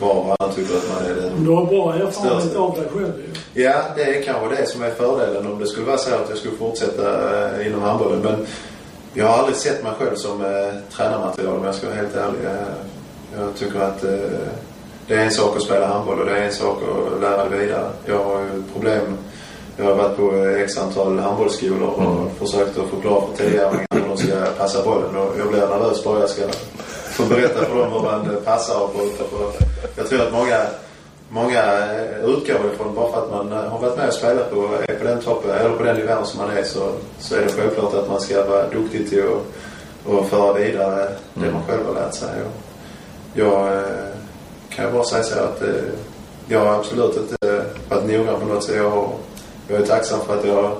var 0.00 0.14
och 0.14 0.26
varann 0.26 0.54
tycker 0.54 0.76
att 0.76 0.88
man 0.94 1.10
är 1.10 1.14
den. 1.14 1.44
Du 1.44 1.50
har 1.50 1.66
bra 1.66 1.94
erfarenhet 1.94 2.56
av 2.56 2.74
dig 2.74 2.88
själv 2.92 3.12
ju. 3.54 3.62
Ja, 3.62 3.74
det 3.96 4.02
är 4.02 4.22
kanske 4.22 4.56
det 4.56 4.66
som 4.66 4.82
är 4.82 4.90
fördelen 4.90 5.46
om 5.52 5.58
det 5.58 5.66
skulle 5.66 5.86
vara 5.86 5.98
så 5.98 6.14
att 6.14 6.28
jag 6.28 6.38
skulle 6.38 6.56
fortsätta 6.56 7.62
inom 7.62 7.82
handbollen. 7.82 8.20
Men 8.20 8.46
jag 9.14 9.26
har 9.26 9.38
aldrig 9.38 9.56
sett 9.56 9.82
mig 9.82 9.92
själv 9.98 10.14
som 10.14 10.44
eh, 10.44 10.96
tränarmaterial 10.96 11.56
om 11.56 11.64
jag 11.64 11.74
ska 11.74 11.86
vara 11.86 11.96
helt 11.96 12.16
ärlig. 12.16 12.40
Jag 13.38 13.56
tycker 13.56 13.80
att 13.80 14.04
eh, 14.04 14.10
det 15.06 15.14
är 15.14 15.24
en 15.24 15.30
sak 15.30 15.56
att 15.56 15.62
spela 15.62 15.86
handboll 15.86 16.20
och 16.20 16.26
det 16.26 16.38
är 16.38 16.42
en 16.42 16.52
sak 16.52 16.78
att 16.82 17.20
lära 17.20 17.48
det 17.48 17.56
vidare. 17.56 17.90
Jag 18.06 18.24
har 18.24 18.40
ju 18.40 18.62
problem. 18.72 19.18
Jag 19.76 19.84
har 19.84 19.94
varit 19.94 20.16
på 20.16 20.34
x 20.64 20.78
antal 20.78 21.18
handbollsskolor 21.18 21.88
och 21.88 22.30
försökt 22.38 22.78
att 22.78 22.88
förklara 22.88 23.22
för 23.26 23.36
tioåringar 23.36 23.86
hur 23.90 24.00
de 24.08 24.16
ska 24.16 24.34
passa 24.58 24.84
bollen. 24.84 25.16
Och 25.16 25.34
jag 25.38 25.48
blir 25.48 25.60
nervös 25.60 26.04
bara 26.04 26.20
jag 26.20 26.28
ska 26.30 26.42
få 27.10 27.22
berätta 27.24 27.64
för 27.64 27.76
dem 27.76 27.92
hur 27.92 28.00
man 28.00 28.36
passar 28.44 28.82
och 28.82 28.90
skjuter. 28.96 29.26
Jag 29.96 30.08
tror 30.08 30.20
att 30.22 30.32
många 30.32 30.60
Många 31.28 31.62
eh, 31.62 32.24
utgår 32.24 32.72
ifrån 32.72 32.94
bara 32.94 33.12
för 33.12 33.22
att 33.22 33.30
man 33.30 33.52
eh, 33.52 33.70
har 33.70 33.78
varit 33.78 33.96
med 33.96 34.08
och 34.08 34.14
spelat 34.14 34.50
på, 34.50 34.68
är 34.88 34.98
på 34.98 35.04
den 35.04 35.20
toppen, 35.20 35.50
eller 35.50 35.76
på 35.76 35.82
den 35.82 35.96
nivån 35.96 36.26
som 36.26 36.40
man 36.40 36.56
är 36.56 36.62
så, 36.62 36.92
så 37.18 37.36
är 37.36 37.40
det 37.40 37.52
självklart 37.52 37.94
att 37.94 38.08
man 38.08 38.20
ska 38.20 38.44
vara 38.44 38.68
duktig 38.68 39.08
till 39.08 39.22
att, 39.22 40.14
att 40.14 40.26
föra 40.26 40.52
vidare 40.52 41.08
det 41.34 41.50
man 41.50 41.62
själv 41.68 41.86
har 41.86 41.94
lärt 41.94 42.14
sig. 42.14 42.28
Och 42.28 42.63
jag 43.34 43.72
eh, 43.72 43.82
kan 44.68 44.84
ju 44.84 44.92
bara 44.92 45.04
säga 45.04 45.22
så 45.22 45.38
att 45.38 45.62
eh, 45.62 45.68
jag 46.48 46.60
har 46.60 46.74
absolut 46.74 47.16
inte 47.16 47.64
varit 47.88 48.04
noggrann 48.04 48.40
på 48.40 48.46
något 48.46 48.64
sätt. 48.64 48.76
Jag, 48.76 48.90
har, 48.90 49.08
jag 49.68 49.80
är 49.80 49.86
tacksam 49.86 50.20
för 50.26 50.38
att 50.38 50.46
jag 50.46 50.72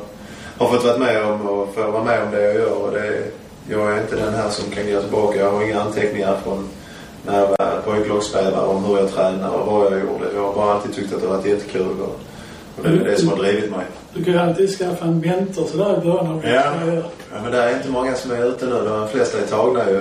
har 0.59 0.69
fått 0.69 0.85
vara 0.85 0.99
med 0.99 1.25
om 1.25 1.49
och 1.49 1.75
få 1.75 1.91
vara 1.91 2.05
med 2.05 2.23
om 2.23 2.31
det 2.31 2.43
jag 2.43 2.55
gör. 2.55 2.73
Och 2.73 2.93
det, 2.93 3.23
jag 3.69 3.93
är 3.93 4.01
inte 4.01 4.17
den 4.17 4.35
här 4.35 4.51
som 4.51 4.71
kan 4.71 4.93
gå 4.93 5.01
tillbaka. 5.01 5.39
Jag 5.39 5.51
har 5.51 5.63
inga 5.63 5.81
anteckningar 5.81 6.37
från 6.45 6.69
när 7.27 7.41
jag 7.41 7.49
var 7.49 7.81
pojklagsspelare 7.85 8.67
om 8.67 8.85
hur 8.85 8.99
jag 8.99 9.13
tränar 9.13 9.51
och 9.51 9.73
vad 9.73 9.93
jag 9.93 10.01
gjorde. 10.01 10.35
Jag 10.35 10.43
har 10.43 10.55
bara 10.55 10.75
alltid 10.75 10.95
tyckt 10.95 11.13
att 11.13 11.21
det 11.21 11.27
har 11.27 11.37
varit 11.37 11.47
jättekul 11.47 12.01
och, 12.01 12.21
och 12.77 12.83
det 12.83 12.89
är 12.89 13.05
det 13.05 13.17
som 13.17 13.29
har 13.29 13.37
drivit 13.37 13.71
mig. 13.71 13.87
Du 14.15 14.25
kan 14.25 14.35
ju 14.35 14.41
alltid 14.41 14.79
skaffa 14.79 15.05
en 15.05 15.21
mentor 15.21 15.67
sådär 15.67 15.99
i 16.03 16.05
början 16.05 16.27
av 16.27 16.41
din 16.41 16.51
Ja. 16.51 16.63
Ja, 17.33 17.41
men 17.43 17.53
det 17.53 17.63
är 17.63 17.77
inte 17.77 17.89
många 17.89 18.15
som 18.15 18.31
är 18.31 18.45
ute 18.45 18.67
nu. 18.67 18.85
De 18.85 19.09
flesta 19.09 19.39
är 19.39 19.47
tagna 19.47 19.91
ju. 19.91 20.01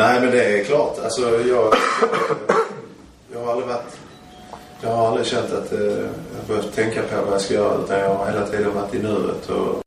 Eh, 0.00 0.06
Nej, 0.06 0.20
men 0.20 0.30
det 0.30 0.60
är 0.60 0.64
klart. 0.64 0.98
Alltså, 1.04 1.20
jag, 1.22 1.74
jag 3.32 3.40
har 3.44 3.52
aldrig 3.52 3.68
varit... 3.68 3.96
Jag 4.82 4.90
har 4.90 5.08
aldrig 5.08 5.26
känt 5.26 5.52
att 5.52 5.72
eh, 5.72 5.78
jag 5.80 6.44
behövt 6.48 6.74
tänka 6.74 7.02
på 7.02 7.24
vad 7.24 7.34
jag 7.34 7.40
ska 7.40 7.54
göra. 7.54 7.74
Utan 7.84 7.98
jag 7.98 8.14
har 8.14 8.26
hela 8.26 8.46
tiden 8.46 8.74
varit 8.74 8.94
i 8.94 8.98
nuet 8.98 9.50
och 9.50 9.82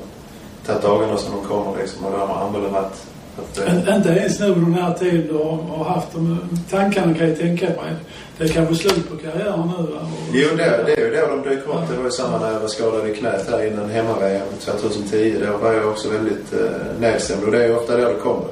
tagit 0.66 0.82
dagarna 0.82 1.18
som 1.18 1.32
de 1.36 1.48
kommer 1.48 1.78
liksom. 1.82 2.06
Och 2.06 2.12
då 2.12 2.18
har 2.18 2.28
handbollen 2.36 2.74
varit... 2.74 3.04
Att, 3.38 3.58
eh, 3.68 3.74
In- 3.76 3.94
Inte 3.96 4.10
ens 4.10 4.40
nu 4.40 4.54
den 4.54 4.74
här 4.74 4.94
tiden 4.94 5.28
du 5.28 5.34
har, 5.38 5.84
haft 5.86 6.08
de 6.14 6.40
tankarna 6.72 7.14
kan 7.14 7.30
jag 7.30 7.38
tänka 7.40 7.66
mig. 7.66 7.96
Det 8.38 8.44
är 8.44 8.48
kanske 8.48 8.76
slut 8.76 9.10
på 9.10 9.18
karriären 9.18 9.72
nu 9.78 9.94
va? 9.94 10.00
Och- 10.02 10.30
Jo, 10.34 10.48
det, 10.58 10.84
det 10.86 10.94
är 10.94 10.98
ju 11.10 11.16
då 11.16 11.28
de 11.28 11.50
dyker 11.50 11.70
upp. 11.70 11.90
Det 11.92 11.98
var 11.98 12.04
ju 12.06 12.12
samma 12.12 12.40
när 12.40 12.52
jag 12.54 12.60
var 12.60 12.68
skadad 12.68 13.08
i 13.10 13.16
knät 13.16 13.50
här 13.52 13.66
innan 13.68 13.90
hemma-VM 13.90 14.48
2010. 14.60 15.36
Då 15.52 15.58
var 15.58 15.74
jag 15.74 15.88
också 15.90 16.10
väldigt 16.10 16.54
eh, 16.54 16.60
nedstämd 17.00 17.44
och 17.44 17.52
det 17.52 17.64
är 17.64 17.68
ju 17.68 17.76
ofta 17.76 17.98
då 17.98 18.08
det 18.08 18.14
kommer. 18.16 18.48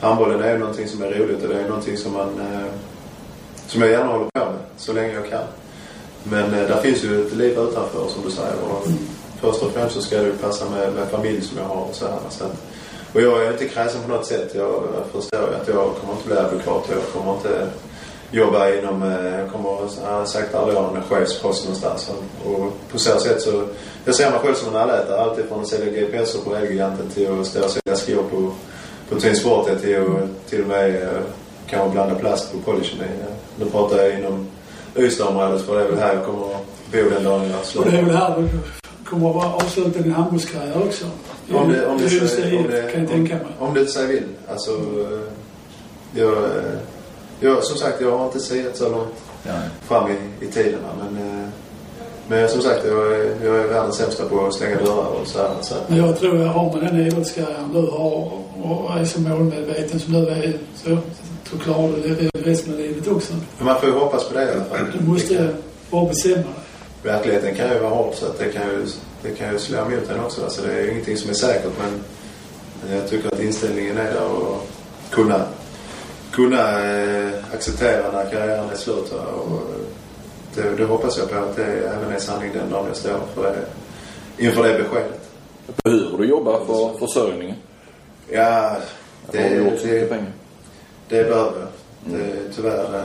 Handbollen 0.00 0.42
är 0.42 0.52
ju 0.52 0.58
någonting 0.58 0.88
som 0.88 1.02
är 1.02 1.10
roligt 1.10 1.42
och 1.42 1.48
det 1.48 1.60
är 1.60 1.68
någonting 1.68 1.96
som 1.96 2.12
man 2.12 2.40
eh, 2.40 2.72
som 3.66 3.82
jag 3.82 3.90
gärna 3.90 4.12
håller 4.12 4.24
på 4.24 4.38
med 4.38 4.58
så 4.76 4.92
länge 4.92 5.14
jag 5.14 5.30
kan. 5.30 5.44
Men 6.22 6.54
eh, 6.54 6.68
där 6.68 6.80
finns 6.80 7.04
ju 7.04 7.26
ett 7.26 7.34
liv 7.34 7.58
utanför 7.58 8.08
som 8.08 8.24
du 8.24 8.30
säger 8.30 8.62
och 8.70 8.86
först 9.40 9.62
och 9.62 9.72
främst 9.72 9.94
så 9.94 10.02
ska 10.02 10.16
det 10.16 10.26
ju 10.26 10.32
passa 10.32 10.70
med, 10.70 10.92
med 10.92 11.08
familj 11.08 11.40
som 11.40 11.58
jag 11.58 11.64
har 11.64 11.82
och 11.82 11.94
så 11.94 12.06
här. 12.06 12.18
Så 12.30 12.44
att, 12.44 12.56
och 13.12 13.20
jag 13.20 13.44
är 13.44 13.52
inte 13.52 13.68
kräsen 13.68 14.02
på 14.02 14.08
något 14.08 14.26
sätt. 14.26 14.52
Jag 14.54 14.82
förstår 15.12 15.40
ju 15.40 15.54
att 15.54 15.68
jag 15.68 15.94
kommer 16.00 16.12
inte 16.12 16.26
bli 16.26 16.36
advokat 16.36 16.88
och 16.88 16.94
jag 16.94 17.12
kommer 17.12 17.34
inte 17.34 17.68
jobba 18.30 18.74
inom, 18.74 19.02
eh, 19.02 19.38
jag 19.38 19.52
kommer 19.52 19.70
har 20.06 20.24
sagt 20.24 20.54
aldrig 20.54 20.78
ha 20.78 20.96
en 20.96 21.02
chefspost 21.02 21.64
någonstans. 21.64 22.10
Och, 22.44 22.72
på 22.92 22.98
så 22.98 23.20
sätt 23.20 23.42
så, 23.42 23.64
jag 24.04 24.14
ser 24.14 24.30
mig 24.30 24.40
själv 24.40 24.54
som 24.54 24.68
en 24.68 24.80
allätare. 24.80 25.20
Alltid 25.20 25.44
från 25.44 25.60
att 25.60 25.68
sälja 25.68 25.92
GPSer 25.92 26.38
på 26.38 26.56
Elgiganten 26.56 27.10
till 27.10 27.40
att 27.40 27.46
stå 27.46 27.64
och 27.64 27.70
sälja 27.70 27.96
skor 27.96 28.22
på, 28.30 28.52
på 29.08 29.20
Twin 29.20 29.36
Sportet 29.36 29.82
till 29.82 29.96
att 29.96 30.50
till 30.50 30.62
och 30.62 30.68
med 30.68 31.02
eh, 31.02 31.08
kanske 31.66 31.90
blanda 31.90 32.14
plast 32.14 32.52
på 32.52 32.58
Polykemi. 32.58 33.06
Nu 33.56 33.64
pratar 33.64 33.96
jag 33.96 34.18
inom 34.18 34.46
Ystadområdet 34.96 35.62
för 35.62 35.78
det 35.78 35.84
är 35.84 35.88
väl 35.88 35.98
här 35.98 36.14
jag 36.14 36.24
kommer 36.24 36.54
att 36.54 36.66
bo 36.92 37.10
den 37.10 37.24
dagen 37.24 37.50
jag 37.50 37.60
Och 37.60 37.66
slutar. 37.66 37.90
det 37.90 37.98
är 37.98 38.02
väl 38.02 38.16
här 38.16 38.36
du 38.38 38.48
kommer 39.10 39.28
att 39.28 39.34
vara 39.34 39.52
avsluta 39.52 40.02
din 40.02 40.12
handbollskarriär 40.12 40.86
också. 40.86 41.04
Om 41.52 41.72
det, 41.72 41.86
om 41.86 41.98
det, 41.98 42.08
det, 42.08 42.56
om 42.58 42.66
det, 42.70 42.92
kan 42.92 43.00
jag 43.00 43.10
tänka 43.10 43.34
mig. 43.34 43.46
Om, 43.58 43.68
om 43.68 43.74
det 43.74 43.86
så 43.86 44.06
vill. 44.06 44.24
Alltså, 44.50 44.70
eh, 44.70 45.20
jag, 46.12 46.32
eh, 46.32 46.78
jag, 47.40 47.64
som 47.64 47.76
sagt, 47.76 48.00
jag 48.00 48.18
har 48.18 48.24
inte 48.24 48.40
siat 48.40 48.76
så 48.76 48.88
långt 48.88 49.14
Nej. 49.42 49.68
fram 49.86 50.10
i, 50.10 50.44
i 50.44 50.48
tiden. 50.48 50.80
Men, 50.98 51.16
eh, 51.16 51.48
men 52.28 52.48
som 52.48 52.62
sagt, 52.62 52.84
jag 52.86 53.12
är, 53.12 53.36
jag 53.44 53.56
är 53.56 53.68
världens 53.68 53.96
sämsta 53.96 54.24
på 54.24 54.46
att 54.46 54.54
stänga 54.54 54.76
dörrar 54.76 55.20
och 55.20 55.26
så 55.26 55.38
här. 55.38 55.50
Så 55.60 55.74
Men 55.86 55.98
jag 55.98 56.18
tror 56.18 56.36
jag 56.36 56.48
har 56.48 56.76
med 56.76 56.92
den 56.92 57.06
idrottskarriären 57.06 57.72
du 57.72 57.80
har 57.80 58.42
och 58.62 58.98
är 58.98 59.04
så 59.04 59.20
målmedveten 59.20 60.00
som 60.00 60.12
du 60.12 60.28
är 60.28 60.52
så, 60.74 60.98
så 61.50 61.58
klarar 61.58 61.92
du 62.02 62.14
det 62.14 62.50
resten 62.50 62.72
av 62.72 62.78
livet 62.78 63.08
också. 63.08 63.32
men 63.56 63.66
man 63.66 63.80
får 63.80 63.88
ju 63.88 63.94
hoppas 63.94 64.28
på 64.28 64.34
det 64.34 64.44
i 64.44 64.50
alla 64.50 64.64
fall. 64.64 64.86
Du 64.98 65.04
måste 65.04 65.54
bara 65.90 66.08
bestämma 66.08 66.36
dig. 66.36 66.44
Verkligheten 67.02 67.54
kan 67.54 67.72
ju 67.72 67.78
vara 67.78 67.94
hård 67.94 68.14
så 68.14 68.26
att 68.26 68.38
det 68.38 68.48
kan 68.48 68.62
ju, 68.62 68.86
det 69.22 69.30
kan 69.30 69.52
ju 69.52 69.58
slå 69.58 69.78
emot 69.78 70.10
en 70.10 70.20
också. 70.20 70.44
Alltså, 70.44 70.62
det 70.62 70.72
är 70.72 70.82
ju 70.82 70.90
ingenting 70.90 71.16
som 71.16 71.30
är 71.30 71.34
säkert 71.34 71.72
men 71.78 72.00
jag 72.96 73.08
tycker 73.08 73.28
att 73.28 73.40
inställningen 73.40 73.98
är 73.98 74.12
där 74.12 74.24
och 74.24 74.68
kunna, 75.10 75.44
kunna 76.32 76.90
eh, 76.90 77.30
acceptera 77.54 78.12
när 78.12 78.30
karriären 78.30 78.70
är 78.70 78.76
slut. 78.76 79.12
Och 79.12 79.60
det, 80.54 80.76
det 80.76 80.84
hoppas 80.84 81.18
jag 81.18 81.30
på 81.30 81.36
att 81.36 81.56
det 81.56 81.64
även 81.64 82.12
är 82.12 82.18
sanning 82.18 82.52
den 82.52 82.70
dagen 82.70 82.86
jag 82.86 82.96
står 82.96 83.20
för 83.34 83.42
det, 83.42 83.64
inför 84.44 84.62
det 84.62 84.78
beskedet. 84.78 85.30
Behöver 85.84 86.18
du 86.18 86.24
jobba 86.24 86.66
för 86.66 87.06
försörjningen? 87.06 87.56
Ja, 88.30 88.76
det, 89.32 89.42
har 89.42 89.48
gjort 89.48 89.80
så 89.80 89.86
mycket 89.86 90.00
det, 90.00 90.06
pengar? 90.06 90.32
det 91.08 91.24
behöver 91.24 91.52
jag. 91.60 91.68
Det, 92.04 92.54
tyvärr 92.56 92.84
eh, 92.94 93.00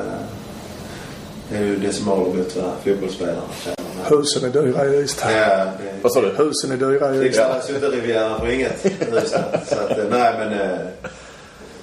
det 1.49 1.57
är 1.57 1.61
ju 1.63 1.75
decimalbut 1.75 2.55
vad 2.55 2.71
fotbollsspelarna 2.83 3.41
tjänar. 3.63 4.09
Husen 4.17 4.45
är 4.45 4.49
dyra 4.49 4.85
i 4.85 4.99
Ystad. 5.01 5.31
Ja, 5.31 5.47
det, 5.57 5.93
Vad 6.01 6.11
sa 6.13 6.21
du? 6.21 6.27
Husen 6.29 6.71
är 6.71 6.77
dyra 6.77 7.15
i 7.15 7.17
Det 7.17 7.25
Ystad. 7.25 7.43
kallas 7.47 7.69
ju 7.69 7.75
inte 7.75 7.87
Rivieran 7.87 8.39
för 8.39 8.47
inget. 8.47 8.81
Så, 9.65 9.75
att- 9.75 9.97
eh, 9.97 10.05
nej 10.09 10.33
men 10.39 10.53
eh, 10.59 10.77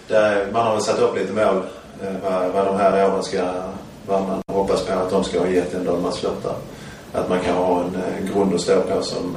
där, 0.09 0.47
man 0.53 0.66
har 0.66 0.72
väl 0.74 0.82
satt 0.82 0.99
upp 0.99 1.16
lite 1.16 1.32
mål 1.32 1.62
vad, 2.24 2.51
vad 2.53 2.66
de 2.66 2.76
här 2.76 3.11
åren 3.11 3.22
ska, 3.22 3.53
vad 4.07 4.22
man 4.22 4.43
hoppas 4.47 4.82
på 4.86 4.93
att 4.93 5.11
de 5.11 5.24
ska 5.24 5.38
ha 5.41 5.47
gett 5.49 5.72
den 5.72 5.84
dagen 5.84 6.03
man 6.03 6.12
slutar. 6.12 6.55
Att 7.12 7.28
man 7.28 7.41
kan 7.41 7.55
ha 7.55 7.80
en 7.84 8.26
grund 8.34 8.55
att 8.55 8.61
stå 8.61 8.80
på 8.80 9.03
som, 9.03 9.36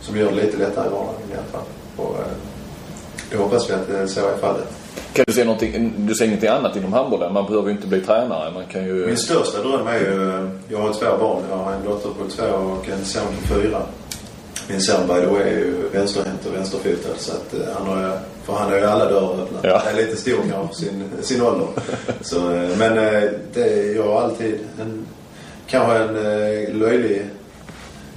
som 0.00 0.16
gör 0.16 0.30
det 0.30 0.34
lite 0.36 0.56
lättare 0.56 0.86
i 0.86 0.90
vardagen 0.90 1.14
i 1.32 1.34
alla 1.34 1.42
fall. 1.52 1.62
Och, 1.96 2.16
det 3.32 3.38
hoppas 3.38 3.70
vi 3.70 3.74
att 3.74 3.90
eh, 3.90 4.06
så 4.06 4.20
är 4.20 4.36
fallet. 4.36 4.68
Kan 5.12 5.24
du 5.26 5.32
se 5.32 5.44
någonting, 5.44 5.92
du 5.96 6.14
ser 6.14 6.24
ingenting 6.24 6.48
annat 6.48 6.76
inom 6.76 6.92
handbollen? 6.92 7.32
Man 7.32 7.46
behöver 7.46 7.68
ju 7.68 7.74
inte 7.74 7.86
bli 7.86 8.00
tränare. 8.00 8.50
Man 8.50 8.66
kan 8.66 8.84
ju... 8.84 9.06
Min 9.06 9.16
största 9.16 9.62
dröm 9.62 9.86
är 9.86 9.98
ju, 9.98 10.48
jag 10.68 10.78
har 10.78 10.92
två 10.92 11.16
barn. 11.20 11.42
Jag 11.50 11.56
har 11.56 11.72
en 11.72 11.84
dotter 11.84 12.08
på 12.08 12.30
två 12.30 12.44
och 12.44 12.88
en 12.88 13.04
son 13.04 13.22
på 13.40 13.54
fyra. 13.54 13.82
Min 14.68 14.80
son 14.80 15.06
by 15.06 15.14
the 15.14 15.26
way 15.26 15.42
är 15.42 15.58
ju 15.58 15.88
vänsterhänt 15.92 16.46
och 16.46 16.54
vänsterfotad 16.54 17.18
så 17.18 17.32
att 17.32 17.54
eh, 17.54 17.74
han 17.78 17.86
har 17.86 18.02
ju, 18.02 18.12
för 18.44 18.52
han 18.52 18.70
har 18.70 18.78
ju 18.78 18.84
alla 18.84 19.04
dörrar 19.04 19.42
öppna. 19.42 19.58
Ja. 19.62 19.82
Han 19.84 19.94
är 19.94 19.96
lite 19.96 20.16
stor 20.16 20.36
kanske 20.50 20.74
för 20.74 20.84
sin, 20.84 21.04
sin 21.22 21.42
ålder. 21.42 21.66
Så, 22.20 22.36
eh, 22.36 22.76
men 22.78 22.94
det, 23.52 23.92
jag 23.96 24.02
har 24.02 24.22
alltid 24.22 24.58
en, 24.80 25.06
kanske 25.66 25.98
en 25.98 26.14
löjlig 26.78 27.26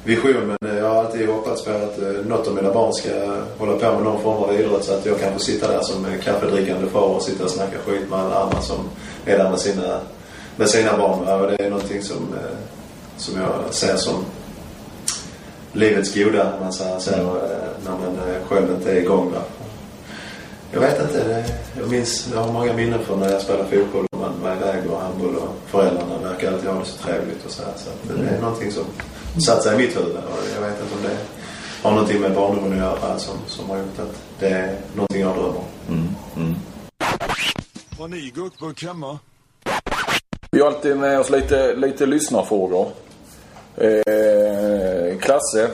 vision 0.05 0.47
men 0.47 0.71
eh, 0.71 0.77
jag 0.77 0.89
har 0.89 1.03
alltid 1.03 1.27
hoppats 1.27 1.65
på 1.65 1.71
att 1.71 2.01
eh, 2.01 2.25
något 2.27 2.47
av 2.47 2.55
mina 2.55 2.73
barn 2.73 2.93
ska 2.93 3.09
hålla 3.57 3.75
på 3.75 3.93
med 3.93 4.03
någon 4.03 4.21
form 4.21 4.43
av 4.43 4.59
idrott 4.59 4.83
så 4.83 4.93
att 4.93 5.05
jag 5.05 5.19
kan 5.19 5.33
få 5.33 5.39
sitta 5.39 5.71
där 5.71 5.81
som 5.81 6.05
eh, 6.05 6.19
kaffedrickande 6.23 6.89
far 6.89 7.01
och 7.01 7.21
sitta 7.21 7.43
och 7.43 7.49
snacka 7.49 7.77
skit 7.85 8.09
med 8.09 8.19
alla 8.19 8.35
andra 8.35 8.61
som 8.61 8.89
är 9.25 9.37
där 9.37 9.49
med 9.49 9.59
sina, 9.59 9.99
med 10.55 10.69
sina 10.69 10.97
barn. 10.97 11.41
Och 11.41 11.47
det 11.47 11.65
är 11.65 11.69
någonting 11.69 12.01
som, 12.01 12.35
som 13.17 13.41
jag 13.41 13.73
ser 13.73 13.95
som 13.95 14.25
livets 15.75 16.15
goda, 16.15 16.53
om 16.53 16.59
man 16.59 16.73
säger 16.73 16.99
så, 16.99 17.11
eh, 17.11 17.69
när 17.85 17.91
man 17.91 18.17
själv 18.47 18.71
inte 18.71 18.91
är 18.91 18.95
igång. 18.95 19.31
Va? 19.31 19.41
Jag 20.71 20.81
vet 20.81 21.01
inte. 21.01 21.45
Jag 21.77 21.89
minns, 21.89 22.29
jag 22.33 22.41
har 22.41 22.53
många 22.53 22.73
minnen 22.73 22.99
från 23.03 23.19
när 23.19 23.31
jag 23.31 23.41
spelade 23.41 23.69
fotboll 23.69 24.05
och 24.11 24.19
man 24.19 24.41
var 24.41 24.55
iväg 24.55 24.91
och 24.91 25.01
handboll 25.01 25.35
och 25.35 25.55
föräldrarna 25.67 26.17
verkar 26.23 26.53
alltid 26.53 26.69
ha 26.69 26.79
det 26.79 26.85
så 26.85 26.97
trevligt 26.97 27.45
och 27.45 27.51
så 27.51 27.63
här. 27.63 27.71
Så 27.75 28.13
det 28.13 28.29
är 28.29 28.41
någonting 28.41 28.71
som 28.71 28.83
satt 29.41 29.63
sig 29.63 29.73
i 29.73 29.77
mitt 29.77 29.97
huvud 29.97 30.15
och 30.15 30.39
jag 30.55 30.61
vet 30.61 30.81
inte 30.81 30.95
om 30.95 31.01
det 31.03 31.17
har 31.83 31.91
någonting 31.91 32.21
med 32.21 32.33
barndomen 32.33 32.71
att 32.71 32.77
göra 32.77 33.19
som, 33.19 33.37
som 33.47 33.69
har 33.69 33.77
gjort 33.77 33.99
att 33.99 34.21
det 34.39 34.49
är 34.49 34.77
någonting 34.95 35.21
jag 35.21 35.35
drömmer 35.35 35.57
om. 35.57 35.65
Mm, 35.89 36.07
mm. 36.35 36.55
Har 37.97 38.07
ni 38.07 38.31
guckburk 38.35 38.83
hemma? 38.83 39.19
Vi 40.51 40.59
har 40.61 40.67
alltid 40.67 40.97
med 40.97 41.19
oss 41.19 41.29
lite, 41.29 41.75
lite 41.75 42.05
lyssnarfrågor. 42.05 42.91
Eh, 43.77 45.17
Klasse 45.17 45.69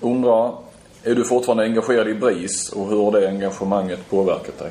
undrar, 0.00 0.54
är 1.02 1.14
du 1.14 1.24
fortfarande 1.24 1.64
engagerad 1.64 2.08
i 2.08 2.14
BRIS 2.14 2.72
och 2.72 2.88
hur 2.88 3.04
har 3.04 3.20
det 3.20 3.28
engagemanget 3.28 4.10
påverkat 4.10 4.58
dig? 4.58 4.70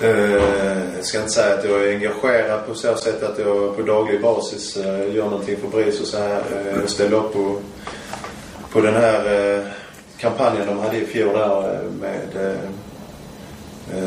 Eh, 0.00 0.32
Jag 0.96 1.04
ska 1.04 1.18
inte 1.18 1.30
säga 1.32 1.54
att 1.58 1.64
jag 1.64 1.84
är 1.84 1.94
engagerad 1.94 2.66
på 2.66 2.74
så 2.74 2.94
sätt 2.96 3.22
att 3.22 3.38
jag 3.38 3.76
på 3.76 3.82
daglig 3.82 4.20
basis 4.22 4.76
eh, 4.76 5.14
gör 5.14 5.24
någonting 5.24 5.56
för 5.56 5.68
BRIS 5.68 6.00
och 6.00 6.06
så 6.06 6.18
här. 6.18 6.42
Eh, 6.56 6.80
Jag 6.80 6.90
ställde 6.90 7.16
upp 7.16 7.32
på, 7.32 7.56
på 8.72 8.80
den 8.80 8.94
här 8.94 9.54
eh, 9.56 9.64
kampanjen 10.18 10.66
de 10.66 10.78
hade 10.78 10.96
i 10.96 11.06
fjol 11.06 11.32
där 11.32 11.74
eh, 11.74 11.90
med 12.00 12.46
eh, 12.46 12.52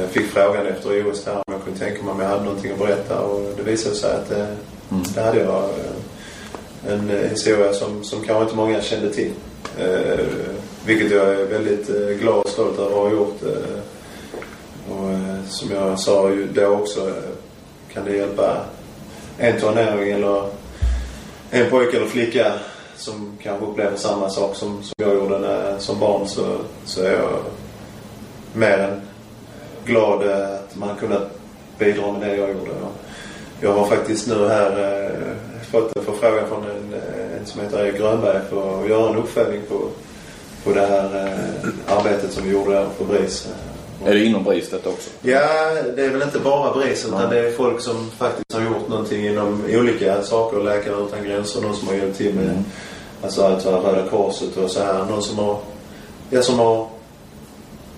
eh, 0.01 0.07
Fick 0.09 0.25
frågan 0.25 0.67
efter 0.67 1.09
OS 1.11 1.23
där 1.23 1.36
om 1.36 1.43
jag 1.53 1.63
kunde 1.63 1.79
tänka 1.79 2.03
mig 2.03 2.11
om 2.11 2.19
jag 2.19 2.27
hade 2.29 2.43
någonting 2.43 2.71
att 2.71 2.79
berätta 2.79 3.19
och 3.19 3.51
det 3.57 3.63
visade 3.63 3.95
sig 3.95 4.11
att 4.15 4.31
eh, 4.31 4.45
det 5.15 5.21
hade 5.21 5.39
jag. 5.39 5.63
eh, 5.63 6.93
En 6.93 7.09
eh, 7.09 7.29
historia 7.29 7.73
som, 7.73 8.03
som 8.03 8.19
kanske 8.23 8.43
inte 8.43 8.55
många 8.55 8.81
kände 8.81 9.13
till. 9.13 9.31
Eh, 9.79 10.25
Vilket 10.86 11.11
jag 11.11 11.25
är 11.27 11.45
väldigt 11.45 11.89
eh, 11.89 11.95
glad 12.19 12.36
och 12.43 12.49
stolt 12.49 12.79
över 12.79 12.88
att 12.88 12.93
ha 12.93 13.11
gjort 13.11 13.41
och 14.89 15.09
eh, 15.09 15.45
som 15.47 15.71
jag 15.71 15.99
sa 15.99 16.29
ju 16.29 16.47
då 16.47 16.67
också, 16.67 17.07
eh, 17.07 17.13
kan 17.93 18.05
det 18.05 18.17
hjälpa 18.17 18.57
en 19.38 19.59
tonåring 19.59 20.11
eller 20.11 20.49
en 21.51 21.69
pojke 21.69 21.97
eller 21.97 22.07
flicka 22.07 22.53
som 22.97 23.38
kanske 23.43 23.65
upplever 23.65 23.97
samma 23.97 24.29
sak 24.29 24.55
som, 24.55 24.83
som 24.83 24.93
jag 24.97 25.15
gjorde 25.15 25.39
när, 25.39 25.79
som 25.79 25.99
barn 25.99 26.27
så, 26.27 26.57
så 26.86 27.03
är 27.03 27.11
jag 27.11 27.39
mer 28.53 28.77
än 28.77 29.01
glad 29.86 30.29
eh, 30.29 30.55
att 30.55 30.75
man 30.75 30.95
kunnat 30.95 31.39
bidra 31.79 32.11
med 32.11 32.21
det 32.21 32.36
jag 32.36 32.49
gjorde. 32.49 32.71
Jag 33.61 33.73
har 33.73 33.88
faktiskt 33.88 34.27
nu 34.27 34.47
här 34.47 35.03
eh, 35.05 35.61
fått 35.71 35.97
en 35.97 36.03
förfrågan 36.03 36.47
från 36.47 36.63
en, 36.63 36.93
eh, 36.93 37.38
en 37.39 37.45
som 37.45 37.61
heter 37.61 37.86
Erik 37.86 37.97
Grönberg 37.97 38.39
för 38.49 38.81
att 38.81 38.89
göra 38.89 39.09
en 39.09 39.15
uppföljning 39.15 39.61
på, 39.69 39.89
på 40.63 40.73
det 40.73 40.86
här 40.86 41.27
eh, 41.27 41.97
arbetet 41.97 42.31
som 42.31 42.43
vi 42.43 42.51
gjorde 42.51 42.71
där 42.71 42.88
på 42.97 43.03
BRIS. 43.03 43.47
Är 44.06 44.14
det 44.14 44.26
inom 44.26 44.43
BRIS 44.43 44.70
detta 44.70 44.89
också? 44.89 45.10
Ja, 45.22 45.74
det 45.96 46.06
är 46.06 46.10
väl 46.10 46.22
inte 46.22 46.39
bara 46.39 46.74
BRIS 46.74 47.06
utan 47.06 47.30
det 47.30 47.39
är 47.39 47.52
folk 47.52 47.82
som 47.82 48.12
faktiskt 48.18 48.54
har 48.54 48.62
gjort 48.62 48.89
någonting 48.89 49.28
inom 49.28 49.64
olika 49.70 50.22
saker. 50.24 50.64
Läkare 50.64 51.04
utan 51.08 51.24
gränser, 51.24 51.62
någon 51.62 51.76
som 51.76 51.88
har 51.88 51.96
hjälpt 51.96 52.18
till 52.18 52.34
med 52.36 52.64
alltså 53.22 53.43
allt 53.43 53.66
vad 53.66 53.84
Röda 53.84 54.10
Korset 54.10 54.58
och 54.58 54.72
så 54.72 54.80
här. 54.80 55.06
Någon 55.06 55.24
som 55.24 55.38
har, 55.38 55.60
ja, 56.30 56.41
som 56.41 56.60
har 56.60 56.88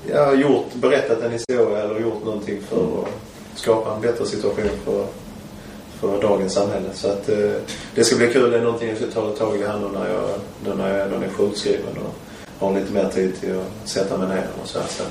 ja, 0.09 0.33
gjort, 0.33 0.73
berättat 0.73 1.21
en 1.21 1.31
historia 1.31 1.83
eller 1.83 1.99
gjort 1.99 2.25
någonting 2.25 2.61
för 2.69 2.83
att 2.83 3.07
skapa 3.55 3.95
en 3.95 4.01
bättre 4.01 4.25
situation 4.25 4.69
för, 4.85 5.05
för 5.99 6.21
dagens 6.21 6.53
samhälle. 6.53 6.89
Så 6.93 7.07
att 7.07 7.29
eh, 7.29 7.51
det 7.95 8.03
ska 8.03 8.15
bli 8.15 8.33
kul. 8.33 8.51
Det 8.51 8.57
är 8.57 8.63
någonting 8.63 8.89
jag 8.89 8.97
ska 8.97 9.07
ta 9.07 9.29
tag 9.31 9.57
i 9.57 9.63
här 9.63 9.79
nu 9.79 9.99
när 9.99 10.09
jag, 10.09 10.29
nu 10.65 10.83
när 10.83 10.97
jag, 10.97 11.09
när 11.09 11.15
jag 11.15 11.23
är 11.23 11.29
sjukskriven 11.29 11.97
och 11.97 12.13
har 12.59 12.79
lite 12.79 12.93
mer 12.93 13.09
tid 13.09 13.39
till 13.39 13.59
att 13.59 13.89
sätta 13.89 14.17
mig 14.17 14.27
ner 14.27 14.47
och 14.61 14.67
så. 14.67 14.79
här. 14.79 14.87
Så 14.87 15.03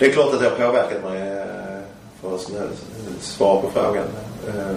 det 0.00 0.06
är 0.06 0.12
klart 0.12 0.34
att 0.34 0.40
det 0.40 0.48
har 0.48 0.56
påverkat 0.56 1.02
mig 1.04 1.20
eh, 1.20 1.80
för 2.20 2.34
att 2.34 2.50
svara 3.20 3.60
på 3.62 3.70
frågan. 3.70 4.04
Eh, 4.48 4.74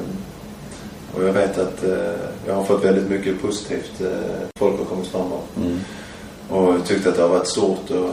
Och 1.16 1.24
jag 1.24 1.34
vet 1.34 1.58
att 1.58 1.84
eh, 1.84 2.14
jag 2.48 2.54
har 2.56 2.64
fått 2.64 2.86
väldigt 2.86 3.10
mycket 3.10 3.42
positivt. 3.42 4.02
eh, 4.02 4.48
Folk 4.60 4.78
har 4.80 4.86
kommit 4.86 5.08
fram 5.08 5.32
och, 5.32 5.44
Mm. 5.58 5.80
och 6.50 6.86
tyckt 6.86 7.08
att 7.08 7.16
det 7.16 7.22
har 7.22 7.30
varit 7.30 7.48
stort 7.48 7.90
och, 7.92 8.10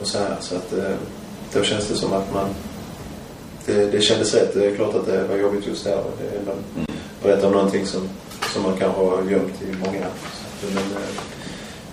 och 0.00 0.06
så 0.06 0.18
här. 0.18 0.36
Så 0.40 0.56
att 0.56 0.72
då 1.52 1.62
känns 1.62 1.88
det 1.88 1.94
som 1.94 2.12
att 2.12 2.34
man... 2.34 2.48
Det, 3.66 3.86
det 3.86 4.00
kändes 4.00 4.34
rätt. 4.34 4.54
Det 4.54 4.66
är 4.66 4.76
klart 4.76 4.94
att 4.94 5.06
det 5.06 5.24
var 5.24 5.36
jobbigt 5.36 5.66
just 5.66 5.84
där. 5.84 5.98
och 5.98 6.12
Det 6.20 6.36
är 6.36 6.38
ändå 6.40 6.52
berätta 7.22 7.46
om 7.46 7.52
någonting 7.52 7.86
som, 7.86 8.08
som 8.54 8.62
man 8.62 8.76
kanske 8.76 9.00
har 9.00 9.22
gömt 9.30 9.62
i 9.62 9.76
många. 9.86 10.06
Att, 10.06 10.74
Men 10.74 10.82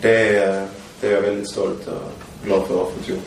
det 0.02 0.38
är, 0.38 0.68
det 1.02 1.08
är 1.08 1.12
jag 1.12 1.22
väldigt 1.22 1.50
stolt 1.50 1.88
och 1.88 2.46
glad 2.46 2.64
för 2.68 2.74
att 2.74 2.80
ha 2.80 2.86
fått 2.92 3.08
gjort. 3.08 3.26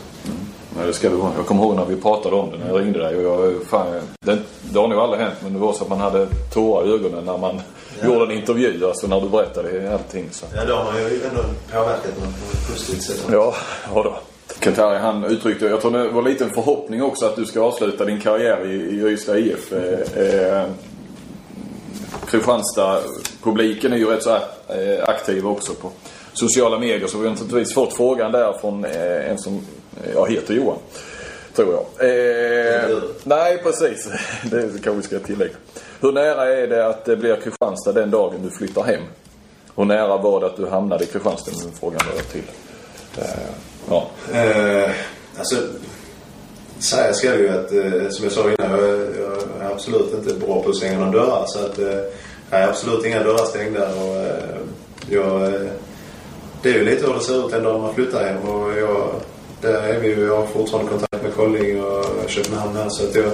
Nej, 0.77 0.87
det 0.87 0.93
ska 0.93 1.09
du 1.09 1.17
ha. 1.17 1.33
Jag 1.37 1.47
kommer 1.47 1.63
ihåg 1.63 1.77
när 1.77 1.85
vi 1.85 1.97
pratade 1.97 2.37
om 2.37 2.51
det 2.51 2.59
när 2.59 2.69
jag 2.69 2.81
ringde 2.81 2.99
dig. 2.99 3.17
Och 3.17 3.23
jag, 3.23 3.63
fan, 3.63 4.01
det, 4.21 4.39
det 4.73 4.79
har 4.79 4.89
nog 4.89 4.99
aldrig 4.99 5.23
hänt 5.23 5.35
men 5.43 5.53
det 5.53 5.59
var 5.59 5.73
så 5.73 5.85
att 5.85 5.91
man 5.91 6.01
hade 6.01 6.27
tårar 6.53 6.87
i 6.87 6.93
ögonen 6.93 7.25
när 7.25 7.39
man 7.39 7.61
gjorde 8.05 8.25
en 8.25 8.39
intervju. 8.39 8.87
Alltså 8.87 9.07
när 9.07 9.21
du 9.21 9.29
berättade 9.29 9.93
allting. 9.95 10.29
Så. 10.31 10.47
Ja, 10.57 10.65
då 10.65 10.75
har 10.75 10.85
man 10.85 10.97
ju 10.97 11.03
ändå 11.03 11.43
påverkat 11.73 12.19
någon 12.19 12.33
på 12.33 12.53
ett 12.53 12.69
positivt 12.73 13.03
sätt. 13.03 13.27
Ja, 13.33 13.55
ja 13.95 14.03
då. 14.03 14.17
Katari 14.59 14.99
han 14.99 15.25
uttryckte, 15.25 15.67
jag 15.67 15.81
tror 15.81 15.91
det 15.91 16.09
var 16.09 16.23
lite 16.23 16.45
en 16.45 16.51
förhoppning 16.51 17.03
också 17.03 17.27
att 17.27 17.37
du 17.37 17.45
ska 17.45 17.61
avsluta 17.61 18.05
din 18.05 18.21
karriär 18.21 18.67
i, 18.67 18.75
i 18.75 19.13
Ystad 19.13 19.39
IF. 19.39 19.73
Eh, 19.73 20.23
eh, 20.25 20.67
Kristianstad-publiken 22.27 23.93
är 23.93 23.97
ju 23.97 24.07
rätt 24.07 24.23
så 24.23 24.35
eh, 24.35 25.05
aktiv 25.09 25.47
också 25.47 25.75
på 25.75 25.91
sociala 26.33 26.79
medier 26.79 27.07
så 27.07 27.19
vi 27.19 27.25
har 27.25 27.35
naturligtvis 27.35 27.75
fått 27.75 27.93
frågan 27.93 28.33
där 28.33 28.53
från 28.61 28.85
eh, 28.85 29.31
en 29.31 29.39
som 29.39 29.61
eh, 30.05 30.13
ja, 30.15 30.25
heter 30.25 30.55
Johan. 30.55 30.79
Tror 31.55 31.75
jag. 31.75 32.09
Eh, 32.09 32.99
nej, 33.25 33.59
precis. 33.59 34.09
Det 34.51 34.61
kanske 34.61 34.93
vi 34.93 35.03
ska 35.03 35.19
tillägga. 35.19 35.55
Hur 36.01 36.13
nära 36.13 36.55
är 36.55 36.67
det 36.67 36.87
att 36.87 37.05
det 37.05 37.17
blir 37.17 37.37
Kristianstad 37.37 37.93
den 37.93 38.11
dagen 38.11 38.43
du 38.43 38.51
flyttar 38.51 38.83
hem? 38.83 39.03
Hur 39.77 39.85
nära 39.85 40.17
var 40.17 40.41
det 40.41 40.47
att 40.47 40.57
du 40.57 40.67
hamnade 40.67 41.05
i 41.05 41.07
Kristianstad? 41.07 41.51
Den 41.65 41.73
frågan 41.81 42.01
var 42.15 42.23
till. 42.23 42.43
Eh, 43.19 43.51
ja. 43.89 44.11
Eh, 44.33 44.91
alltså, 45.39 45.57
säga 46.79 47.13
ska 47.13 47.27
jag 47.27 47.39
ju 47.39 47.49
att, 47.49 47.73
eh, 47.73 48.09
som 48.09 48.25
jag 48.25 48.33
sa 48.33 48.41
innan, 48.41 48.71
jag, 48.71 48.91
jag 48.91 49.67
är 49.67 49.73
absolut 49.73 50.15
inte 50.15 50.35
bra 50.35 50.63
på 50.63 50.69
att 50.69 50.77
stänga 50.77 50.99
några 50.99 51.13
dörrar. 51.13 51.45
Så 51.47 51.59
att, 51.59 51.79
eh, 51.79 52.01
jag 52.51 52.59
har 52.59 52.69
absolut 52.69 53.05
inga 53.05 53.23
dörrar 53.23 53.45
stängda. 53.45 53.89
Och, 53.95 54.17
eh, 54.17 54.57
jag, 55.11 55.43
eh, 55.43 55.71
det 56.63 56.69
är 56.69 56.75
ju 56.75 56.85
lite 56.85 57.07
hur 57.07 57.15
det 57.15 57.21
ser 57.21 57.47
ut 57.47 57.51
den 57.51 57.63
dagen 57.63 57.83
man 57.83 57.95
flyttar 57.95 58.25
hem. 58.25 58.43
Och 58.49 58.79
jag, 58.79 59.11
där 59.61 59.83
är 59.83 59.99
vi 60.01 60.09
ju, 60.09 60.27
jag 60.27 60.37
har 60.37 60.47
fortfarande 60.47 60.91
kontakt 60.91 61.23
med 61.23 61.35
Kolling 61.35 61.85
och 61.85 62.05
Köpenhamn 62.27 62.77
här. 62.77 62.89
Så 62.89 63.05
att 63.05 63.15
jag 63.15 63.33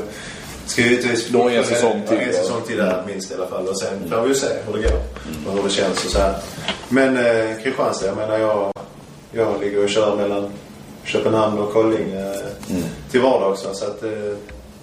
ska 0.66 0.82
givetvis... 0.82 1.28
Då 1.28 1.48
är 1.48 1.58
en 1.58 1.64
säsong 1.64 2.02
till. 2.08 2.18
En 2.18 2.32
säsong 2.32 2.60
till 2.66 2.76
där 2.76 3.02
minst 3.06 3.30
i 3.30 3.34
alla 3.34 3.46
fall. 3.46 3.68
Och 3.68 3.78
sen 3.80 4.10
får 4.10 4.22
vi 4.22 4.28
ju 4.28 4.34
se 4.34 4.46
hur 4.66 4.72
det 4.72 4.88
går. 4.88 5.00
Och 5.46 5.52
hur 5.56 5.62
det 5.62 5.70
känns 5.70 6.04
och 6.04 6.10
så 6.10 6.18
här. 6.18 6.34
Men 6.88 7.16
eh, 7.16 7.62
Kristianstad, 7.62 8.06
jag 8.06 8.16
menar 8.16 8.38
jag, 8.38 8.72
jag 9.32 9.60
ligger 9.60 9.82
och 9.84 9.88
kör 9.88 10.16
mellan 10.16 10.50
Köpenhamn 11.04 11.58
och 11.58 11.72
Kolling 11.72 12.12
eh, 12.12 12.76
till 13.10 13.20
vardags. 13.20 13.64
va. 13.64 13.74
Så 13.74 13.84
att 13.84 14.02
eh, 14.02 14.10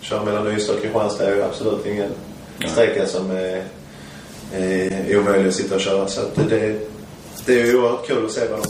köra 0.02 0.24
mellan 0.24 0.48
Ystad 0.58 0.74
och 0.74 0.82
Kristianstad 0.82 1.26
är 1.26 1.36
ju 1.36 1.44
absolut 1.44 1.86
ingen 1.86 2.10
sträcka 2.72 3.06
som 3.06 3.32
är, 3.32 3.64
är 4.54 5.20
omöjlig 5.20 5.50
att 5.50 5.56
sitta 5.56 5.76
och 5.76 5.82
köra. 5.82 6.08
Så 6.08 6.22
att 6.22 6.36
det, 6.50 6.80
det 7.46 7.62
är 7.62 7.66
ju 7.66 7.78
oerhört 7.78 8.08
kul 8.08 8.26
att 8.26 8.32
se 8.32 8.42
vad 8.52 8.60
de 8.60 8.68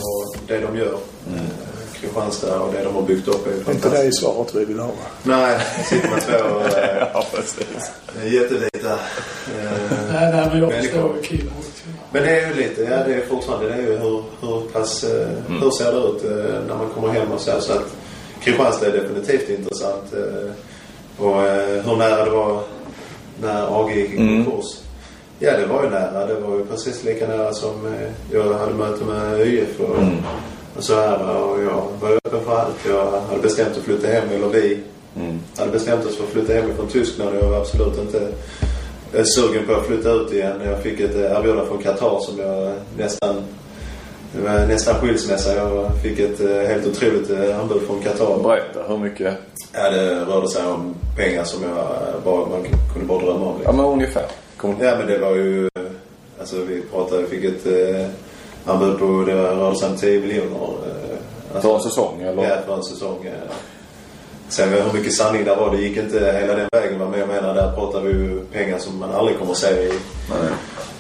det 0.48 0.60
de 0.60 0.78
gör. 0.78 0.94
Eh, 1.36 1.71
Kristianstad 2.02 2.60
och 2.60 2.74
det 2.74 2.84
de 2.84 2.96
har 2.96 3.02
byggt 3.02 3.28
upp 3.28 3.48
är 3.48 3.52
ju 3.52 3.58
Inte 3.58 3.72
det 3.72 3.78
är 3.78 3.82
fantastiskt. 3.82 4.20
svaret 4.20 4.56
vi 4.56 4.66
vill 4.66 4.80
ha 4.80 4.88
va? 4.88 4.94
Nej, 5.24 5.60
sitter 5.90 6.10
med 6.10 6.22
två 6.22 6.34
eh, 6.80 7.08
ja, 7.14 7.26
precis. 7.36 7.92
jättevita 8.24 8.92
eh, 8.92 9.72
Nej, 10.14 10.32
nej, 10.34 10.48
men 10.52 10.60
jag 10.60 10.70
Människor. 10.70 10.82
förstår 10.82 11.16
killen. 11.24 11.54
Men 12.12 12.24
det 12.24 12.40
är 12.40 12.48
ju 12.48 12.54
lite, 12.54 12.82
ja 12.82 12.98
det 13.08 13.14
är 13.14 13.26
fortfarande, 13.30 13.68
det 13.68 13.74
är 13.74 13.82
ju 13.82 13.98
hur, 13.98 14.24
hur 14.42 14.62
pass, 14.74 15.04
eh, 15.04 15.28
hur 15.62 15.72
ser 15.72 15.92
det 15.92 15.98
ut 15.98 16.24
eh, 16.24 16.62
när 16.68 16.76
man 16.76 16.90
kommer 16.96 17.08
hem 17.08 17.32
och 17.32 17.40
så. 17.42 17.62
Så 17.62 17.74
att 17.74 17.96
Kristianstad 18.44 18.88
är 18.88 18.92
definitivt 18.92 19.50
intressant. 19.50 20.14
Eh, 20.14 20.52
och 21.26 21.44
eh, 21.44 21.84
hur 21.84 21.96
nära 21.96 22.26
det 22.26 22.32
var 22.32 22.64
när 23.42 23.82
AG 23.82 23.92
gick 23.96 24.10
i 24.14 24.18
Mm. 24.18 24.46
konkurs. 24.46 24.66
Ja, 25.40 25.58
det 25.58 25.66
var 25.66 25.84
ju 25.84 25.90
nära. 25.90 26.26
Det 26.26 26.34
var 26.36 26.58
ju 26.58 26.66
precis 26.66 27.04
lika 27.04 27.28
nära 27.28 27.54
som 27.54 27.86
eh, 27.86 28.10
jag 28.32 28.54
hade 28.54 28.74
möte 28.74 29.04
med 29.06 29.34
ÖIF 29.34 29.80
och, 29.80 29.96
och 30.78 30.84
så 30.84 30.96
här. 30.96 31.18
va. 31.18 31.34
Och 31.34 31.64
jag 31.64 31.84
var 32.02 32.10
öppen 32.26 32.40
för 32.46 32.58
allt. 32.60 32.76
Jag 32.90 33.22
hade 33.30 33.42
bestämt 33.42 33.78
att 33.78 33.84
flytta 33.84 34.08
hem, 34.08 34.30
eller 34.30 34.48
vi 34.48 34.80
hade 35.58 35.72
bestämt 35.72 36.06
oss 36.06 36.18
för 36.18 36.24
att 36.24 36.30
flytta 36.30 36.54
hem 36.54 36.76
från 36.78 36.88
Tyskland 36.88 37.30
och 37.38 37.44
jag 37.46 37.50
var 37.50 37.58
absolut 37.58 37.98
inte 38.00 38.28
eh, 39.14 39.24
sugen 39.24 39.66
på 39.68 39.74
att 39.74 39.86
flytta 39.86 40.12
ut 40.12 40.34
igen. 40.34 40.62
Jag 40.66 40.80
fick 40.84 41.00
ett 41.00 41.16
eh, 41.16 41.22
erbjudande 41.32 41.66
från 41.66 41.78
Qatar 41.78 42.20
som 42.20 42.40
jag 42.40 42.74
nästan 42.98 43.36
det 44.36 44.42
var 44.42 44.66
nästan 44.68 44.96
skilsmässa. 44.96 45.56
Jag 45.56 45.90
fick 46.04 46.20
ett 46.20 46.40
eh, 46.42 46.68
helt 46.68 46.88
otroligt 46.88 47.30
eh, 47.30 47.60
anbud 47.60 47.82
från 47.88 48.00
Qatar. 48.02 48.44
Berätta, 48.44 48.80
hur 48.88 48.98
mycket? 48.98 49.34
Ja, 49.74 49.90
det 49.90 50.26
rörde 50.26 50.48
sig 50.48 50.66
om 50.66 50.96
pengar 51.18 51.44
som 51.44 51.64
jag 51.64 51.78
eh, 51.78 52.24
bara, 52.26 52.36
man 52.50 52.64
kunde 52.94 53.08
bara 53.08 53.20
drömma 53.20 53.46
om. 53.46 53.52
Ja, 53.54 53.58
Liksom. 53.58 53.78
men 53.78 53.86
ungefär. 53.86 54.26
Kom. 54.58 54.76
Ja, 54.82 54.96
men 54.98 55.08
det 55.08 55.18
var 55.18 55.36
ju... 55.36 55.66
eh, 55.66 55.82
Alltså 56.40 56.56
vi 56.68 56.82
pratade, 56.82 57.22
jag 57.22 57.30
fick 57.30 57.44
ett 57.44 57.66
eh, 58.66 58.72
anbud 58.74 59.00
på, 59.00 59.06
det 59.28 59.34
rörde 59.44 59.76
sig 59.76 59.90
om 59.90 59.98
10 59.98 60.20
miljoner. 60.20 60.68
Eh, 61.54 61.62
För 61.62 61.76
en 61.76 61.82
säsong, 61.82 62.22
eller? 62.22 62.44
Ja, 62.44 62.56
för 62.66 62.76
en 62.76 62.84
säsong. 62.84 63.26
eh. 63.26 63.34
Sen 64.50 64.70
hur 64.70 64.94
mycket 65.00 65.14
sanning 65.14 65.44
där 65.46 65.56
var, 65.56 65.72
det 65.76 65.82
gick 65.82 65.98
inte 65.98 66.20
hela 66.42 66.56
den 66.56 66.68
vägen. 66.72 66.98
Men 66.98 67.20
jag 67.20 67.28
menar, 67.28 67.54
där 67.56 67.72
pratar 67.76 68.02
vi 68.02 68.10
ju 68.12 68.40
pengar 68.52 68.78
som 68.80 69.00
man 69.00 69.12
aldrig 69.12 69.38
kommer 69.40 69.52
att 69.52 69.58
se 69.58 69.68
i... 69.68 69.92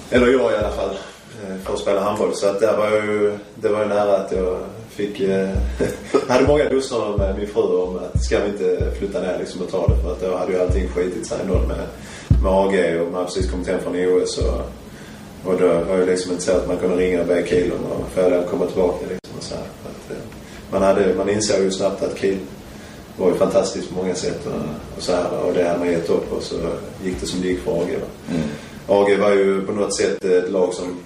Eller 0.09 0.27
jag 0.27 0.51
i 0.51 0.55
alla 0.55 0.69
fall. 0.71 0.89
eh, 0.89 1.55
För 1.65 1.73
att 1.73 1.79
spela 1.79 2.01
handboll. 2.01 2.33
Så 2.35 2.47
att 2.47 2.59
där 2.59 2.77
var 2.77 2.89
ju... 2.89 3.37
Det 3.55 3.69
var 3.69 3.79
ju 3.81 3.87
nära 3.87 4.17
att 4.17 4.31
jag 4.31 4.57
fick... 4.89 5.19
Eh, 5.19 5.49
jag 6.11 6.19
hade 6.27 6.47
många 6.47 6.63
diskussioner 6.69 7.17
med 7.17 7.37
min 7.37 7.47
fru 7.47 7.61
om 7.61 7.95
att 7.97 8.23
ska 8.23 8.39
vi 8.39 8.47
inte 8.47 8.91
flytta 8.99 9.21
ner 9.21 9.37
liksom 9.39 9.61
och 9.61 9.71
ta 9.71 9.87
det. 9.87 10.01
För 10.03 10.11
att 10.11 10.21
då 10.21 10.37
hade 10.37 10.51
ju 10.51 10.61
allting 10.61 10.87
skitit 10.87 11.27
sig 11.27 11.37
ändå 11.41 11.53
med, 11.53 11.77
med 12.43 12.51
AG 12.51 13.01
och 13.01 13.05
man 13.05 13.13
hade 13.13 13.25
precis 13.25 13.51
kommit 13.51 13.67
hem 13.67 13.79
från 13.79 13.95
OS. 13.95 14.37
Och, 14.37 14.61
och 15.45 15.59
då 15.59 15.67
var 15.67 15.97
det 15.97 16.05
liksom 16.05 16.31
inte 16.31 16.43
så 16.43 16.51
att 16.51 16.67
man 16.67 16.77
kunde 16.77 16.95
ringa 16.95 17.21
och 17.21 17.27
be 17.27 17.39
att 17.39 18.13
få 18.13 18.29
den 18.29 18.47
komma 18.47 18.65
tillbaka 18.65 19.05
liksom 19.09 19.37
och 19.37 19.43
så 19.43 19.55
här. 19.55 19.63
Att, 19.63 20.11
eh, 20.11 20.17
man, 20.71 20.81
hade, 20.81 21.13
man 21.15 21.29
insåg 21.29 21.63
ju 21.63 21.71
snabbt 21.71 22.03
att 22.03 22.17
Kiel 22.17 22.37
var 23.17 23.27
ju 23.27 23.35
fantastiskt 23.35 23.89
på 23.89 23.95
många 23.95 24.15
sätt 24.15 24.45
och, 24.45 24.97
och 24.97 25.03
så 25.03 25.11
här. 25.11 25.39
Och 25.45 25.53
det 25.53 25.63
hade 25.63 25.79
man 25.79 25.91
gett 25.91 26.09
upp 26.09 26.33
och 26.33 26.43
så 26.43 26.55
gick 27.03 27.19
det 27.19 27.25
som 27.25 27.41
det 27.41 27.47
gick 27.47 27.59
för 27.59 27.71
AG. 27.71 27.89
Va? 28.01 28.37
AG 28.87 29.17
var 29.19 29.31
ju 29.31 29.61
på 29.61 29.71
något 29.71 29.95
sätt 29.95 30.25
ett 30.25 30.51
lag 30.51 30.73
som 30.73 30.99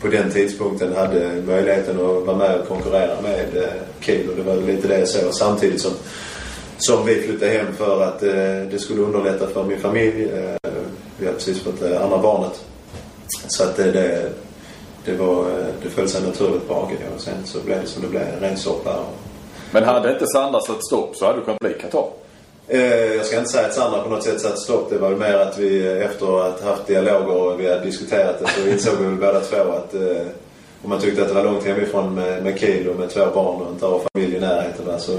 på 0.00 0.08
den 0.08 0.30
tidpunkten 0.30 0.96
hade 0.96 1.42
möjligheten 1.46 1.96
att 1.96 2.26
vara 2.26 2.36
med 2.36 2.60
och 2.60 2.68
konkurrera 2.68 3.20
med 3.22 3.56
eh, 3.56 3.70
Kiel 4.00 4.30
och 4.30 4.36
det 4.36 4.42
var 4.42 4.56
lite 4.56 4.88
det 4.88 4.98
jag 4.98 5.08
såg. 5.08 5.34
Samtidigt 5.34 5.80
som, 5.80 5.92
som 6.78 7.06
vi 7.06 7.14
flyttade 7.14 7.50
hem 7.50 7.66
för 7.76 8.02
att 8.02 8.22
eh, 8.22 8.70
det 8.70 8.78
skulle 8.78 9.02
underlätta 9.02 9.46
för 9.46 9.64
min 9.64 9.80
familj. 9.80 10.24
Eh, 10.24 10.70
vi 11.18 11.26
hade 11.26 11.38
precis 11.38 11.62
fått 11.62 11.82
eh, 11.82 12.02
andra 12.02 12.18
barnet. 12.18 12.64
Så 13.48 13.64
att 13.64 13.76
det, 13.76 13.92
det, 13.92 14.32
det, 15.04 15.12
var, 15.12 15.44
det 15.82 15.90
föll 15.90 16.08
sig 16.08 16.22
naturligt 16.22 16.68
på 16.68 16.74
AG 16.74 16.96
och 17.14 17.20
sen 17.20 17.34
så 17.44 17.60
blev 17.60 17.80
det 17.80 17.86
som 17.86 18.02
det 18.02 18.08
blev, 18.08 18.22
en 18.22 18.40
ren 18.40 18.56
soppa. 18.56 19.04
Men 19.70 19.84
hade 19.84 20.12
inte 20.12 20.26
Sandra 20.26 20.60
satt 20.60 20.84
stopp 20.84 21.16
så 21.16 21.26
hade 21.26 21.38
du 21.38 21.44
kunnat 21.44 21.60
bli 21.60 21.72
Qatar. 21.72 22.06
Eh, 22.68 23.14
jag 23.14 23.26
ska 23.26 23.38
inte 23.38 23.50
säga 23.50 23.66
att 23.66 23.74
Sandra 23.74 24.02
på 24.02 24.08
något 24.08 24.24
sätt 24.24 24.40
satte 24.40 24.56
stopp. 24.56 24.90
Det 24.90 24.98
var 24.98 25.10
mer 25.10 25.34
att 25.34 25.58
vi 25.58 25.86
efter 25.86 26.46
att 26.46 26.60
ha 26.60 26.70
haft 26.70 26.86
dialoger 26.86 27.36
och 27.36 27.60
vi 27.60 27.68
hade 27.68 27.84
diskuterat 27.84 28.38
det 28.38 28.46
så 28.48 28.68
insåg 28.68 28.94
vi 28.98 29.04
väl 29.04 29.16
båda 29.16 29.40
två 29.40 29.56
att 29.56 29.94
eh, 29.94 30.26
om 30.82 30.90
man 30.90 31.00
tyckte 31.00 31.22
att 31.22 31.28
det 31.28 31.34
var 31.34 31.44
långt 31.44 31.66
hemifrån 31.66 32.14
med, 32.14 32.42
med 32.42 32.60
Kiel 32.60 32.88
och 32.88 32.96
med 32.96 33.10
två 33.10 33.26
barn 33.34 33.62
och 33.62 33.72
inte 33.72 33.86
ha 33.86 34.00
familj 34.12 34.36
i 34.36 34.40
närheten 34.40 35.00
så, 35.00 35.12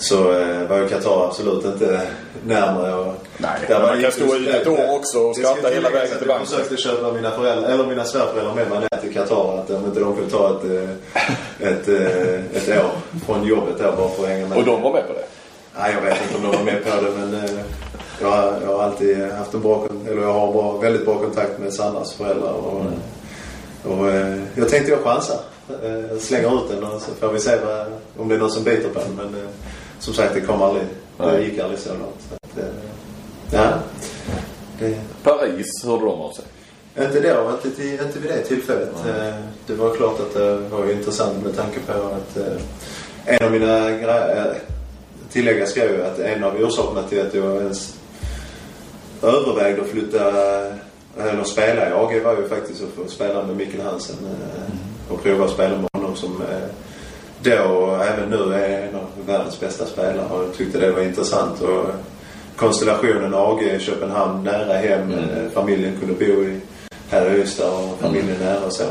så 0.00 0.32
eh, 0.32 0.68
var 0.68 0.78
ju 0.78 0.88
Qatar 0.88 1.26
absolut 1.26 1.64
inte 1.64 2.00
närmare. 2.46 2.94
Och 2.94 3.14
Nej, 3.36 3.50
där 3.68 3.80
man 3.80 4.02
kan 4.02 4.12
stå 4.12 4.36
ut 4.36 4.48
ett 4.48 4.66
år 4.66 4.94
också 4.98 5.18
och 5.18 5.36
skratta 5.36 5.68
hela 5.68 5.90
vägen 5.90 6.08
till 6.18 6.28
Jag 6.28 6.28
banken. 6.28 6.46
försökte 6.46 6.76
köpa 6.76 7.12
mina 7.12 7.30
föräldrar, 7.30 7.68
eller 7.70 7.86
mina 7.86 8.04
svärföräldrar 8.04 8.54
med 8.54 8.70
mig 8.70 8.78
ner 8.80 9.00
till 9.00 9.14
Qatar. 9.14 9.58
Att 9.58 9.70
om 9.70 9.84
inte 9.84 10.00
de 10.00 10.14
kunde 10.16 10.30
ta 10.30 10.50
ett, 10.50 10.64
eh, 10.64 11.68
ett, 11.68 11.88
eh, 11.88 12.56
ett 12.56 12.84
år 12.84 12.90
från 13.26 13.46
jobbet 13.46 13.78
där 13.78 13.92
bara 13.96 14.08
för 14.08 14.22
att 14.22 14.28
hänga 14.28 14.46
med. 14.46 14.58
Och 14.58 14.64
de 14.64 14.82
var 14.82 14.92
med 14.92 15.06
på 15.06 15.12
det. 15.12 15.24
Nej, 15.78 15.92
jag 15.94 16.02
vet 16.02 16.18
inte 16.22 16.36
om 16.36 16.52
de 16.52 16.58
var 16.58 16.64
med 16.64 16.84
på 16.84 16.90
det 17.04 17.10
men 17.18 17.34
eh, 17.44 17.50
jag, 18.20 18.28
har- 18.30 18.54
jag 18.66 18.76
har 18.76 18.82
alltid 18.84 19.30
haft 19.32 19.54
en 19.54 19.60
bra, 19.60 19.86
eller 20.08 20.22
jag 20.22 20.32
har 20.32 20.52
bra, 20.52 20.72
väldigt 20.78 21.04
bra 21.04 21.18
kontakt 21.18 21.58
med 21.58 21.74
Sandras 21.74 22.12
föräldrar 22.12 22.52
och, 22.52 22.82
och 23.84 24.10
eh, 24.10 24.36
jag 24.54 24.68
tänkte 24.68 24.90
jag 24.90 25.00
chansar. 25.00 25.36
Eh, 25.82 26.18
slänger 26.18 26.56
ut 26.56 26.70
den 26.70 26.84
och 26.84 27.02
så 27.02 27.10
får 27.20 27.28
vi 27.32 27.40
se 27.40 27.50
vad, 27.66 27.86
om 28.18 28.28
det 28.28 28.34
är 28.34 28.38
någon 28.38 28.50
som 28.50 28.64
biter 28.64 28.88
på 28.88 28.98
den 29.00 29.16
men 29.16 29.46
som 30.00 30.14
sagt 30.14 30.34
det 30.34 30.40
kom 30.40 30.62
aldrig, 30.62 30.84
det 31.18 31.26
Nej. 31.26 31.44
gick 31.44 31.58
aldrig 31.58 31.80
så 31.80 31.88
långt. 31.88 32.20
Så 32.28 32.34
att, 32.34 32.58
eh, 32.58 32.72
ja, 33.50 33.72
det, 34.78 35.00
Paris 35.22 35.84
hörde 35.84 36.04
de 36.04 36.20
av 36.20 36.32
sig. 36.32 36.44
inte 36.98 37.20
då, 37.20 37.58
inte, 37.64 37.84
inte 38.04 38.18
vid 38.18 38.30
det 38.30 38.42
tillfället. 38.42 38.92
Eh, 39.08 39.34
Det 39.66 39.74
var 39.74 39.94
klart 39.96 40.20
att 40.20 40.34
det 40.34 40.56
var 40.56 40.92
intressant 40.92 41.44
med 41.44 41.56
tanke 41.56 41.80
på 41.80 41.92
att 41.92 42.36
eh, 42.36 42.56
en 43.24 43.46
av 43.46 43.52
mina 43.52 43.90
grejer, 43.90 44.54
tillägga 45.32 45.66
ska 45.66 45.84
ju 45.84 46.04
att 46.04 46.18
en 46.18 46.44
av 46.44 46.56
orsakerna 46.56 47.02
till 47.08 47.26
att 47.26 47.34
jag 47.34 47.56
ens 47.56 47.94
övervägde 49.22 49.82
att 49.82 49.88
flytta 49.88 50.32
eller 51.18 51.44
spela 51.44 51.88
i 51.88 51.92
AG 51.92 52.22
var 52.24 52.36
ju 52.36 52.48
faktiskt 52.48 52.82
att 52.82 52.88
få 53.04 53.10
spela 53.10 53.42
med 53.46 53.56
Mikkel 53.56 53.80
Hansen 53.80 54.16
eh, 54.24 55.12
och 55.12 55.22
prova 55.22 55.44
att 55.44 55.50
spela 55.50 55.76
med 55.76 55.88
honom 55.92 56.16
som 56.16 56.42
då 57.42 57.62
och 57.62 58.04
även 58.04 58.30
nu 58.30 58.54
är 58.54 58.88
en 58.88 58.94
av 58.94 59.06
världens 59.26 59.60
bästa 59.60 59.86
spelare 59.86 60.26
och 60.30 60.44
jag 60.44 60.54
tyckte 60.54 60.78
det 60.78 60.92
var 60.92 61.02
intressant. 61.02 61.60
Och 61.60 61.86
konstellationen 62.56 63.34
AG 63.34 63.80
Köpenhamn 63.80 64.44
nära 64.44 64.76
hem, 64.76 65.12
eh, 65.12 65.50
familjen 65.54 65.96
kunde 66.00 66.14
bo 66.14 66.42
i 66.42 66.60
här 67.08 67.30
i 67.30 67.40
Ystad 67.40 67.70
och 67.70 67.98
familjen 68.00 68.40
nära 68.40 68.66
och 68.66 68.72
så. 68.72 68.84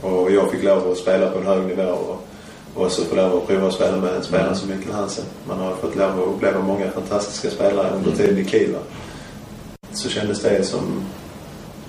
Och 0.00 0.30
jag 0.30 0.50
fick 0.50 0.62
lov 0.62 0.90
att 0.90 0.98
spela 0.98 1.30
på 1.30 1.38
en 1.38 1.46
hög 1.46 1.66
nivå 1.66 1.82
och, 1.92 2.26
och 2.74 2.92
så 2.92 3.04
få 3.04 3.16
lov 3.16 3.36
att 3.36 3.46
prova 3.46 3.66
att 3.66 3.74
spela 3.74 3.96
med 3.96 4.14
en 4.14 4.22
spelare 4.22 4.54
som 4.54 4.70
Mikkel 4.70 4.92
Hansen. 4.92 5.24
Man 5.48 5.58
har 5.58 5.74
fått 5.74 5.96
lov 5.96 6.10
att 6.10 6.28
uppleva 6.36 6.60
många 6.60 6.90
fantastiska 6.90 7.50
spelare 7.50 7.90
under 7.96 8.10
tiden 8.10 8.38
i 8.38 8.44
Kiel. 8.44 8.74
Så 9.92 10.08
kändes 10.08 10.42
det 10.42 10.64
som... 10.64 11.02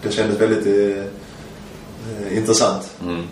Det 0.03 0.11
kändes 0.11 0.41
väldigt 0.41 0.67
eh, 2.21 2.27
eh, 2.31 2.37
intressant. 2.37 2.89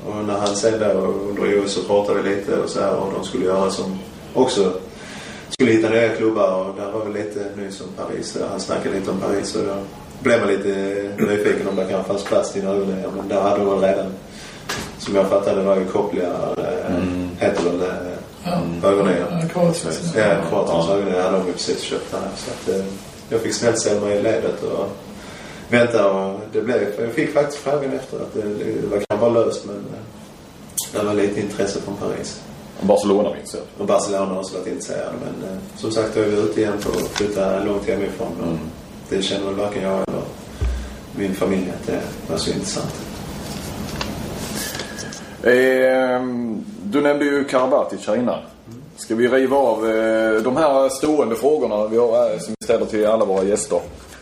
Och 0.08 0.16
när 0.26 0.38
han 0.38 0.56
sen 0.56 0.80
där 0.80 0.96
under 0.96 1.64
OS 1.66 1.72
så 1.74 1.84
pratade 1.84 2.22
vi 2.22 2.30
lite 2.36 2.56
och 2.58 2.70
så 2.70 2.80
här 2.82 2.96
och 2.96 3.14
de 3.18 3.24
skulle 3.26 3.46
göra 3.46 3.72
som 3.72 4.00
också 4.34 4.72
skulle 5.50 5.72
hitta 5.72 5.90
nya 5.90 6.10
klubbar 6.16 6.52
och 6.66 6.76
där 6.76 6.92
var 6.92 7.06
väl 7.06 7.14
lite 7.14 7.46
ny 7.58 7.72
som 7.72 7.88
Paris. 7.98 8.34
Där 8.34 8.48
han 8.52 8.60
snackade 8.60 8.96
lite 9.00 9.12
om 9.12 9.20
Paris 9.20 9.56
och 9.56 9.62
då 9.66 9.76
blev 10.20 10.40
man 10.40 10.48
lite 10.50 10.70
nyfiken 11.18 11.68
om 11.68 11.76
det 11.76 11.86
kanske 11.90 12.08
fanns 12.14 12.24
plats 12.24 12.52
till 12.54 12.64
några 12.64 12.78
övningar. 12.78 13.10
Men 13.18 13.28
där 13.28 13.42
hade 13.42 13.58
de 13.66 13.80
väl 13.82 13.90
redan, 13.90 14.12
som 15.00 15.16
jag 15.16 15.30
fattade, 15.30 15.62
var 15.62 15.76
ju 15.76 15.86
kopplingar, 15.86 16.56
eh, 16.58 16.96
heter 17.40 17.64
väl 17.64 17.82
eh, 17.82 17.88
Ja. 18.44 18.90
ögonögon. 18.90 19.28
Ja, 19.42 19.48
Kroatiens. 19.54 20.00
Ja, 20.16 20.36
Kroatiens 20.50 20.90
ögonögon 20.90 21.22
hade 21.24 21.38
de 21.38 21.48
ju 21.48 21.54
precis 21.54 21.82
köpt 21.82 22.12
här. 22.14 22.22
Så 22.36 22.52
att, 22.72 22.76
eh, 22.80 22.86
jag 23.30 23.42
fick 23.42 23.54
snällt 23.54 23.80
ställa 23.80 24.02
mig 24.02 24.18
i 24.18 24.22
ledet 24.22 24.64
och 24.64 24.90
vänta 25.70 26.12
och 26.12 26.40
det 26.54 26.62
blev, 26.62 26.94
jag 27.00 27.12
fick 27.12 27.34
faktiskt 27.34 27.58
frågan 27.58 27.94
efter 27.94 28.18
att 28.18 28.34
det, 28.34 28.42
det 28.42 28.88
var 28.88 29.04
kanske 29.10 29.30
bara 29.30 29.46
löst 29.46 29.66
men 29.66 29.76
eh, 29.76 31.00
det 31.00 31.06
var 31.06 31.14
lite 31.14 31.40
intresse 31.40 31.82
från 31.82 31.96
Paris. 31.96 32.42
Barcelona 32.82 33.34
minns 33.36 33.54
jag. 33.54 33.64
Och 33.78 33.86
Barcelona 33.86 34.26
har 34.26 34.40
också 34.40 34.58
varit 34.58 34.68
intresserade. 34.68 35.12
Men 35.26 35.50
eh, 35.50 35.58
som 35.78 35.92
sagt, 35.92 36.16
då 36.16 36.22
är 36.22 36.26
vi 36.26 36.38
ute 36.38 36.62
igen 36.62 36.78
på 36.84 36.90
att 36.90 37.08
flytta 37.08 37.64
långt 37.64 37.88
hemifrån. 37.88 38.28
Och 38.42 38.48
Mm. 38.48 38.60
Det 39.10 39.22
känner 39.22 39.46
väl 39.46 39.56
varken 39.56 39.84
jag 39.84 39.94
eller 39.94 40.22
min 41.16 41.36
familj 41.36 41.74
att 41.82 41.88
det 41.88 42.02
var 42.30 42.38
så 42.38 42.52
intressant. 42.52 42.94
Eh, 45.44 46.22
du 46.84 47.02
nämnde 47.02 47.26
ju 47.26 47.44
Karabatic 47.44 48.08
här 48.08 48.16
innan. 48.16 48.40
Ska 48.96 49.16
vi 49.16 49.28
riva 49.28 49.58
av 49.58 49.90
eh, 49.90 50.42
de 50.42 50.58
här 50.58 50.90
stående 50.90 51.36
frågorna 51.36 51.88
vi 51.88 51.98
har, 51.98 52.40
som 52.40 52.54
vi 52.60 52.66
ställer 52.66 52.86
till 52.86 53.08
alla 53.08 53.26
våra 53.26 53.44
gäster? 53.44 53.80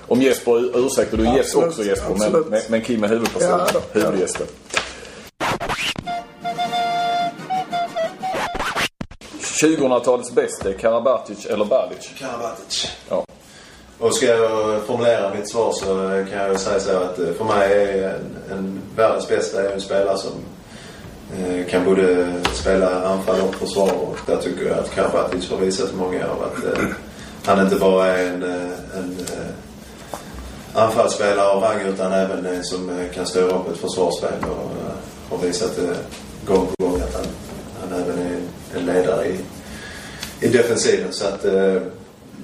Om 0.08 0.22
Jesper 0.22 0.52
ur- 0.60 0.86
ursäktar, 0.86 1.18
du 1.18 1.28
är 1.28 1.38
gäst 1.38 1.56
också 1.56 1.84
Jesper, 1.84 2.10
men, 2.10 2.22
absolut. 2.22 2.48
men, 2.50 2.62
men 2.70 2.82
Kim 2.82 3.04
är 3.04 3.08
huvudperson. 3.08 3.50
Ja, 3.50 3.68
då. 3.74 4.00
huvudgästen. 4.00 4.48
–2000-talets 9.40 10.32
bästa, 10.32 10.74
Karabatic 10.74 11.46
eller 11.46 11.66
Balic? 11.66 12.10
Karabatic. 12.20 12.88
Ja. 13.10 13.26
Och 14.00 14.16
ska 14.16 14.26
jag 14.26 14.82
formulera 14.84 15.34
mitt 15.34 15.52
svar 15.52 15.72
så 15.74 15.86
kan 16.32 16.40
jag 16.40 16.60
säga 16.60 16.80
så 16.80 16.98
att 16.98 17.20
eh, 17.20 17.32
för 17.38 17.46
mig 17.46 17.74
är 17.74 18.10
en, 18.10 18.58
en 18.58 18.82
världens 18.96 19.28
bästa 19.28 19.64
är 19.64 19.74
en 19.74 19.82
spelare 19.82 20.18
som 20.18 20.32
eh, 21.38 21.66
kan 21.68 21.86
både 21.86 22.34
spela 22.54 23.04
anfall 23.06 23.42
och 23.42 23.56
försvar. 23.56 23.92
Och 23.94 24.18
där 24.26 24.38
tycker 24.38 24.66
jag 24.66 24.80
att 24.80 24.92
Karabatic 24.96 25.50
har 25.50 25.58
visat 25.58 25.94
många 25.94 26.28
av 26.28 26.44
att 26.44 26.78
eh, 26.78 26.86
han 27.46 27.62
inte 27.66 27.76
bara 27.76 28.06
är 28.08 28.28
en, 28.28 28.44
eh, 28.44 28.98
en 28.98 29.18
eh, 29.34 29.46
anfallsspelare 30.76 31.48
av 31.48 31.64
rang 31.64 31.82
utan 31.82 32.14
även 32.14 32.46
en 32.46 32.64
som 32.64 32.90
eh, 32.90 33.10
kan 33.14 33.26
styra 33.26 33.46
upp 33.46 33.72
ett 33.72 33.78
försvarsspel 33.78 34.34
och 34.42 34.72
eh, 34.72 34.96
har 35.30 35.38
visat 35.38 35.78
eh, 35.78 35.98
gång 36.46 36.68
på 36.68 36.86
gång 36.86 37.02
att 37.02 37.14
han, 37.16 37.26
han 37.82 38.02
även 38.02 38.20
är 38.20 38.40
en, 38.76 38.86
ledare 38.86 39.26
i, 39.28 39.40
i 40.40 40.48
defensiven. 40.48 41.14
Så 41.14 41.28
att 41.28 41.46
eh, 41.46 41.82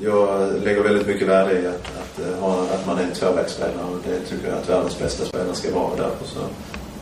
jag 0.01 0.53
lägger 0.63 0.83
väldigt 0.83 1.07
mycket 1.07 1.27
värde 1.27 1.61
i 1.61 1.67
att, 1.67 1.75
att, 1.75 2.19
eh, 2.19 2.73
att 2.73 2.87
man 2.87 2.97
är 2.97 3.03
en 3.03 3.11
tvåvägsspelare 3.11 3.85
och 3.91 3.99
det 4.07 4.19
tycker 4.19 4.49
jag 4.49 4.57
att 4.57 4.69
världens 4.69 4.99
bästa 4.99 5.25
spelare 5.25 5.55
ska 5.55 5.75
vara. 5.75 5.95
Därför 5.95 6.25
så 6.25 6.39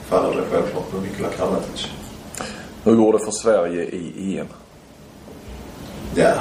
faller 0.07 0.35
det 0.35 0.43
självklart 0.51 0.91
på 0.91 0.97
Nikola 0.97 1.29
Karabatic. 1.29 1.87
Hur 2.83 2.95
går 2.95 3.13
det 3.13 3.19
för 3.19 3.31
Sverige 3.31 3.83
i 3.83 4.39
EM? 4.39 4.47
Ja. 6.15 6.33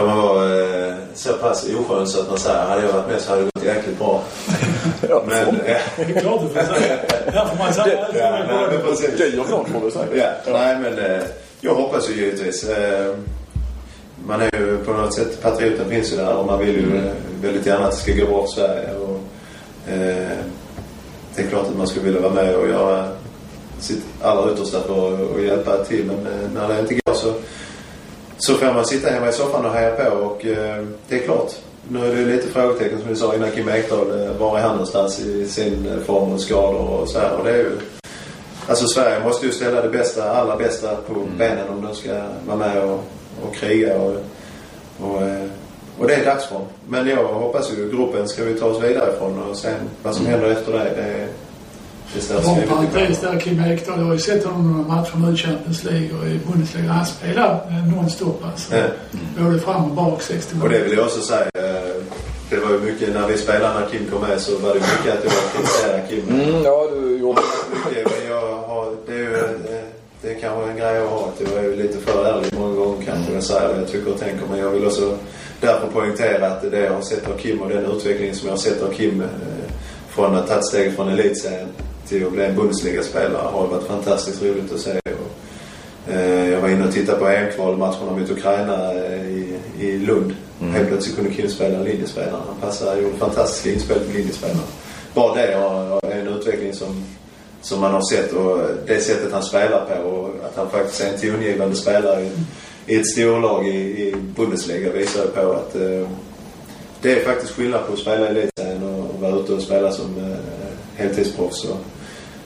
Får 0.00 0.06
man 0.06 0.18
vara 0.18 0.86
eh, 0.88 0.94
så 1.14 1.32
pass 1.32 1.66
oskön 1.80 2.06
så 2.06 2.20
att 2.20 2.28
man 2.28 2.38
säger 2.38 2.64
hade 2.64 2.82
jag 2.82 2.92
varit 2.92 3.08
med 3.08 3.20
så 3.20 3.30
hade 3.30 3.42
det 3.42 3.50
gått 3.54 3.64
jäkligt 3.64 3.98
bra. 3.98 4.22
Ja, 5.08 5.22
Men, 5.26 5.48
eh, 5.48 5.76
Det 5.96 6.02
är 6.02 6.20
klart 6.20 6.40
du 6.40 6.48
får 6.48 6.74
säga. 6.74 6.96
Där 7.26 7.46
får 7.46 7.58
man 7.58 7.72
säga. 7.72 8.08
ja, 8.14 8.30
nej, 8.30 8.68
men 8.70 8.80
precis. 8.80 9.18
det 9.18 9.28
gör 9.28 9.44
klart 9.44 9.68
får 9.68 9.80
du 9.80 9.90
säga. 9.90 10.34
Ja, 10.46 10.52
nej 10.52 10.78
men 10.78 10.98
eh, 10.98 11.22
jag 11.60 11.74
hoppas 11.74 12.10
ju 12.10 12.14
givetvis. 12.14 12.68
Eh, 12.68 13.14
man 14.26 14.40
är 14.40 14.58
ju 14.58 14.78
på 14.84 14.92
något 14.92 15.14
sätt, 15.14 15.42
patrioten 15.42 15.90
finns 15.90 16.12
ju 16.12 16.16
där 16.16 16.36
och 16.36 16.46
man 16.46 16.58
vill 16.58 16.74
ju 16.74 16.96
eh, 16.96 17.12
väldigt 17.42 17.66
gärna 17.66 17.84
att 17.84 17.90
det 17.90 17.96
ska 17.96 18.12
gå 18.12 18.26
bra 18.26 18.46
för 18.46 18.52
Sverige. 18.52 18.88
Och, 18.94 19.20
eh, 19.92 20.38
det 21.34 21.42
är 21.42 21.46
klart 21.48 21.66
att 21.66 21.76
man 21.76 21.86
skulle 21.86 22.04
vilja 22.04 22.20
vara 22.20 22.34
med 22.34 22.56
och 22.56 22.68
göra 22.68 23.08
sitt 23.80 24.04
allra 24.22 24.52
yttersta 24.52 24.80
för 24.80 25.14
att, 25.14 25.36
att 25.36 25.42
hjälpa 25.42 25.84
till. 25.84 26.04
Men 26.04 26.16
eh, 26.16 26.50
när 26.54 26.68
det 26.68 26.80
inte 26.80 26.94
går 26.94 27.14
så, 27.14 27.32
så 28.40 28.54
får 28.54 28.66
man 28.66 28.84
sitta 28.84 29.10
hemma 29.10 29.28
i 29.28 29.32
soffan 29.32 29.66
och 29.66 29.72
heja 29.72 29.90
på 29.90 30.10
och 30.16 30.46
eh, 30.46 30.84
det 31.08 31.18
är 31.18 31.24
klart. 31.24 31.52
Nu 31.88 32.06
är 32.06 32.14
det 32.16 32.24
lite 32.24 32.48
frågetecken 32.48 32.98
som 33.00 33.08
vi 33.08 33.16
sa 33.16 33.34
innan 33.34 33.50
Kim 33.50 33.68
Ekdahl. 33.68 34.22
eh, 34.24 34.32
Var 34.38 34.58
är 34.58 34.62
han 34.62 34.70
någonstans 34.70 35.20
i 35.20 35.46
sin 35.48 35.86
eh, 35.86 36.04
form 36.04 36.32
och 36.32 36.40
skador 36.40 36.88
och 37.00 37.08
så 37.08 37.18
här. 37.18 37.32
Och 37.38 37.44
det 37.44 37.50
är 37.50 37.56
ju 37.56 37.70
Alltså 38.66 38.86
Sverige 38.86 39.24
måste 39.24 39.46
ju 39.46 39.52
ställa 39.52 39.82
det 39.82 39.88
bästa, 39.88 40.30
allra 40.30 40.56
bästa 40.56 40.96
på 40.96 41.14
benen 41.38 41.68
om 41.68 41.82
de 41.86 41.94
ska 41.94 42.22
vara 42.46 42.56
med 42.56 42.82
och, 42.82 43.04
och 43.46 43.54
kriga. 43.54 43.98
Och, 43.98 44.12
och, 45.00 45.22
eh, 45.22 45.44
och 45.98 46.08
det 46.08 46.14
är 46.14 46.24
dagsform. 46.24 46.62
Men 46.88 47.08
jag 47.08 47.24
hoppas 47.24 47.70
ju 47.72 47.90
gruppen 47.90 48.28
ska 48.28 48.44
vi 48.44 48.54
ta 48.54 48.66
oss 48.66 48.82
vidare 48.82 49.12
ifrån 49.14 49.42
och 49.50 49.56
sen 49.56 49.74
vad 50.02 50.14
som 50.14 50.26
händer 50.26 50.50
efter 50.50 50.72
det, 50.72 50.78
det, 50.78 51.26
det 52.14 52.66
parentes 52.66 53.20
där, 53.20 53.40
Kim 53.40 53.60
Ekdahl. 53.64 53.98
Jag 53.98 54.06
har 54.06 54.12
ju 54.12 54.18
sett 54.18 54.44
honom 54.44 54.72
några 54.72 54.88
matcher 54.96 55.16
nu 55.16 55.32
i 55.32 55.36
Champions 55.36 55.84
League 55.84 56.08
och 56.20 56.26
i 56.26 56.40
Bundesliga. 56.52 56.92
Han 56.92 57.06
spelar 57.06 57.50
eh, 57.68 57.96
nonstop 57.96 58.44
alltså. 58.44 58.76
Ja. 58.76 58.82
Både 59.38 59.58
fram 59.60 59.84
och 59.84 59.90
bak 59.96 60.22
60 60.22 60.54
Och 60.62 60.68
det 60.68 60.78
vill 60.78 60.92
jag 60.92 61.06
också 61.06 61.20
säga. 61.20 61.42
eh, 61.54 61.94
Det 62.50 62.56
var 62.56 62.70
ju 62.70 62.78
mycket, 62.78 63.14
när 63.14 63.26
vi 63.28 63.36
spelade 63.38 63.80
när 63.80 63.86
Kim 63.88 64.06
kom 64.10 64.20
med 64.28 64.40
så 64.40 64.58
var 64.58 64.68
det 64.68 64.74
mycket 64.80 65.18
att 65.18 65.24
jag 65.24 65.32
kritiserade 65.54 66.02
Kim. 66.08 66.28
Mm, 66.28 66.62
ja, 66.64 66.88
du 66.92 67.18
gjorde 67.18 67.40
mycket, 67.86 68.06
men 68.18 68.28
jag 68.30 68.56
har, 68.56 68.96
det 69.06 69.12
är 69.12 69.18
ju 69.18 69.34
eh, 69.36 69.80
det 70.22 70.30
är 70.34 70.40
kanske 70.40 70.70
en 70.70 70.76
grej 70.76 70.94
jag 70.94 71.08
har. 71.08 71.28
Att 71.28 71.40
jag 71.54 71.64
är 71.64 71.68
ju 71.68 71.76
lite 71.76 71.98
för 71.98 72.24
ärlig 72.24 72.52
många 72.58 72.74
gånger 72.74 73.04
kanske. 73.06 73.32
Jag 73.32 73.42
säger 73.42 73.68
vad 73.68 73.78
jag 73.78 73.88
tycker 73.88 74.12
och 74.12 74.20
tänker. 74.20 74.46
Men 74.50 74.58
jag 74.58 74.70
vill 74.70 74.86
också 74.86 75.18
därför 75.60 75.86
poängtera 75.86 76.46
att 76.46 76.70
det 76.70 76.78
jag 76.80 76.92
har 76.92 77.02
sett 77.02 77.28
av 77.28 77.36
Kim 77.38 77.60
och 77.62 77.68
den 77.68 77.84
utvecklingen 77.84 78.34
som 78.34 78.46
jag 78.48 78.52
har 78.52 78.58
sett 78.60 78.82
av 78.82 78.92
Kim 78.92 79.22
från 80.08 80.34
att 80.34 80.40
ha 80.40 80.46
tagit 80.48 80.66
steget 80.66 80.96
från 80.96 81.08
elitserien 81.08 81.68
till 82.10 82.26
att 82.26 82.32
bli 82.32 82.44
en 82.44 82.56
Bundesliga-spelare 82.56 83.48
har 83.52 83.66
varit 83.66 83.86
fantastiskt 83.86 84.42
roligt 84.42 84.72
att 84.72 84.80
se. 84.80 85.00
Och, 85.04 86.12
eh, 86.12 86.50
jag 86.50 86.60
var 86.60 86.68
inne 86.68 86.86
och 86.86 86.92
tittade 86.92 87.18
på 87.18 87.28
EM-kvalmatcherna 87.28 88.18
mot 88.18 88.30
Ukraina 88.30 88.92
eh, 88.94 89.26
i, 89.26 89.58
i 89.80 89.98
Lund. 89.98 90.34
Helt 90.60 90.88
plötsligt 90.88 91.16
kunde 91.16 91.34
Kim 91.34 91.48
spela 91.48 91.82
linjespelare. 91.82 92.42
Han 92.46 92.70
passade, 92.70 93.00
gjorde 93.00 93.16
fantastiska 93.16 93.72
inspel 93.72 93.98
på 93.98 94.12
linjespelare. 94.12 94.66
Bara 95.14 95.34
det 95.34 95.52
är 95.52 96.20
en 96.20 96.28
utveckling 96.28 96.74
som 96.74 97.04
som 97.62 97.80
man 97.80 97.92
har 97.92 98.02
sett 98.02 98.32
och 98.32 98.58
det 98.86 99.00
sättet 99.00 99.32
han 99.32 99.42
spelar 99.42 99.84
på 99.84 100.10
och 100.10 100.34
att 100.44 100.56
han 100.56 100.70
faktiskt 100.70 101.00
är 101.00 101.12
en 101.12 101.20
tongivande 101.20 101.76
spelare 101.76 102.20
i, 102.20 102.30
i 102.86 103.00
ett 103.00 103.06
storlag 103.06 103.68
i, 103.68 104.08
i 104.08 104.14
Bundesliga 104.36 104.92
visar 104.92 105.26
på 105.26 105.52
att 105.52 105.74
eh, 105.74 106.08
det 107.02 107.12
är 107.12 107.24
faktiskt 107.24 107.52
skillnad 107.52 107.86
på 107.86 107.92
att 107.92 107.98
spela 107.98 108.26
i 108.26 108.28
elitserien 108.28 108.82
och, 108.82 108.98
och 108.98 109.20
vara 109.20 109.36
ute 109.36 109.52
och 109.52 109.62
spela 109.62 109.92
som 109.92 110.18
eh, 110.18 110.38
heltidsproffs. 110.96 111.64
Och 111.64 111.76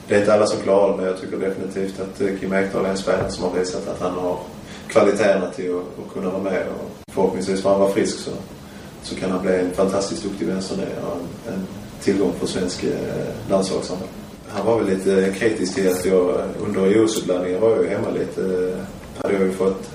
Det 0.08 0.14
är 0.14 0.18
inte 0.20 0.34
alla 0.34 0.46
som 0.46 0.60
klarar 0.60 0.96
men 0.96 1.06
jag 1.06 1.20
tycker 1.20 1.36
definitivt 1.36 2.00
att 2.00 2.20
eh, 2.20 2.28
Kim 2.40 2.52
Ekdahl 2.52 2.84
är 2.84 2.88
en 2.90 2.96
spelare 2.98 3.30
som 3.30 3.44
har 3.44 3.58
visat 3.58 3.88
att 3.88 4.00
han 4.00 4.12
har 4.12 4.38
kvaliteterna 4.88 5.50
till 5.50 5.70
att, 5.76 6.14
kunna 6.14 6.30
vara 6.30 6.42
med 6.42 6.62
och 6.68 7.12
förhoppningsvis 7.14 7.62
får 7.62 7.70
han 7.70 7.80
vara 7.80 7.90
frisk 7.92 8.18
så, 8.18 8.30
så 9.02 9.14
kan 9.14 9.30
han 9.30 9.42
bli 9.42 9.54
en 9.54 9.70
fantastiskt 9.70 10.22
duktig 10.22 10.46
vänsternia 10.48 10.86
och 11.06 11.16
en, 11.48 11.54
en 11.54 11.66
tillgång 12.02 12.32
för 12.40 12.46
svensk 12.46 12.84
eh, 12.84 12.90
landslagssamling. 13.50 14.08
Han 14.48 14.66
var 14.66 14.78
väl 14.78 14.86
lite 14.86 15.34
kritisk 15.38 15.74
till 15.74 15.88
att 15.92 16.04
jag 16.04 16.34
under 16.66 17.04
OS-uppladdningen 17.04 17.60
var 17.60 17.70
jag 17.70 17.82
ju 17.82 17.88
hemma 17.88 18.08
lite. 18.10 18.40
eh, 18.42 18.78
Hade 19.22 19.34
jag 19.34 19.42
ju 19.42 19.52
fått, 19.52 19.90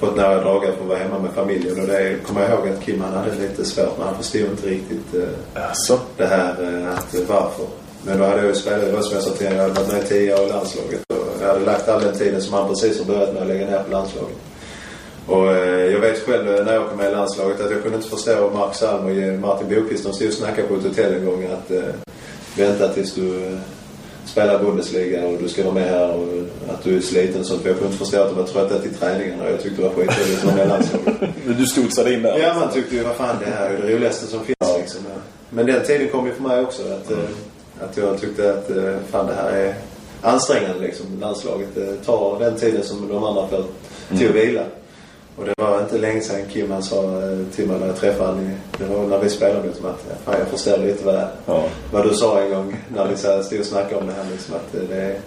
fått 0.00 0.16
några 0.16 0.44
dagar 0.44 0.72
för 0.72 0.80
att 0.82 0.88
vara 0.88 0.98
hemma 0.98 1.18
med 1.18 1.30
familjen 1.30 1.80
och 1.80 1.86
det 1.86 2.16
kommer 2.26 2.40
jag 2.42 2.50
ihåg 2.50 2.68
att 2.68 2.82
Kim 2.84 3.00
han 3.00 3.14
hade 3.14 3.34
lite 3.34 3.64
svårt 3.64 3.98
men 3.98 4.06
han 4.06 4.16
förstod 4.16 4.40
inte 4.40 4.66
riktigt 4.66 5.14
eh, 5.14 5.64
Alltså. 5.68 5.98
det 6.16 6.26
här 6.26 6.82
eh, 6.82 6.94
att 6.98 7.14
varför. 7.28 7.66
Men 8.06 8.18
då 8.18 8.24
hade 8.24 8.36
jag 8.36 8.46
ju 8.46 8.54
spelat, 8.54 9.04
som 9.04 9.14
jag 9.14 9.22
sa 9.22 9.30
till 9.30 9.46
honom, 9.46 9.58
jag 9.58 9.68
hade 9.68 9.80
varit 9.80 9.92
med 9.92 10.02
i 10.02 10.06
tio 10.06 10.34
år 10.34 10.46
i 10.46 10.48
landslaget 10.48 11.00
och 11.08 11.42
jag 11.42 11.48
hade 11.48 11.64
lagt 11.64 11.88
all 11.88 12.02
den 12.02 12.18
tiden 12.18 12.42
som 12.42 12.54
han 12.54 12.68
precis 12.68 12.98
har 12.98 13.04
börjat 13.04 13.32
med 13.32 13.42
att 13.42 13.48
lägga 13.48 13.66
ner 13.66 13.82
på 13.82 13.90
landslaget. 13.90 14.36
Och 15.26 15.52
eh, 15.52 15.92
jag 15.92 16.00
vet 16.00 16.18
själv 16.18 16.64
när 16.64 16.72
jag 16.72 16.88
kom 16.88 16.98
med 16.98 17.10
i 17.10 17.14
landslaget 17.14 17.60
att 17.60 17.70
jag 17.70 17.82
kunde 17.82 17.96
inte 17.96 18.08
förstå 18.08 18.50
Mark 18.54 18.74
Salm 18.74 19.06
och 19.06 19.40
Martin 19.40 19.68
Bokvist, 19.68 20.04
de 20.04 20.12
stod 20.12 20.28
och 20.28 20.34
snackade 20.34 20.68
på 20.68 20.74
ett 20.74 20.82
hotell 20.82 21.14
en 21.14 21.24
gång 21.24 21.44
att 21.44 21.70
eh, 21.70 21.82
vänta 22.56 22.88
tills 22.88 23.14
du 23.14 23.46
eh, 23.46 23.58
spelar 24.26 24.58
Bundesliga 24.58 25.26
och 25.26 25.42
du 25.42 25.48
ska 25.48 25.62
vara 25.62 25.74
med 25.74 25.90
här 25.90 26.14
och 26.14 26.26
att 26.74 26.84
du 26.84 26.96
är 26.96 27.00
sliten 27.00 27.40
och 27.40 27.46
sånt. 27.46 27.62
För 27.62 27.68
jag 27.68 27.78
kunde 27.78 27.92
inte 27.92 28.04
förstå 28.04 28.22
att 28.22 28.28
de 28.28 28.36
var 28.36 28.46
trötta 28.46 28.78
till 28.78 28.94
träningarna 28.94 29.44
och 29.44 29.50
jag 29.50 29.62
tyckte 29.62 29.82
det 29.82 29.88
var 29.88 29.94
skitroligt 29.94 30.38
att 30.38 30.44
vara 30.44 30.56
med 30.56 30.66
i 30.66 30.68
landslaget. 30.68 31.30
Du 31.58 31.66
studsade 31.66 32.14
in 32.14 32.22
där. 32.22 32.38
Ja, 32.38 32.54
man 32.54 32.72
tyckte 32.72 32.96
ju 32.96 33.02
vad 33.02 33.14
fan 33.14 33.36
det 33.44 33.50
här 33.50 33.70
är 33.70 33.82
det 33.82 33.94
roligaste 33.94 34.26
som 34.26 34.44
finns 34.44 34.78
liksom. 34.78 35.00
Men 35.50 35.66
den 35.66 35.84
tiden 35.84 36.08
kom 36.08 36.26
ju 36.26 36.32
för 36.32 36.42
mig 36.42 36.60
också 36.60 36.82
att, 36.82 37.10
eh, 37.10 37.18
att 37.80 37.96
jag 37.96 38.20
tyckte 38.20 38.54
att 38.54 38.70
eh, 38.70 38.94
fan 39.10 39.26
det 39.26 39.34
här 39.34 39.50
är 39.52 39.74
ansträngande 40.22 40.78
liksom, 40.80 41.06
landslaget. 41.20 41.68
Det 41.74 41.96
tar 41.96 42.38
den 42.38 42.56
tiden 42.56 42.82
som 42.84 43.08
de 43.08 43.24
andra 43.24 43.48
får 43.48 43.64
till 44.18 44.28
att 44.28 44.34
vila. 44.34 44.62
Och 45.36 45.44
det 45.44 45.54
var 45.56 45.80
inte 45.80 45.98
länge 45.98 46.20
sedan 46.20 46.40
Kim 46.52 46.70
han 46.70 46.82
sa 46.82 47.02
eh, 47.02 47.38
till 47.54 47.66
mig 47.68 47.80
när 47.80 47.86
jag 47.86 47.96
träffade 47.96 48.28
honom. 48.28 48.50
Det 48.78 48.84
var 48.84 49.06
när 49.06 49.18
vi 49.18 49.30
spelade 49.30 49.60
honom 49.60 49.72
att 49.84 50.22
fan, 50.24 50.34
jag 50.38 50.48
förstår 50.48 50.78
lite 50.78 51.04
vad, 51.06 51.26
Ja. 51.46 51.64
vad 51.92 52.04
du 52.08 52.14
sa 52.14 52.40
en 52.40 52.50
gång 52.50 52.76
när 52.88 53.08
vi 53.08 53.16
stod 53.16 53.60
och 53.60 53.66
snackade 53.66 53.96
om 54.00 54.06
det 54.06 54.12
här. 54.12 54.30
Liksom, 54.32 54.54
att 54.54 54.74
eh, 54.74 54.80
det, 54.88 54.96
är, 55.02 55.18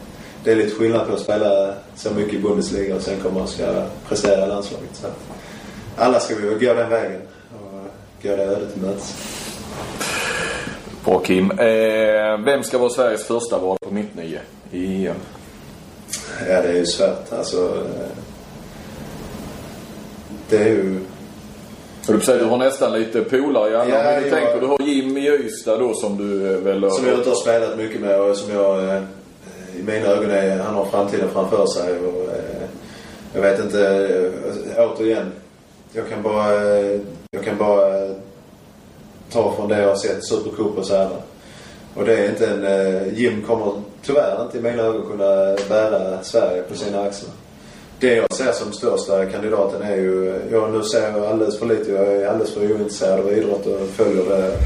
det 0.43 0.52
är 0.52 0.56
lite 0.56 0.76
skillnad 0.76 1.08
på 1.08 1.14
att 1.14 1.20
spela 1.20 1.74
så 1.95 2.14
mycket 2.14 2.34
i 2.34 2.39
Bundesliga 2.39 2.95
och 2.95 3.02
sen 3.02 3.20
komma 3.24 3.41
och 3.41 3.50
ska 3.50 3.84
prestera 4.08 4.45
i 4.45 4.50
landslaget. 4.50 4.89
Så 4.93 5.08
alla 5.97 6.20
ska 6.20 6.36
vi 6.36 6.66
gå 6.66 6.74
den 6.74 6.89
vägen 6.89 7.22
och 7.54 7.82
gå 8.24 8.36
det 8.36 8.43
ödet 8.43 8.74
till 8.74 8.82
mötes. 8.82 9.16
Bra 11.06 11.20
Kim. 11.20 11.52
Eh, 11.52 12.38
vem 12.45 12.64
ska 12.64 12.78
vara 12.78 12.89
Sveriges 12.89 13.24
första 13.24 13.58
val 13.58 13.78
på 13.82 13.93
mittnio 13.93 14.39
i 14.72 15.08
EM? 15.08 15.16
Ja, 16.50 16.62
det 16.62 16.68
är 16.70 16.74
ju 16.74 16.86
svårt. 16.86 17.34
Alltså, 17.38 17.58
eh, 17.66 18.08
det 20.50 20.58
är 20.58 20.68
ju... 20.70 21.00
Och 22.08 22.14
du 22.16 22.22
säger 22.22 22.39
du 22.39 22.45
har 22.45 22.58
nästan 22.58 22.93
lite 22.93 23.22
polare 23.22 23.72
i 23.72 23.76
alla. 23.76 23.89
Ja, 23.89 24.04
men 24.04 24.24
du 24.24 24.30
jag- 24.30 24.39
tänker 24.39 24.62
du 24.62 24.68
har 24.68 24.82
Jim 24.82 25.18
i 25.18 25.28
Ystad 25.28 25.78
då 25.78 25.93
som 25.93 26.18
du 26.18 26.54
eh, 26.54 26.60
väl... 26.60 26.91
Som 26.91 27.06
jag 27.08 27.16
inte 27.18 27.30
har 27.30 27.36
spelat 27.36 27.78
mycket 27.78 28.02
med 28.02 28.22
och 28.22 28.36
som 28.38 28.54
jag 28.54 28.84
eh, 28.95 29.02
i 29.80 29.84
mina 29.84 30.08
ögon 30.08 30.32
är, 30.32 30.58
han 30.60 30.76
har 30.76 30.86
framtiden 30.86 31.30
framför 31.34 31.66
sig. 31.66 32.00
Och, 32.00 32.30
jag 33.34 33.41
vet 33.41 33.60
inte, 33.60 34.32
återigen. 34.78 35.32
Jag 35.93 36.10
kan 36.10 36.22
bara, 36.24 36.54
jag 37.32 37.43
kan 37.45 37.58
bara 37.58 38.08
ta 39.32 39.56
från 39.56 39.70
det 39.70 39.82
jag 39.82 39.88
har 39.88 39.96
sett 39.96 40.26
Supercup 40.26 40.78
och 40.78 40.86
så 40.86 40.96
här. 40.96 41.10
Och 41.96 42.06
det 42.06 42.18
är 42.18 42.30
inte 42.30 42.48
en, 42.48 42.66
eh, 42.66 43.14
Jim 43.14 43.44
kommer 43.48 43.72
tyvärr 44.06 44.42
inte 44.42 44.58
i 44.58 44.62
mina 44.62 44.84
ögon 44.84 45.06
kunna 45.12 45.56
bära 45.70 46.24
Sverige 46.24 46.62
på 46.62 46.76
sina 46.76 47.02
axlar. 47.02 47.32
Det 48.00 48.16
jag 48.16 48.34
ser 48.34 48.52
som 48.52 48.74
största 48.74 49.26
kandidaten 49.26 49.82
är 49.82 49.96
ju, 49.96 50.40
jag 50.52 50.72
nu 50.72 50.84
ser 50.84 51.12
jag 51.12 51.26
alldeles 51.26 51.60
för 51.60 51.66
lite, 51.66 51.92
jag 51.92 52.08
är 52.08 52.28
alldeles 52.28 52.54
för 52.54 52.62
ointresserad 52.62 53.20
av 53.20 53.32
idrott 53.34 53.66
och 53.66 53.88
följer 53.88 54.26
det 54.26 54.58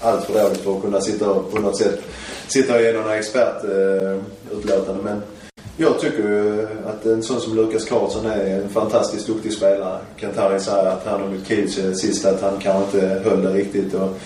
allt 0.00 0.24
för 0.24 0.42
dåligt 0.42 0.60
för 0.60 0.76
att 0.76 0.82
kunna 0.82 1.00
sitta 1.00 1.30
och 1.30 1.52
på 1.52 1.58
något 1.58 1.76
sätt 1.76 1.98
sitta 2.48 2.74
och 2.74 2.82
ge 2.82 2.92
några 2.92 3.16
expertutlåtanden. 3.16 4.96
Eh, 4.98 5.04
Men 5.04 5.22
jag 5.76 6.00
tycker 6.00 6.18
ju 6.18 6.68
att 6.86 7.06
en 7.06 7.22
sån 7.22 7.40
som 7.40 7.56
Lukas 7.56 7.84
Karlsson 7.84 8.26
är 8.26 8.60
en 8.62 8.68
fantastiskt 8.68 9.26
duktig 9.26 9.52
spelare. 9.52 9.98
Kantari 10.16 10.60
säger 10.60 10.86
att 10.86 11.06
han 11.06 11.22
och 11.22 11.30
Mikic 11.30 11.74
sist 12.00 12.24
att 12.24 12.42
han 12.42 12.58
kanske 12.58 12.84
inte 12.84 13.30
höll 13.30 13.42
det 13.42 13.52
riktigt. 13.52 13.94
Och, 13.94 14.18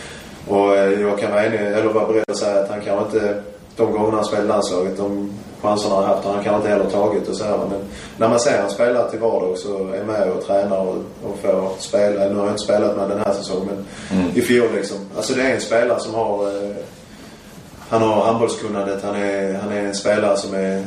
och 0.49 0.77
eh, 0.77 1.01
jag 1.01 1.19
kan 1.19 1.31
vara 1.31 1.45
enig, 1.45 1.61
eller 1.61 1.93
vara 1.93 2.07
beredd 2.07 2.25
att 2.29 2.37
säga 2.37 2.61
att 2.63 2.71
han 2.71 2.81
kanske 2.81 3.05
inte, 3.05 3.43
de 3.77 3.93
gångerna 3.93 4.17
han 4.17 4.25
spelade 4.25 4.49
landslaget, 4.49 4.97
de 4.97 5.33
chanserna 5.63 5.95
han 5.95 6.05
har 6.05 6.15
haft 6.15 6.25
har 6.25 6.35
han 6.35 6.45
kanske 6.45 6.57
inte 6.57 6.69
heller 6.69 6.91
tagit 6.91 7.29
och 7.29 7.37
så 7.37 7.45
här. 7.45 7.59
Men 7.59 7.81
när 8.17 8.29
man 8.29 8.41
ser 8.41 8.61
han 8.61 8.71
spela 8.71 9.11
till 9.11 9.19
vardags 9.19 9.65
och 9.65 9.97
är 9.97 10.05
med 10.05 10.31
och 10.31 10.47
tränar 10.47 10.81
och, 10.81 10.97
och 11.25 11.39
får 11.43 11.71
spela, 11.79 12.29
nu 12.29 12.35
har 12.35 12.43
jag 12.43 12.53
inte 12.53 12.63
spelat 12.63 12.97
med 12.97 13.09
den 13.09 13.19
här 13.19 13.33
säsongen, 13.33 13.85
men 14.11 14.31
i 14.35 14.41
fjol 14.41 14.69
liksom. 14.75 14.99
Alltså 15.17 15.35
det 15.35 15.43
är 15.43 15.55
en 15.55 15.61
spelare 15.61 16.01
som 16.01 16.15
har 16.15 16.47
eh, 16.47 16.77
han 17.89 18.03
har 18.03 18.25
handbollskunnandet. 18.25 19.03
Han 19.05 19.17
är, 19.17 19.55
han 19.55 19.73
är 19.73 19.85
en 19.85 19.95
spelare 19.95 20.37
som 20.37 20.55
är 20.55 20.85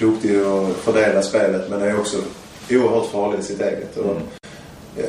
duktig 0.00 0.36
att 0.40 0.76
fördela 0.76 1.22
spelet 1.22 1.70
men 1.70 1.82
är 1.82 1.98
också 1.98 2.16
oerhört 2.70 3.06
farlig 3.06 3.38
i 3.38 3.42
sitt 3.42 3.60
eget. 3.60 3.96
Och 3.96 4.16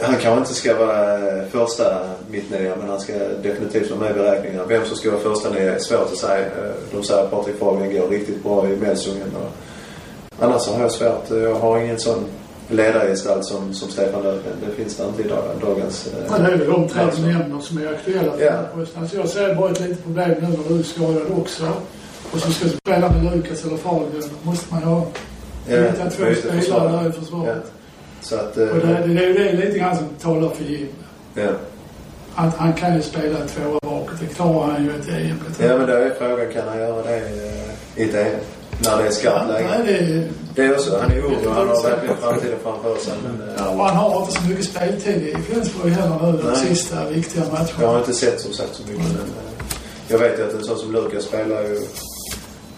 Han 0.01 0.15
kanske 0.15 0.37
inte 0.39 0.53
ska 0.53 0.75
vara 0.85 1.19
första 1.51 1.99
mittnia 2.29 2.75
men 2.79 2.89
han 2.89 2.99
ska 2.99 3.13
definitivt 3.43 3.89
vara 3.91 3.99
med 3.99 4.11
i 4.11 4.13
beräkningarna. 4.13 4.65
Vem 4.67 4.85
som 4.85 4.97
ska 4.97 5.11
vara 5.11 5.21
första 5.21 5.49
nia 5.49 5.75
är 5.75 5.79
svårt 5.79 6.11
att 6.11 6.17
säga. 6.17 6.45
Eh, 6.45 6.71
De 6.91 7.03
säger 7.03 7.23
att 7.23 7.31
Patrik 7.31 7.55
Fahlgren 7.59 7.93
går 7.93 8.07
riktigt 8.07 8.43
bra 8.43 8.67
i 8.69 8.75
Melsungen. 8.77 9.27
Annars 10.39 10.67
har 10.67 10.81
jag 10.81 10.91
svårt. 10.91 11.29
Jag 11.29 11.55
har 11.55 11.79
ingen 11.79 11.99
sån 11.99 12.25
ledargestalt 12.67 13.45
som, 13.45 13.73
som 13.73 13.89
Stefan 13.89 14.23
Löfven. 14.23 14.53
Det 14.67 14.75
finns 14.83 14.95
det 14.95 15.03
inte 15.07 15.21
i 15.23 15.27
dag, 15.27 15.43
dagens... 15.61 16.07
eh, 16.07 16.25
Ja, 16.29 16.37
det 16.37 16.53
är 16.53 16.57
väl 16.57 16.67
de 16.69 16.87
tre 16.87 17.03
du 17.15 17.21
nämner 17.21 17.59
som 17.59 17.77
är 17.77 17.87
aktuella 17.93 18.31
för. 18.31 19.01
Alltså 19.01 19.15
jag 19.17 19.29
ser 19.29 19.55
bara 19.55 19.71
ett 19.71 19.79
litet 19.79 20.03
problem 20.03 20.29
nu 20.41 20.47
när 20.47 20.69
du 20.75 20.79
är 20.79 20.83
skadad 20.83 21.27
också. 21.41 21.63
Och 22.31 22.39
så 22.39 22.51
ska 22.51 22.67
spela 22.69 23.09
med 23.11 23.23
Lukas 23.35 23.63
eller 23.65 23.77
Fahlgren. 23.77 24.23
Måste 24.43 24.73
man 24.73 24.83
ha 24.83 25.07
Ja, 25.67 25.77
två 26.03 26.09
spelare 26.09 26.91
där 26.91 27.01
i 27.01 27.05
Ja. 27.05 27.11
försvaret. 27.11 27.71
Så 28.21 28.35
att... 28.35 28.57
Och 28.57 28.77
det, 28.77 28.97
eh, 28.97 29.07
det 29.07 29.23
är 29.23 29.27
ju 29.27 29.33
det 29.33 29.53
lite 29.65 29.79
grann 29.79 29.97
som 29.97 30.05
talar 30.21 30.49
för 30.49 30.63
Jim. 30.63 30.87
Ja. 31.35 31.49
Han, 32.33 32.51
han 32.57 32.73
kan 32.73 32.95
ju 32.95 33.01
spela 33.01 33.37
tvåa 33.47 33.79
bakåt. 33.81 34.19
Det 34.19 34.25
klarar 34.35 34.71
han 34.71 34.83
ju 34.85 34.89
ett 34.89 35.07
EM. 35.09 35.39
det 35.57 35.65
Ja 35.65 35.77
men 35.77 35.87
då 35.87 35.93
är 35.93 36.09
frågan, 36.19 36.53
kan 36.53 36.67
han 36.67 36.77
göra 36.79 37.01
det 37.03 37.17
eh, 37.17 38.01
i 38.03 38.09
ett 38.09 38.15
EM? 38.15 38.39
När 38.83 38.97
det 38.97 39.07
är 39.07 39.11
skarpt 39.11 39.45
Nej, 39.49 39.63
läge? 39.85 40.01
det, 40.13 40.27
Det 40.55 40.65
är 40.67 40.73
också, 40.73 40.99
han 41.01 41.11
är 41.11 41.19
ung 41.25 41.35
och 41.47 41.53
han 41.55 41.67
har 41.67 41.83
verkligen 41.89 42.17
framtiden 42.17 42.57
framför 42.63 42.95
sig. 42.97 43.13
Men 43.23 43.49
eh, 43.49 43.53
ja, 43.57 43.69
och 43.69 43.85
han 43.85 43.95
har 43.97 44.21
inte 44.21 44.31
så 44.33 44.47
mycket 44.47 44.65
speltid 44.65 45.23
i 45.27 45.35
Flensburg 45.41 45.91
heller 45.93 46.31
nu 46.31 46.37
de 46.49 46.55
sista 46.55 47.05
viktiga 47.09 47.43
jag 47.43 47.51
har 47.57 47.83
matcherna. 47.83 47.99
inte 47.99 48.13
sett 48.13 48.41
som 48.41 48.53
sagt 48.53 48.75
så 48.75 48.83
mycket. 48.83 48.97
Men, 49.03 49.17
jag 50.07 50.17
vet 50.19 50.39
ju 50.39 50.43
att 50.47 50.53
en 50.53 50.63
sån 50.63 50.77
som 50.77 50.91
Lukas 50.91 51.23
spelar 51.23 51.61
ju... 51.61 51.79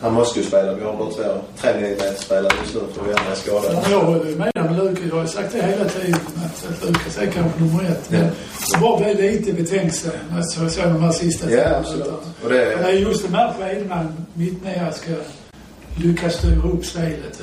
Han 0.04 0.14
måste 0.14 0.40
ju 0.40 0.46
spela. 0.46 0.74
Vi 0.74 0.84
har 0.84 0.94
bara 0.98 1.10
två, 1.10 1.24
tre 1.62 1.96
spelare 2.18 2.54
just 2.64 2.76
nu 2.76 2.82
för 2.94 3.04
vi 3.06 3.14
andra 3.14 3.32
är 3.32 3.36
skadade. 3.36 3.90
jag 3.92 4.00
håller 4.00 4.36
med 4.36 4.52
med 4.56 4.78
Lukas. 4.78 5.04
Jag 5.10 5.16
har 5.16 5.26
sagt 5.26 5.54
det 5.54 5.62
hela 5.62 5.86
tiden 5.90 6.20
att, 6.46 6.86
Lukas 6.86 7.18
är 7.18 7.26
kanske 7.26 7.60
nummer 7.64 7.84
ett. 7.84 8.10
Men 8.10 8.20
Ja. 8.20 8.30
jag 8.72 8.82
bara 8.82 8.98
blev 8.98 9.20
lite 9.20 9.54
betänksam 9.54 10.12
när 10.32 10.38
jag 10.38 10.72
såg 10.72 10.84
de 10.84 11.04
här 11.04 11.12
sista 11.12 11.52
Ja, 11.52 11.76
absolut. 11.76 12.08
Och 12.44 12.50
det 12.50 12.56
det 12.56 12.84
är 12.84 12.92
just 12.94 13.24
de 13.24 13.34
här 13.34 13.54
skedena 13.54 14.08
mittnära 14.34 14.92
ska 14.92 15.12
lyckas 16.04 16.34
styra 16.34 16.70
upp 16.74 16.86
spelet 16.86 17.42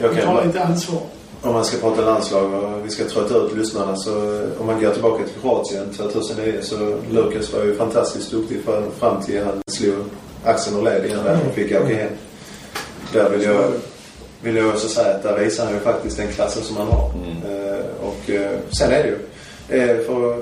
och, 0.00 0.16
ta 0.24 0.44
lite 0.44 0.64
ansvar. 0.64 1.00
Om 1.42 1.52
man 1.52 1.64
ska 1.64 1.76
prata 1.76 2.02
landslag 2.02 2.52
och 2.54 2.86
vi 2.86 2.90
ska 2.90 3.04
trötta 3.04 3.36
ut 3.36 3.56
lyssnarna 3.56 3.96
så 3.96 4.40
om 4.58 4.66
man 4.66 4.80
går 4.80 4.90
tillbaka 4.90 5.24
till 5.24 5.40
Kroatien 5.42 5.84
2009 5.96 6.54
så 6.62 6.98
Lukas 7.10 7.52
var 7.52 7.64
ju 7.64 7.76
fantastiskt 7.76 8.30
duktig 8.30 8.60
fram 8.98 9.22
till 9.22 9.44
han 9.44 9.62
slog 9.66 9.94
axeln 10.44 10.76
och 10.76 10.84
led 10.84 11.04
igen 11.06 11.18
där 11.24 11.38
och 11.48 11.54
fick 11.54 11.72
åka 11.72 11.94
hem. 11.94 12.10
Där 13.12 13.30
vill 13.30 13.42
jag, 13.42 13.64
vill 14.42 14.56
jag 14.56 14.68
också 14.68 14.88
säga 14.88 15.14
att 15.14 15.22
där 15.22 15.38
visar 15.38 15.64
han 15.64 15.74
ju 15.74 15.80
faktiskt 15.80 16.16
den 16.16 16.28
klassen 16.28 16.62
som 16.62 16.76
han 16.76 16.86
har. 16.86 17.10
Eh, 17.50 17.84
och 18.02 18.30
eh, 18.30 18.50
sen 18.70 18.92
är 18.92 19.02
det 19.02 19.08
ju, 19.08 19.18
eh, 19.80 19.96
för 20.06 20.36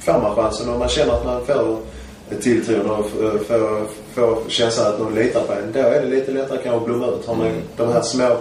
får 0.00 0.12
man 0.20 0.34
chansen 0.34 0.68
och 0.68 0.78
man 0.78 0.88
känner 0.88 1.12
att 1.12 1.24
man 1.24 1.46
får 1.46 1.78
tilltron 2.40 2.90
och 2.90 3.06
f- 3.06 3.42
får, 3.48 3.86
får 4.14 4.38
känslan 4.48 4.86
att 4.86 4.98
någon 4.98 5.14
litar 5.14 5.40
på 5.42 5.52
en. 5.52 5.72
Då 5.72 5.78
är 5.80 6.00
det 6.02 6.06
lite 6.08 6.32
lättare 6.32 6.58
kanske 6.62 6.76
att 6.76 6.84
blomma 6.84 7.06
ut. 7.06 7.26
Har 7.26 7.34
man 7.34 7.62
de 7.76 7.92
här 7.92 8.02
små 8.02 8.36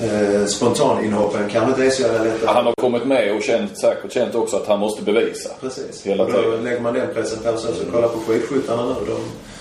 eh, 0.00 0.44
spontaninhoppen 0.46 1.48
kanske 1.52 1.70
inte 1.70 1.84
är 1.84 1.90
så 1.90 2.02
jävla 2.02 2.24
lätta. 2.24 2.50
Han 2.52 2.64
har 2.66 2.74
kommit 2.80 3.04
med 3.06 3.36
och 3.36 3.42
känt, 3.42 3.78
säkert 3.80 4.12
känt 4.12 4.34
också 4.34 4.56
att 4.56 4.66
han 4.66 4.78
måste 4.80 5.02
bevisa. 5.02 5.50
Precis. 5.60 6.02
Hela 6.06 6.24
och 6.24 6.32
då 6.32 6.42
tiden. 6.42 6.64
lägger 6.64 6.80
man 6.80 6.94
den 6.94 7.14
pressen 7.14 7.38
på 7.44 7.56
sig. 7.58 7.74
Så 7.74 7.82
kolla 7.92 8.08
på 8.08 8.18
skidskyttarna 8.26 8.84
nu. 8.86 8.94
De 9.06 9.20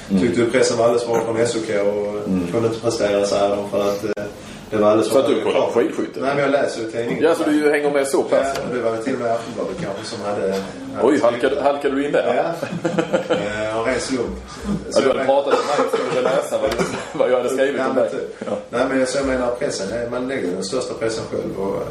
tyckte 0.09 0.41
ju 0.41 0.51
pressen 0.51 0.77
var 0.77 0.85
alldeles 0.85 1.03
för 1.03 1.11
hård 1.11 1.21
från 1.25 1.47
SOK 1.47 1.69
och 1.69 2.23
kunde 2.51 2.67
inte 2.67 2.79
prestera 2.81 3.25
så 3.25 3.35
här 3.35 3.57
för 3.71 3.81
att 3.89 4.03
eh, 4.03 4.23
det 4.69 4.77
var 4.77 4.89
alldeles 4.91 5.11
För 5.11 5.19
att 5.19 5.27
du 5.27 5.41
kollar 5.43 5.71
skidskytte? 5.71 6.19
Nej, 6.19 6.31
men 6.35 6.43
jag 6.43 6.51
läser 6.51 6.81
ju 6.81 6.91
tidningen. 6.91 7.23
Ja, 7.23 7.35
så 7.35 7.43
du 7.43 7.71
hänger 7.71 7.91
med 7.91 8.07
så 8.07 8.25
Ja, 8.31 8.37
pass? 8.37 8.47
det 8.73 8.79
var 8.81 8.91
väl 8.91 9.03
till 9.03 9.13
och 9.13 9.19
med 9.19 9.31
Aftonbladet 9.31 9.75
kanske 9.83 10.05
som 10.05 10.25
hade... 10.25 10.41
hade 10.41 11.07
Oj, 11.07 11.19
halkade, 11.21 11.61
halkade 11.61 11.95
du 11.95 12.05
in 12.05 12.11
där? 12.11 12.35
Ja. 12.35 13.35
Eh, 13.35 13.77
Av 13.77 13.85
ren 13.85 13.99
slump. 13.99 14.37
Ja, 14.93 15.01
du 15.01 15.07
hade 15.07 15.25
pratat 15.25 15.53
med 15.53 15.77
mig 15.77 15.87
och 15.93 15.99
skulle 15.99 16.21
läsa 16.21 16.57
vad, 16.61 16.71
vad 17.13 17.31
jag 17.31 17.37
hade 17.37 17.49
skrivit 17.49 17.75
Ja, 17.77 17.87
om 17.89 17.95
men 17.95 18.03
dig. 18.03 18.11
typ. 18.11 18.49
Nej, 18.69 18.85
men 18.89 19.07
så 19.07 19.17
jag 19.17 19.27
menar 19.27 19.47
pressen. 19.59 19.87
eh, 20.03 20.09
Man 20.11 20.27
lägger 20.27 20.51
den 20.51 20.63
största 20.63 20.93
pressen 20.93 21.23
själv. 21.31 21.59
Och 21.59 21.83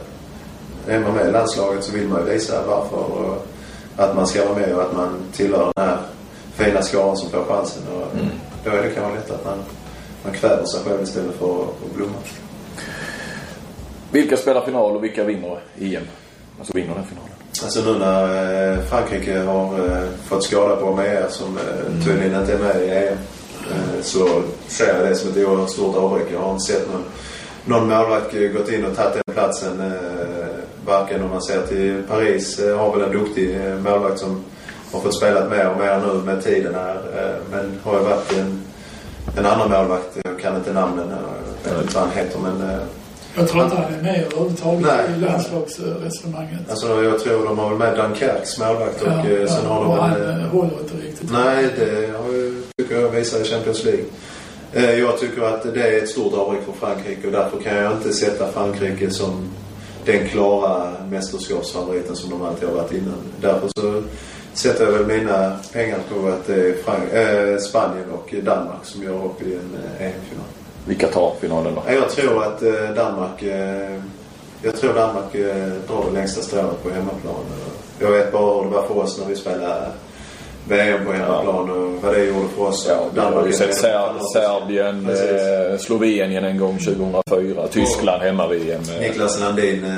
är 0.89 0.99
man 1.01 1.13
med 1.15 1.29
i 1.29 1.33
landslaget 1.33 1.85
så 1.85 1.93
vill 1.93 2.09
man 2.09 2.27
ju 2.27 2.33
visa 2.33 2.55
varför. 2.69 2.97
Och 2.97 3.47
att 3.97 4.17
man 4.17 4.27
ska 4.27 4.45
vara 4.45 4.59
med 4.59 4.75
och 4.77 4.83
att 4.83 4.93
man 4.97 5.09
tillhör 5.33 5.73
den 5.77 5.89
här 5.89 5.99
fina 6.55 6.83
skaran 6.83 7.17
som 7.17 7.31
får 7.31 7.45
chansen. 7.45 7.83
Och 7.95 8.07
Då 8.65 8.71
är 8.71 8.83
det 8.83 8.91
kanske 8.91 9.15
lätt 9.15 9.31
att 9.31 9.45
man, 9.45 9.59
man 10.25 10.33
kväver 10.33 10.65
sig 10.65 10.81
själv 10.85 11.03
istället 11.03 11.35
för 11.39 11.63
att, 11.63 11.95
blomma. 11.97 12.13
Vilka 14.11 14.37
spelar 14.37 14.65
final 14.65 14.97
och 14.97 15.05
vilka 15.05 15.25
vinner 15.25 15.59
EM? 15.81 16.03
Alltså 16.59 16.73
vinner 16.73 16.95
den 16.95 17.05
finalen. 17.05 17.31
Alltså 17.63 17.81
nu 17.81 17.99
när 17.99 18.73
eh, 18.73 18.81
Frankrike 18.81 19.39
har 19.39 19.89
eh, 19.89 20.09
fått 20.25 20.45
skada 20.45 20.77
på 20.77 20.95
Mea 20.95 21.31
som 21.31 21.59
eh, 21.59 22.05
tydligen 22.05 22.41
inte 22.41 22.53
är 22.53 22.59
med 22.59 22.83
i 22.83 22.91
EM 22.91 23.19
så 24.03 24.43
ser 24.67 24.95
jag 24.95 25.09
det 25.09 25.15
som 25.15 25.31
ett 25.31 25.37
oerhört 25.37 25.71
stort 25.71 25.97
avbräck. 25.97 26.27
Jag 26.33 26.41
har 26.41 26.53
inte 26.53 26.65
sett 26.65 26.89
någon, 26.93 27.05
någon 27.65 27.89
målvakt 27.89 28.33
gått 28.33 28.69
in 28.69 28.85
och 28.85 28.97
tagit 28.97 29.23
den 29.27 29.35
platsen. 29.35 29.93
Varken 30.87 31.23
om 31.23 31.31
man 31.31 31.43
ser 31.43 31.67
till 31.67 32.03
Paris 32.09 32.61
har 32.61 32.97
väl 32.97 33.03
en 33.03 33.13
duktig 33.13 33.59
målvakt 33.85 34.19
som 34.19 34.45
har 34.95 35.01
fått 35.01 35.15
spela 35.15 35.49
mer 35.49 35.69
och 35.71 35.79
mer 35.79 36.01
nu 36.07 36.33
med 36.33 36.45
tiden 36.45 36.75
här. 36.75 36.95
Eh, 36.95 37.37
men 37.51 37.79
har 37.83 37.99
ju 37.99 38.05
varit 38.05 38.33
en, 38.39 38.61
en 39.39 39.47
annan 39.47 39.71
målvakt. 39.71 40.19
Jag 40.25 40.41
kan 40.41 40.57
inte 40.57 40.73
namnen. 40.73 41.09
Jag 41.65 41.75
vet 41.75 41.83
inte 41.83 41.95
vad 41.95 42.05
han 42.05 42.17
heter 42.17 42.39
men 42.39 42.71
eh, 42.71 42.79
Jag 43.37 43.49
tror 43.49 43.65
inte 43.65 43.77
han 43.77 43.95
är 43.95 44.03
med 44.03 44.25
överhuvudtaget 44.25 45.11
i 45.17 45.21
landslagsresonemanget. 45.21 46.71
Alltså 46.71 47.03
jag 47.03 47.19
tror 47.19 47.45
de 47.45 47.59
har 47.59 47.69
väl 47.69 47.79
med 47.79 47.97
Dunkerques 47.97 48.59
målvakt 48.59 49.03
och 49.03 49.09
Ja, 49.09 49.29
eh, 49.29 49.47
sen 49.47 49.59
ja, 49.65 49.69
har 49.69 49.85
de 49.85 49.91
och 49.91 49.97
han 50.05 50.41
eh, 50.41 50.47
håller 50.47 50.81
inte 50.81 50.97
riktigt. 51.07 51.33
Nej, 51.33 51.69
det 51.79 52.19
har 52.19 52.33
ju, 52.33 52.63
tycker 52.79 53.01
jag 53.01 53.09
visar 53.09 53.41
i 53.41 53.45
Champions 53.45 53.85
League. 53.85 54.05
Jag 54.99 55.19
tycker 55.19 55.43
att 55.43 55.75
det 55.75 55.83
är 55.83 56.03
ett 56.03 56.09
stort 56.09 56.35
avbräck 56.35 56.61
för 56.65 56.87
Frankrike 56.87 57.27
och 57.27 57.33
därför 57.33 57.61
kan 57.61 57.77
jag 57.77 57.93
inte 57.93 58.13
sätta 58.13 58.53
Frankrike 58.53 59.11
som 59.11 59.49
den 60.05 60.29
klara 60.29 60.93
mästerskapsfavoriten 61.11 62.17
som 62.17 62.31
de 62.31 62.43
alltid 62.43 62.69
har 62.69 62.77
varit 62.77 62.93
innan. 62.93 63.19
Därför 63.41 63.69
så 63.77 64.03
sätter 64.55 64.85
jag 64.85 64.93
väl 64.93 65.07
mina 65.07 65.57
pengar 65.73 65.99
på 66.09 66.29
att 66.29 66.47
det 66.47 66.55
är 66.55 66.75
Frank- 66.85 67.13
äh, 67.13 67.59
Spanien 67.59 68.11
och 68.13 68.35
Danmark 68.43 68.79
som 68.85 69.03
gör 69.03 69.25
upp 69.25 69.43
i 69.43 69.55
en 69.55 69.79
eh, 69.99 70.07
EM-final. 70.07 70.45
Vilka 70.87 71.07
tar 71.09 71.33
finalen 71.41 71.75
då? 71.75 71.83
Ja, 71.87 71.93
Jag 71.93 72.11
tror 72.11 72.43
att 72.45 72.63
eh, 72.63 72.73
Danmark... 72.97 73.43
Eh, 73.43 74.01
jag 74.63 74.77
tror 74.77 74.95
Danmark 74.95 75.35
eh, 75.35 75.57
drar 75.89 76.05
det 76.09 76.15
längsta 76.15 76.43
strået 76.43 76.83
på 76.83 76.91
hemmaplan. 76.91 77.35
Jag 78.01 78.11
vet 78.11 78.33
bara 78.33 78.55
hur 78.63 78.71
det 78.71 78.77
var 78.77 78.83
för 78.87 78.99
oss 78.99 79.19
när 79.19 79.27
vi 79.27 79.37
spelade 79.37 79.87
VM 80.69 81.05
på 81.07 81.13
hemmaplan 81.13 81.71
och 81.71 82.03
vad 82.03 82.15
det 82.15 82.25
gjorde 82.25 82.49
för 82.57 82.63
oss. 82.63 82.87
Ja, 82.89 83.05
vi 83.15 83.21
har 83.21 83.47
ju 83.47 83.53
sett 83.53 83.75
Ser- 83.75 84.19
Serbien, 84.33 85.09
eh, 85.11 85.79
Slovenien 85.79 86.45
en 86.45 86.59
gång 86.59 86.79
2004. 86.79 87.69
Tyskland 87.69 88.23
hemma-VM. 88.23 88.83
eh. 88.95 89.01
Niklas 89.01 89.41
Landin 89.41 89.85
eh, 89.85 89.91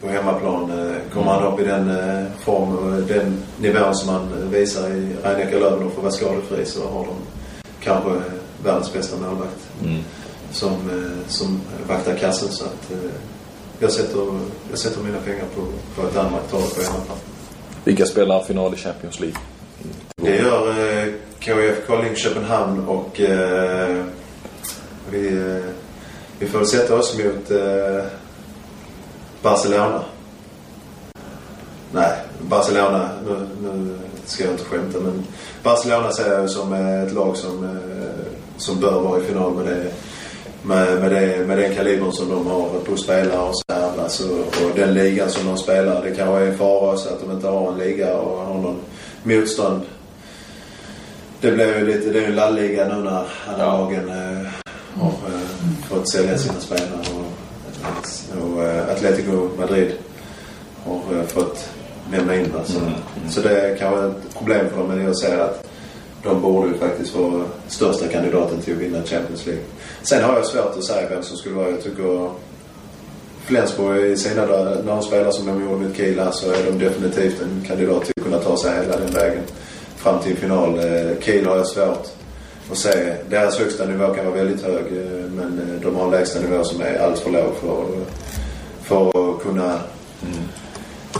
på 0.00 0.08
hemmaplan. 0.08 0.70
Eh, 1.14 1.18
kommer 1.18 1.32
han 1.32 1.52
upp 1.52 1.60
i 1.60 1.64
den 1.64 1.90
eh, 1.90 2.26
form 2.44 2.76
och 2.76 3.02
den 3.02 3.42
nivån 3.58 3.94
som 3.94 4.08
han 4.08 4.32
eh, 4.42 4.48
visar 4.48 4.88
i 4.88 5.16
Rhein 5.22 5.50
Löven 5.50 5.86
och 5.86 5.92
får 5.92 6.02
vara 6.02 6.12
skadefri 6.12 6.64
så 6.64 6.88
har 6.88 7.04
de 7.04 7.14
kanske 7.80 8.10
eh, 8.10 8.16
världens 8.64 8.92
bästa 8.92 9.16
målvakt. 9.16 9.68
Mm. 9.84 10.02
som, 10.50 10.72
eh, 10.72 11.28
som 11.28 11.60
vaktar 11.88 12.14
kassen. 12.14 12.48
Så 12.48 12.64
att, 12.64 12.90
eh, 12.90 13.10
jag, 13.78 13.90
sätter, 13.92 14.40
jag 14.70 14.78
sätter 14.78 15.02
mina 15.02 15.18
pengar 15.18 15.44
på, 15.54 15.66
på 15.96 16.06
att 16.06 16.14
Danmark 16.14 16.50
tar 16.50 16.58
det 16.58 16.74
på 16.74 16.82
hemmaplan. 16.82 17.18
Vilka 17.84 18.06
spelar 18.06 18.42
final 18.42 18.74
i 18.74 18.76
Champions 18.76 19.20
League? 19.20 19.38
Det 20.16 20.36
gör 20.36 20.68
eh, 20.68 21.12
KIF 21.40 21.86
Kolding 21.86 22.16
Köpenhamn 22.16 22.88
och 22.88 23.20
eh, 23.20 24.04
vi, 25.10 25.26
eh, 25.28 25.70
vi 26.38 26.46
får 26.46 26.64
sätta 26.64 26.94
oss 26.94 27.18
mot 27.18 27.50
eh, 27.50 28.04
Barcelona. 29.42 30.04
Nej, 31.94 32.12
Barcelona, 32.40 33.08
nu, 33.26 33.46
nu 33.62 33.98
ska 34.24 34.44
jag 34.44 34.52
inte 34.52 34.64
skämta 34.64 35.00
men 35.00 35.26
Barcelona 35.62 36.12
ser 36.12 36.32
jag 36.32 36.50
som 36.50 36.72
eh, 36.72 37.02
ett 37.02 37.12
lag 37.12 37.36
som, 37.36 37.64
eh, 37.64 38.32
som 38.56 38.80
bör 38.80 39.00
vara 39.00 39.20
i 39.20 39.24
final 39.24 39.54
med 39.54 39.66
det 39.66 39.92
med, 40.62 41.00
med, 41.00 41.12
det, 41.12 41.46
med 41.46 41.58
den 41.58 41.74
kalibern 41.74 42.12
som 42.12 42.28
de 42.30 42.46
har 42.46 42.68
på 42.84 42.96
spelare 42.96 43.40
och 43.40 43.56
så 43.56 43.62
här. 43.72 44.02
Alltså, 44.02 44.24
och 44.38 44.76
den 44.76 44.94
ligan 44.94 45.30
som 45.30 45.46
de 45.46 45.58
spelar. 45.58 46.02
Det 46.02 46.14
kanske 46.14 46.44
är 46.44 46.46
en 46.46 46.58
fara 46.58 46.96
så 46.96 47.08
att 47.08 47.20
de 47.20 47.30
inte 47.30 47.48
har 47.48 47.72
en 47.72 47.78
liga 47.78 48.16
och 48.16 48.46
har 48.46 48.54
någon 48.54 48.80
motstånd. 49.22 49.82
Det 51.40 51.52
blir 51.52 51.78
ju 51.78 51.86
lite, 51.86 52.10
det 52.10 52.18
är 52.18 52.22
ju 52.22 52.28
en 52.28 52.36
lallliga 52.36 52.88
nu 52.88 52.94
när 52.94 53.26
alla 53.46 53.66
lagen 53.66 54.08
eh, 54.08 54.48
har 54.94 55.08
eh, 55.08 55.88
fått 55.88 56.08
sälja 56.08 56.38
sina 56.38 56.60
spelare. 56.60 57.00
Och, 57.14 58.52
och 58.52 58.62
eh, 58.62 58.90
Atletico 58.90 59.48
Madrid 59.58 59.92
har 60.84 61.18
eh, 61.18 61.26
fått 61.26 61.68
lämna 62.12 62.36
in. 62.36 62.52
Alltså. 62.58 62.78
Mm. 62.78 63.30
Så 63.30 63.40
det 63.40 63.60
är 63.60 63.76
kanske 63.76 64.04
ett 64.04 64.34
problem 64.38 64.68
för 64.70 64.78
dem. 64.78 64.88
Men 64.88 65.04
jag 65.04 65.16
ser 65.16 65.38
att 65.38 65.66
de 66.22 66.40
borde 66.40 66.68
ju 66.68 66.74
faktiskt 66.74 67.14
vara 67.14 67.44
största 67.68 68.08
kandidaten 68.08 68.60
till 68.60 68.74
att 68.74 68.80
vinna 68.80 69.02
Champions 69.02 69.46
League. 69.46 69.62
Sen 70.02 70.24
har 70.24 70.34
jag 70.34 70.46
svårt 70.46 70.76
att 70.78 70.84
säga 70.84 71.08
vem 71.08 71.22
som 71.22 71.36
skulle 71.36 71.54
vara. 71.54 71.70
Jag 71.70 71.82
tycker 71.82 72.30
Flensburg 73.44 74.12
i 74.12 74.16
sina 74.16 74.46
dagar, 74.46 74.64
när 74.64 74.92
de 74.92 75.02
spelar 75.02 75.30
som 75.30 75.46
de 75.46 75.64
gjorde 75.64 75.84
mot 75.86 75.96
Kiel 75.96 76.18
här, 76.18 76.30
så 76.30 76.50
är 76.50 76.64
de 76.66 76.78
definitivt 76.78 77.42
en 77.42 77.64
kandidat 77.66 78.04
till 78.04 78.12
att 78.16 78.24
kunna 78.24 78.38
ta 78.38 78.56
sig 78.56 78.72
hela 78.82 78.98
den 78.98 79.14
vägen 79.14 79.42
fram 79.96 80.22
till 80.22 80.36
final. 80.36 80.78
Eh, 80.78 81.20
Kiel 81.20 81.46
har 81.46 81.56
jag 81.56 81.66
svårt 81.66 82.08
att 82.70 82.78
se. 82.78 83.14
Deras 83.28 83.58
högsta 83.58 83.86
nivå 83.86 84.14
kan 84.14 84.26
vara 84.26 84.36
väldigt 84.36 84.62
hög 84.62 84.84
eh, 84.86 85.30
men 85.30 85.58
eh, 85.58 85.82
de 85.82 85.96
har 85.96 86.04
en 86.04 86.10
lägsta 86.10 86.40
nivå 86.40 86.64
som 86.64 86.80
är 86.80 86.98
alldeles 86.98 87.20
för 87.20 87.30
låg 87.30 87.54
för, 87.60 87.86
för 88.82 89.08
att 89.08 89.42
kunna 89.42 89.80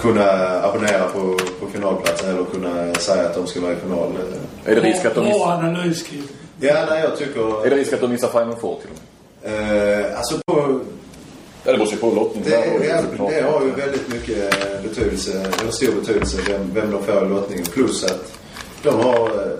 kunna 0.09 0.31
abonnera 0.63 1.09
på, 1.09 1.39
på 1.61 1.67
finalplatsen 1.73 2.31
eller 2.31 2.45
kunna 2.45 2.95
säga 2.95 3.27
att 3.29 3.35
de 3.35 3.47
ska 3.47 3.61
vara 3.61 3.73
i 3.73 3.77
final. 3.77 4.13
eh. 4.65 4.71
Är 4.73 4.75
det 4.75 4.81
risk 4.81 5.05
att 5.05 5.15
de 5.15 5.21
Bra 5.21 5.33
missar, 5.33 5.53
analys, 5.53 6.03
Kim. 6.03 6.23
Ja, 6.61 6.87
nej, 6.91 7.03
jag 7.03 7.17
tycker... 7.19 7.67
är 7.67 7.71
det 7.71 7.77
risk 7.77 7.93
att 7.93 8.01
de 8.01 8.11
missar 8.11 8.29
Final 8.29 8.57
Four 8.57 8.79
till 8.81 8.91
och 8.91 8.97
med? 9.51 10.01
Eh, 10.11 10.19
alltså 10.19 10.37
på, 10.47 10.81
Ja, 11.65 11.73
det 11.73 11.79
beror 11.79 11.91
ju 11.91 11.97
på 11.97 12.11
lottningen. 12.11 12.51
det, 12.51 12.79
det, 12.87 13.03
såklart. 13.11 13.31
det 13.31 13.43
har 13.43 13.63
ju 13.63 13.71
väldigt 13.71 14.09
mycket 14.09 14.55
betydelse, 14.83 15.47
eller 15.61 15.71
stor 15.73 15.93
betydelse, 16.01 16.39
vem, 16.49 16.71
vem 16.75 16.91
de 16.91 17.03
får 17.03 17.27
i 17.27 17.29
lottningen. 17.29 17.65
Plus 17.65 18.05
att 18.05 18.33
de 18.83 18.95
har, 19.01 19.25
eh, 19.27 19.53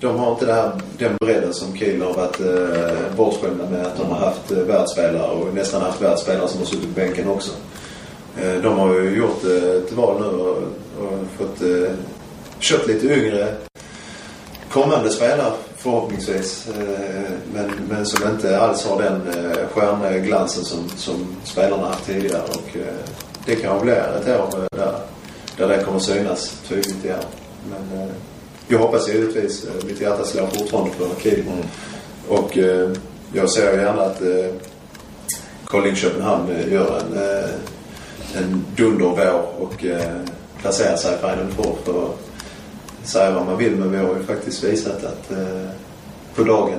de 0.00 0.18
har 0.18 0.32
inte 0.32 0.46
det 0.46 0.52
här, 0.52 0.70
den 0.98 1.16
bredden 1.20 1.54
som 1.54 1.76
Kiel 1.76 2.02
har 2.02 2.14
varit 2.14 2.40
eh, 2.40 3.16
bortskämda 3.16 3.64
med. 3.70 3.86
Att 3.86 3.96
de 3.96 4.06
har 4.10 4.18
haft 4.18 4.50
eh, 4.50 4.58
världsspelare 4.58 5.30
och 5.30 5.54
nästan 5.54 5.82
haft 5.82 6.02
världsspelare 6.02 6.48
som 6.48 6.58
har 6.58 6.66
suttit 6.66 6.94
på 6.94 7.00
bänken 7.00 7.28
också. 7.28 7.50
Eh, 8.38 8.62
de 8.62 8.78
har 8.78 8.94
ju 8.94 9.16
gjort 9.16 9.44
eh, 9.44 9.70
ett 9.70 9.92
val 9.92 10.20
nu 10.20 10.26
och, 10.26 10.56
och 10.98 11.18
fått 11.38 11.62
eh, 11.62 11.92
köpt 12.58 12.86
lite 12.86 13.06
yngre 13.06 13.54
kommande 14.70 15.10
spelare 15.10 15.52
förhoppningsvis. 15.76 16.68
Men, 17.54 17.70
men 17.88 18.06
som 18.06 18.30
inte 18.30 18.60
alls 18.60 18.86
har 18.86 19.02
den 19.02 19.20
stjärnglansen 19.70 20.64
som, 20.64 20.88
som 20.96 21.36
spelarna 21.44 21.86
haft 21.86 22.06
tidigare. 22.06 22.42
Och 22.42 22.76
det 23.46 23.56
kanske 23.56 23.84
blir 23.84 23.94
ett 23.94 24.40
år 24.40 24.68
där, 24.70 24.94
där 25.56 25.68
det 25.68 25.84
kommer 25.84 25.98
synas 25.98 26.60
tydligt 26.68 27.04
igen. 27.04 27.22
Men 27.70 28.08
jag 28.68 28.78
hoppas 28.78 29.08
givetvis, 29.08 29.66
mitt 29.86 30.00
hjärta 30.00 30.24
slår 30.24 30.46
fortfarande 30.46 30.90
för 30.90 31.20
Kiel. 31.20 31.40
Mm. 31.40 31.64
Och 32.28 32.56
jag 33.32 33.50
ser 33.50 33.78
gärna 33.78 34.02
att 34.02 34.22
Kolding 35.64 35.96
Köpenhamn 35.96 36.48
gör 36.70 36.98
en, 36.98 37.18
en 38.36 38.64
dundervår 38.76 39.44
och 39.58 39.84
eh, 39.84 40.16
placerar 40.60 40.96
sig 40.96 41.14
i 41.14 41.18
Final 41.18 41.46
Four. 41.56 41.76
För 41.84 42.08
säga 43.02 43.30
vad 43.30 43.46
man 43.46 43.56
vill 43.58 43.76
men 43.76 43.90
vi 43.92 43.98
har 43.98 44.16
ju 44.16 44.22
faktiskt 44.22 44.64
visat 44.64 45.04
att 45.04 45.30
eh, 45.30 45.70
på 46.34 46.42
dagen 46.44 46.78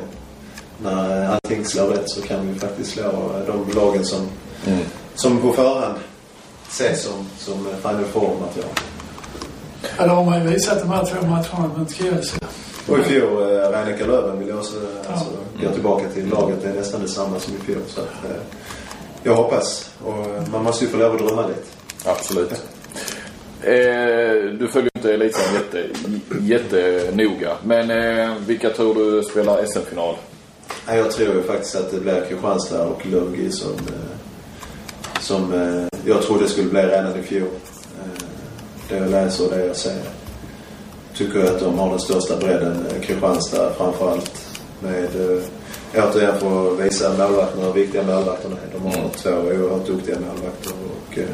när 0.84 1.28
allting 1.30 1.66
slår 1.66 1.88
rätt 1.88 2.10
så 2.10 2.22
kan 2.22 2.54
vi 2.54 2.60
faktiskt 2.60 2.92
slå 2.92 3.32
de 3.48 3.80
lagen 3.80 4.06
som, 4.06 4.28
Mm. 4.68 4.80
som 5.16 5.42
på 5.42 5.54
förhand 5.54 5.96
ses 6.70 7.04
som, 7.04 7.26
som 7.38 7.66
Final 7.82 8.06
Four-material. 8.14 8.70
Ja, 9.98 10.04
det 10.04 10.10
har 10.10 10.26
man 10.26 10.44
ju 10.44 10.50
visat 10.54 10.80
de 10.80 10.90
här 10.90 11.06
två 11.06 11.28
matcherna 11.28 11.72
mot 11.78 11.92
Kielce. 11.96 12.38
Och 12.88 13.00
i 13.00 13.04
fjol, 13.04 13.42
eh, 13.42 13.48
Reineke 13.70 14.06
Löven 14.06 14.40
vill 14.40 14.48
jag 14.48 14.58
också 14.58 14.76
alltså, 15.12 15.26
Ja. 15.62 15.68
gå 15.68 15.74
tillbaka 15.74 16.10
till. 16.10 16.30
Laget 16.30 16.62
Det 16.64 16.70
är 16.70 16.74
nästan 16.74 17.02
detsamma 17.02 17.40
som 17.40 17.54
i 17.56 17.58
fjol. 17.58 17.82
Så 17.88 18.02
att, 18.02 18.08
eh, 18.32 18.36
jag 19.24 19.36
hoppas. 19.36 19.90
Och 20.04 20.50
man 20.52 20.64
måste 20.64 20.86
ju 20.86 20.92
få 20.92 20.98
lov 20.98 21.12
att 21.16 21.20
drömma 21.28 21.48
lite. 21.48 21.60
Absolut. 22.06 22.52
Eh, 23.64 24.52
du 24.60 24.68
följer 24.74 24.90
inte 24.96 25.14
elitserien 25.14 25.54
jätte, 25.62 25.90
jättenoga. 26.42 27.58
Men 27.64 27.92
eh, 27.92 28.36
vilka 28.48 28.70
tror 28.70 28.96
du 28.96 29.24
spelar 29.24 29.66
SM-final? 29.66 30.16
Jag 30.88 31.12
tror 31.12 31.36
ju 31.36 31.44
faktiskt 31.44 31.76
att 31.76 31.92
det 31.92 32.00
blir 32.00 32.26
Kristianstad 32.30 32.84
och 32.88 33.06
Lundby 33.06 33.52
som, 33.52 33.72
eh, 33.72 34.18
som 35.20 35.54
eh, 35.54 36.00
jag 36.06 36.22
trodde 36.22 36.48
skulle 36.48 36.70
bli 36.70 36.82
redan 36.82 37.20
i 37.20 37.24
fjol. 37.24 37.48
Eh, 37.48 38.24
Det 38.90 38.98
jag 38.98 39.10
läser 39.10 39.46
och 39.46 39.52
det 39.52 39.66
jag 39.66 39.76
ser. 39.76 40.02
Tycker 41.16 41.44
att 41.44 41.60
de 41.60 41.80
har 41.80 41.90
den 41.90 42.00
största 42.00 42.38
bredden. 42.38 42.86
Kristianstad 43.02 43.74
framförallt. 43.78 44.32
Med, 44.80 45.10
återigen 45.96 46.40
för 46.40 46.74
att 46.74 46.80
visa 46.80 47.10
målvakterna 47.18 47.66
hur 47.66 47.74
viktiga 47.74 48.04
målvakterna 48.04 48.56
är. 48.56 48.80
De 48.80 48.86
har 48.86 48.98
Mm. 48.98 49.10
två 49.10 49.30
oerhört 49.30 49.88
duktiga 49.88 50.16
målvakter. 50.20 50.72
Och, 50.72 51.18
eh, 51.18 51.26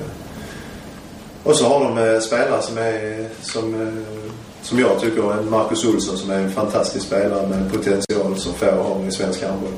och 1.44 1.56
så 1.56 1.66
har 1.66 1.80
de 1.84 1.98
eh, 1.98 2.20
spelare 2.20 2.62
som 2.62 2.78
är, 2.78 3.26
som, 3.42 3.82
eh, 3.82 4.24
som 4.62 4.80
jag 4.80 5.00
tycker, 5.02 5.42
Marcus 5.50 5.86
Olsson 5.86 6.18
som 6.18 6.32
är 6.32 6.36
en 6.40 6.52
fantastisk 6.52 7.06
spelare 7.06 7.48
med 7.48 7.58
en 7.58 7.70
potential 7.70 8.38
som 8.38 8.54
få 8.54 8.66
har 8.72 9.06
i 9.08 9.12
svensk 9.12 9.44
handboll. 9.44 9.74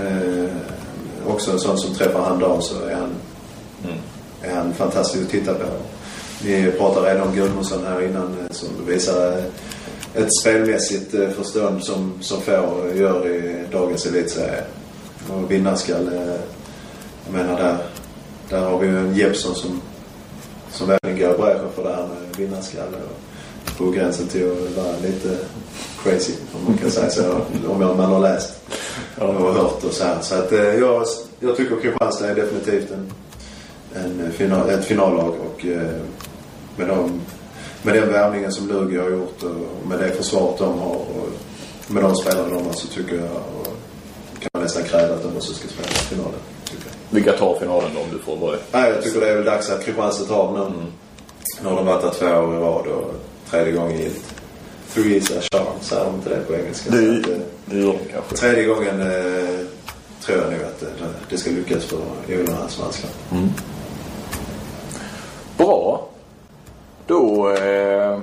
Eh, 0.00 0.50
också 1.26 1.50
en 1.50 1.58
sån 1.58 1.78
som 1.78 1.94
träffar 1.94 2.22
han 2.22 2.38
dag 2.38 2.62
så 2.62 2.74
är 2.84 2.94
han, 2.94 3.10
Mm. 3.84 3.96
är 4.42 4.54
han 4.54 4.74
fantastisk 4.74 5.22
att 5.24 5.30
titta 5.30 5.54
på. 5.54 5.64
Vi 6.42 6.72
pratade 6.72 7.10
redan 7.14 7.28
om 7.28 7.34
Gudmundsson 7.34 7.86
här 7.86 8.02
innan 8.02 8.36
som 8.50 8.68
visar 8.86 9.42
ett 10.14 10.34
spelmässigt 10.40 11.14
eh, 11.14 11.30
förstånd 11.30 11.84
som, 11.84 12.12
som 12.20 12.40
få 12.40 12.84
gör 12.94 13.28
i 13.28 13.64
dagens 13.72 14.06
elitserie. 14.06 14.64
Och 15.28 15.50
vinnarskalle, 15.50 16.38
jag 17.24 17.32
menar 17.32 17.58
där, 17.58 17.78
där 18.48 18.60
har 18.60 18.78
vi 18.78 18.86
ju 18.86 18.98
en 18.98 19.14
Jeppsson 19.14 19.54
som, 19.54 19.80
som 20.70 20.88
verkligen 20.88 21.18
går 21.18 21.34
i 21.34 21.38
bräschen 21.38 21.72
för 21.74 21.82
det 21.84 21.90
här 21.96 22.06
med 22.08 22.36
vinnarskalle. 22.36 22.96
Och 22.96 23.30
på 23.78 23.90
gränsen 23.90 24.26
till 24.26 24.52
att 24.52 24.84
vara 24.84 24.96
lite 25.02 25.36
crazy, 26.02 26.32
om 26.52 26.64
man 26.64 26.78
kan 26.78 26.90
säga 26.90 27.10
så. 27.10 27.40
Om 27.68 27.78
man 27.78 28.12
har 28.12 28.20
läst 28.20 28.60
och 29.18 29.34
hört 29.34 29.84
och 29.84 29.92
så 29.92 30.04
här. 30.04 30.20
Så 30.20 30.34
att 30.34 30.52
eh, 30.52 30.74
jag, 30.74 31.04
jag 31.40 31.56
tycker 31.56 31.80
Kristianstad 31.80 32.28
är 32.28 32.34
definitivt 32.34 32.90
en, 32.90 33.10
en 33.94 34.32
final, 34.32 34.70
ett 34.70 34.84
finallag 34.84 35.34
och 35.40 35.66
eh, 35.66 35.96
med, 36.76 36.88
de, 36.88 37.20
med 37.82 37.94
den 37.94 38.12
värvningen 38.12 38.52
som 38.52 38.68
Lugi 38.68 38.96
har 38.96 39.10
gjort 39.10 39.42
och 39.42 39.88
med 39.88 39.98
det 39.98 40.10
försvaret 40.10 40.58
de 40.58 40.78
har 40.78 40.94
och 40.94 41.28
med 41.86 42.02
de 42.02 42.16
spelarna 42.16 42.48
de 42.48 42.66
har 42.66 42.72
så 42.72 42.86
tycker 42.88 43.14
jag 43.14 43.28
kan 44.40 44.50
man 44.52 44.62
nästan 44.62 44.82
kräva 44.82 45.14
att 45.14 45.22
de 45.22 45.36
också 45.36 45.54
ska 45.54 45.68
spela 45.68 45.88
finalen. 45.88 46.40
Vilka 47.10 47.32
tar 47.32 47.58
finalen 47.58 47.90
då 47.94 48.00
om 48.00 48.06
du 48.12 48.18
får 48.18 48.36
börja? 48.36 48.58
Nej, 48.72 48.90
jag 48.90 49.02
tycker 49.02 49.20
det 49.20 49.28
är 49.28 49.36
väl 49.36 49.44
dags 49.44 49.70
att 49.70 49.84
Kristianstad 49.84 50.24
tar 50.24 50.58
den. 50.58 50.66
Mm. 50.66 50.86
Nu 51.62 51.68
har 51.68 51.76
de 51.76 51.86
varit 51.86 52.02
där 52.02 52.10
två 52.10 52.26
år 52.26 52.54
i 52.54 52.58
rad 52.58 52.86
och 52.86 53.14
tredje 53.50 53.72
gången 53.72 53.98
gillt. 53.98 54.34
Three 54.94 55.16
is 55.16 55.30
a 55.30 55.40
charm, 55.52 55.66
säger 55.80 56.04
de 56.04 56.14
inte 56.14 56.28
det 56.28 56.40
på 56.40 56.54
engelska? 56.54 56.90
Det, 56.90 57.18
att, 57.18 57.28
eh, 57.28 57.36
det 57.64 57.76
gör 57.76 57.86
de 57.86 57.98
kanske. 58.12 58.36
Tredje 58.36 58.64
gången 58.64 59.00
eh, 59.00 59.66
tror 60.20 60.38
jag 60.38 60.50
nog 60.50 60.60
att 60.62 60.82
eh, 60.82 60.88
det 61.30 61.38
ska 61.38 61.50
lyckas 61.50 61.84
för 61.84 61.98
Jonas 62.28 62.48
och 62.48 62.56
hans 62.56 62.78
manskap. 62.78 63.10
Bra. 65.56 66.09
Då... 67.10 67.52
Eh, 67.52 68.18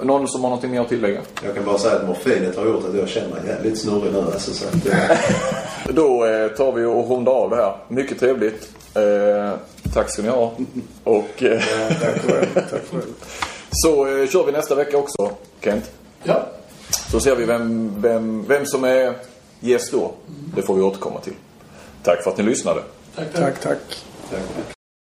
någon 0.00 0.28
som 0.28 0.44
har 0.44 0.50
något 0.50 0.62
mer 0.62 0.80
att 0.80 0.88
tillägga? 0.88 1.20
Jag 1.44 1.54
kan 1.54 1.64
bara 1.64 1.78
säga 1.78 1.96
att 1.96 2.06
morfinet 2.06 2.56
har 2.56 2.66
gjort 2.66 2.84
att 2.84 2.94
jag 2.94 3.08
känner 3.08 3.28
mig 3.28 3.40
jävligt 3.46 3.78
snurrig 3.78 4.12
nu. 4.12 4.18
Alltså, 4.18 4.52
så 4.52 4.68
att, 4.68 4.86
eh, 4.86 5.18
Då 5.94 6.26
eh, 6.26 6.48
tar 6.48 6.72
vi 6.72 6.84
och 6.84 7.10
rundar 7.10 7.32
av 7.32 7.50
det 7.50 7.56
här. 7.56 7.76
Mycket 7.88 8.20
trevligt. 8.20 8.70
Eh, 8.94 9.52
tack 9.94 10.10
ska 10.10 10.22
ni 10.22 10.28
ha. 10.28 10.52
Och 11.04 11.42
eh, 11.42 11.60
Tack 12.00 12.22
själv. 12.22 12.46
Tack 12.54 12.82
själv. 12.90 13.14
så 13.70 14.06
eh, 14.06 14.28
kör 14.28 14.44
vi 14.46 14.52
nästa 14.52 14.74
vecka 14.74 14.96
också, 14.96 15.30
Kent. 15.60 15.90
Ja, 16.22 16.46
Så 17.10 17.20
ser 17.20 17.36
vi 17.36 17.44
vem, 17.44 17.94
vem, 18.02 18.44
vem 18.48 18.66
som 18.66 18.84
är 18.84 19.14
gäst 19.60 19.92
då. 19.92 20.12
Det 20.56 20.62
får 20.62 20.74
vi 20.74 20.82
återkomma 20.82 21.20
till. 21.20 21.34
Tack 22.02 22.22
för 22.22 22.30
att 22.30 22.38
ni 22.38 22.44
lyssnade. 22.44 22.80
tack, 23.16 23.32
tack. 23.32 23.42
Tack, 23.42 23.60
tack. 23.60 23.78
tack. 24.30 24.77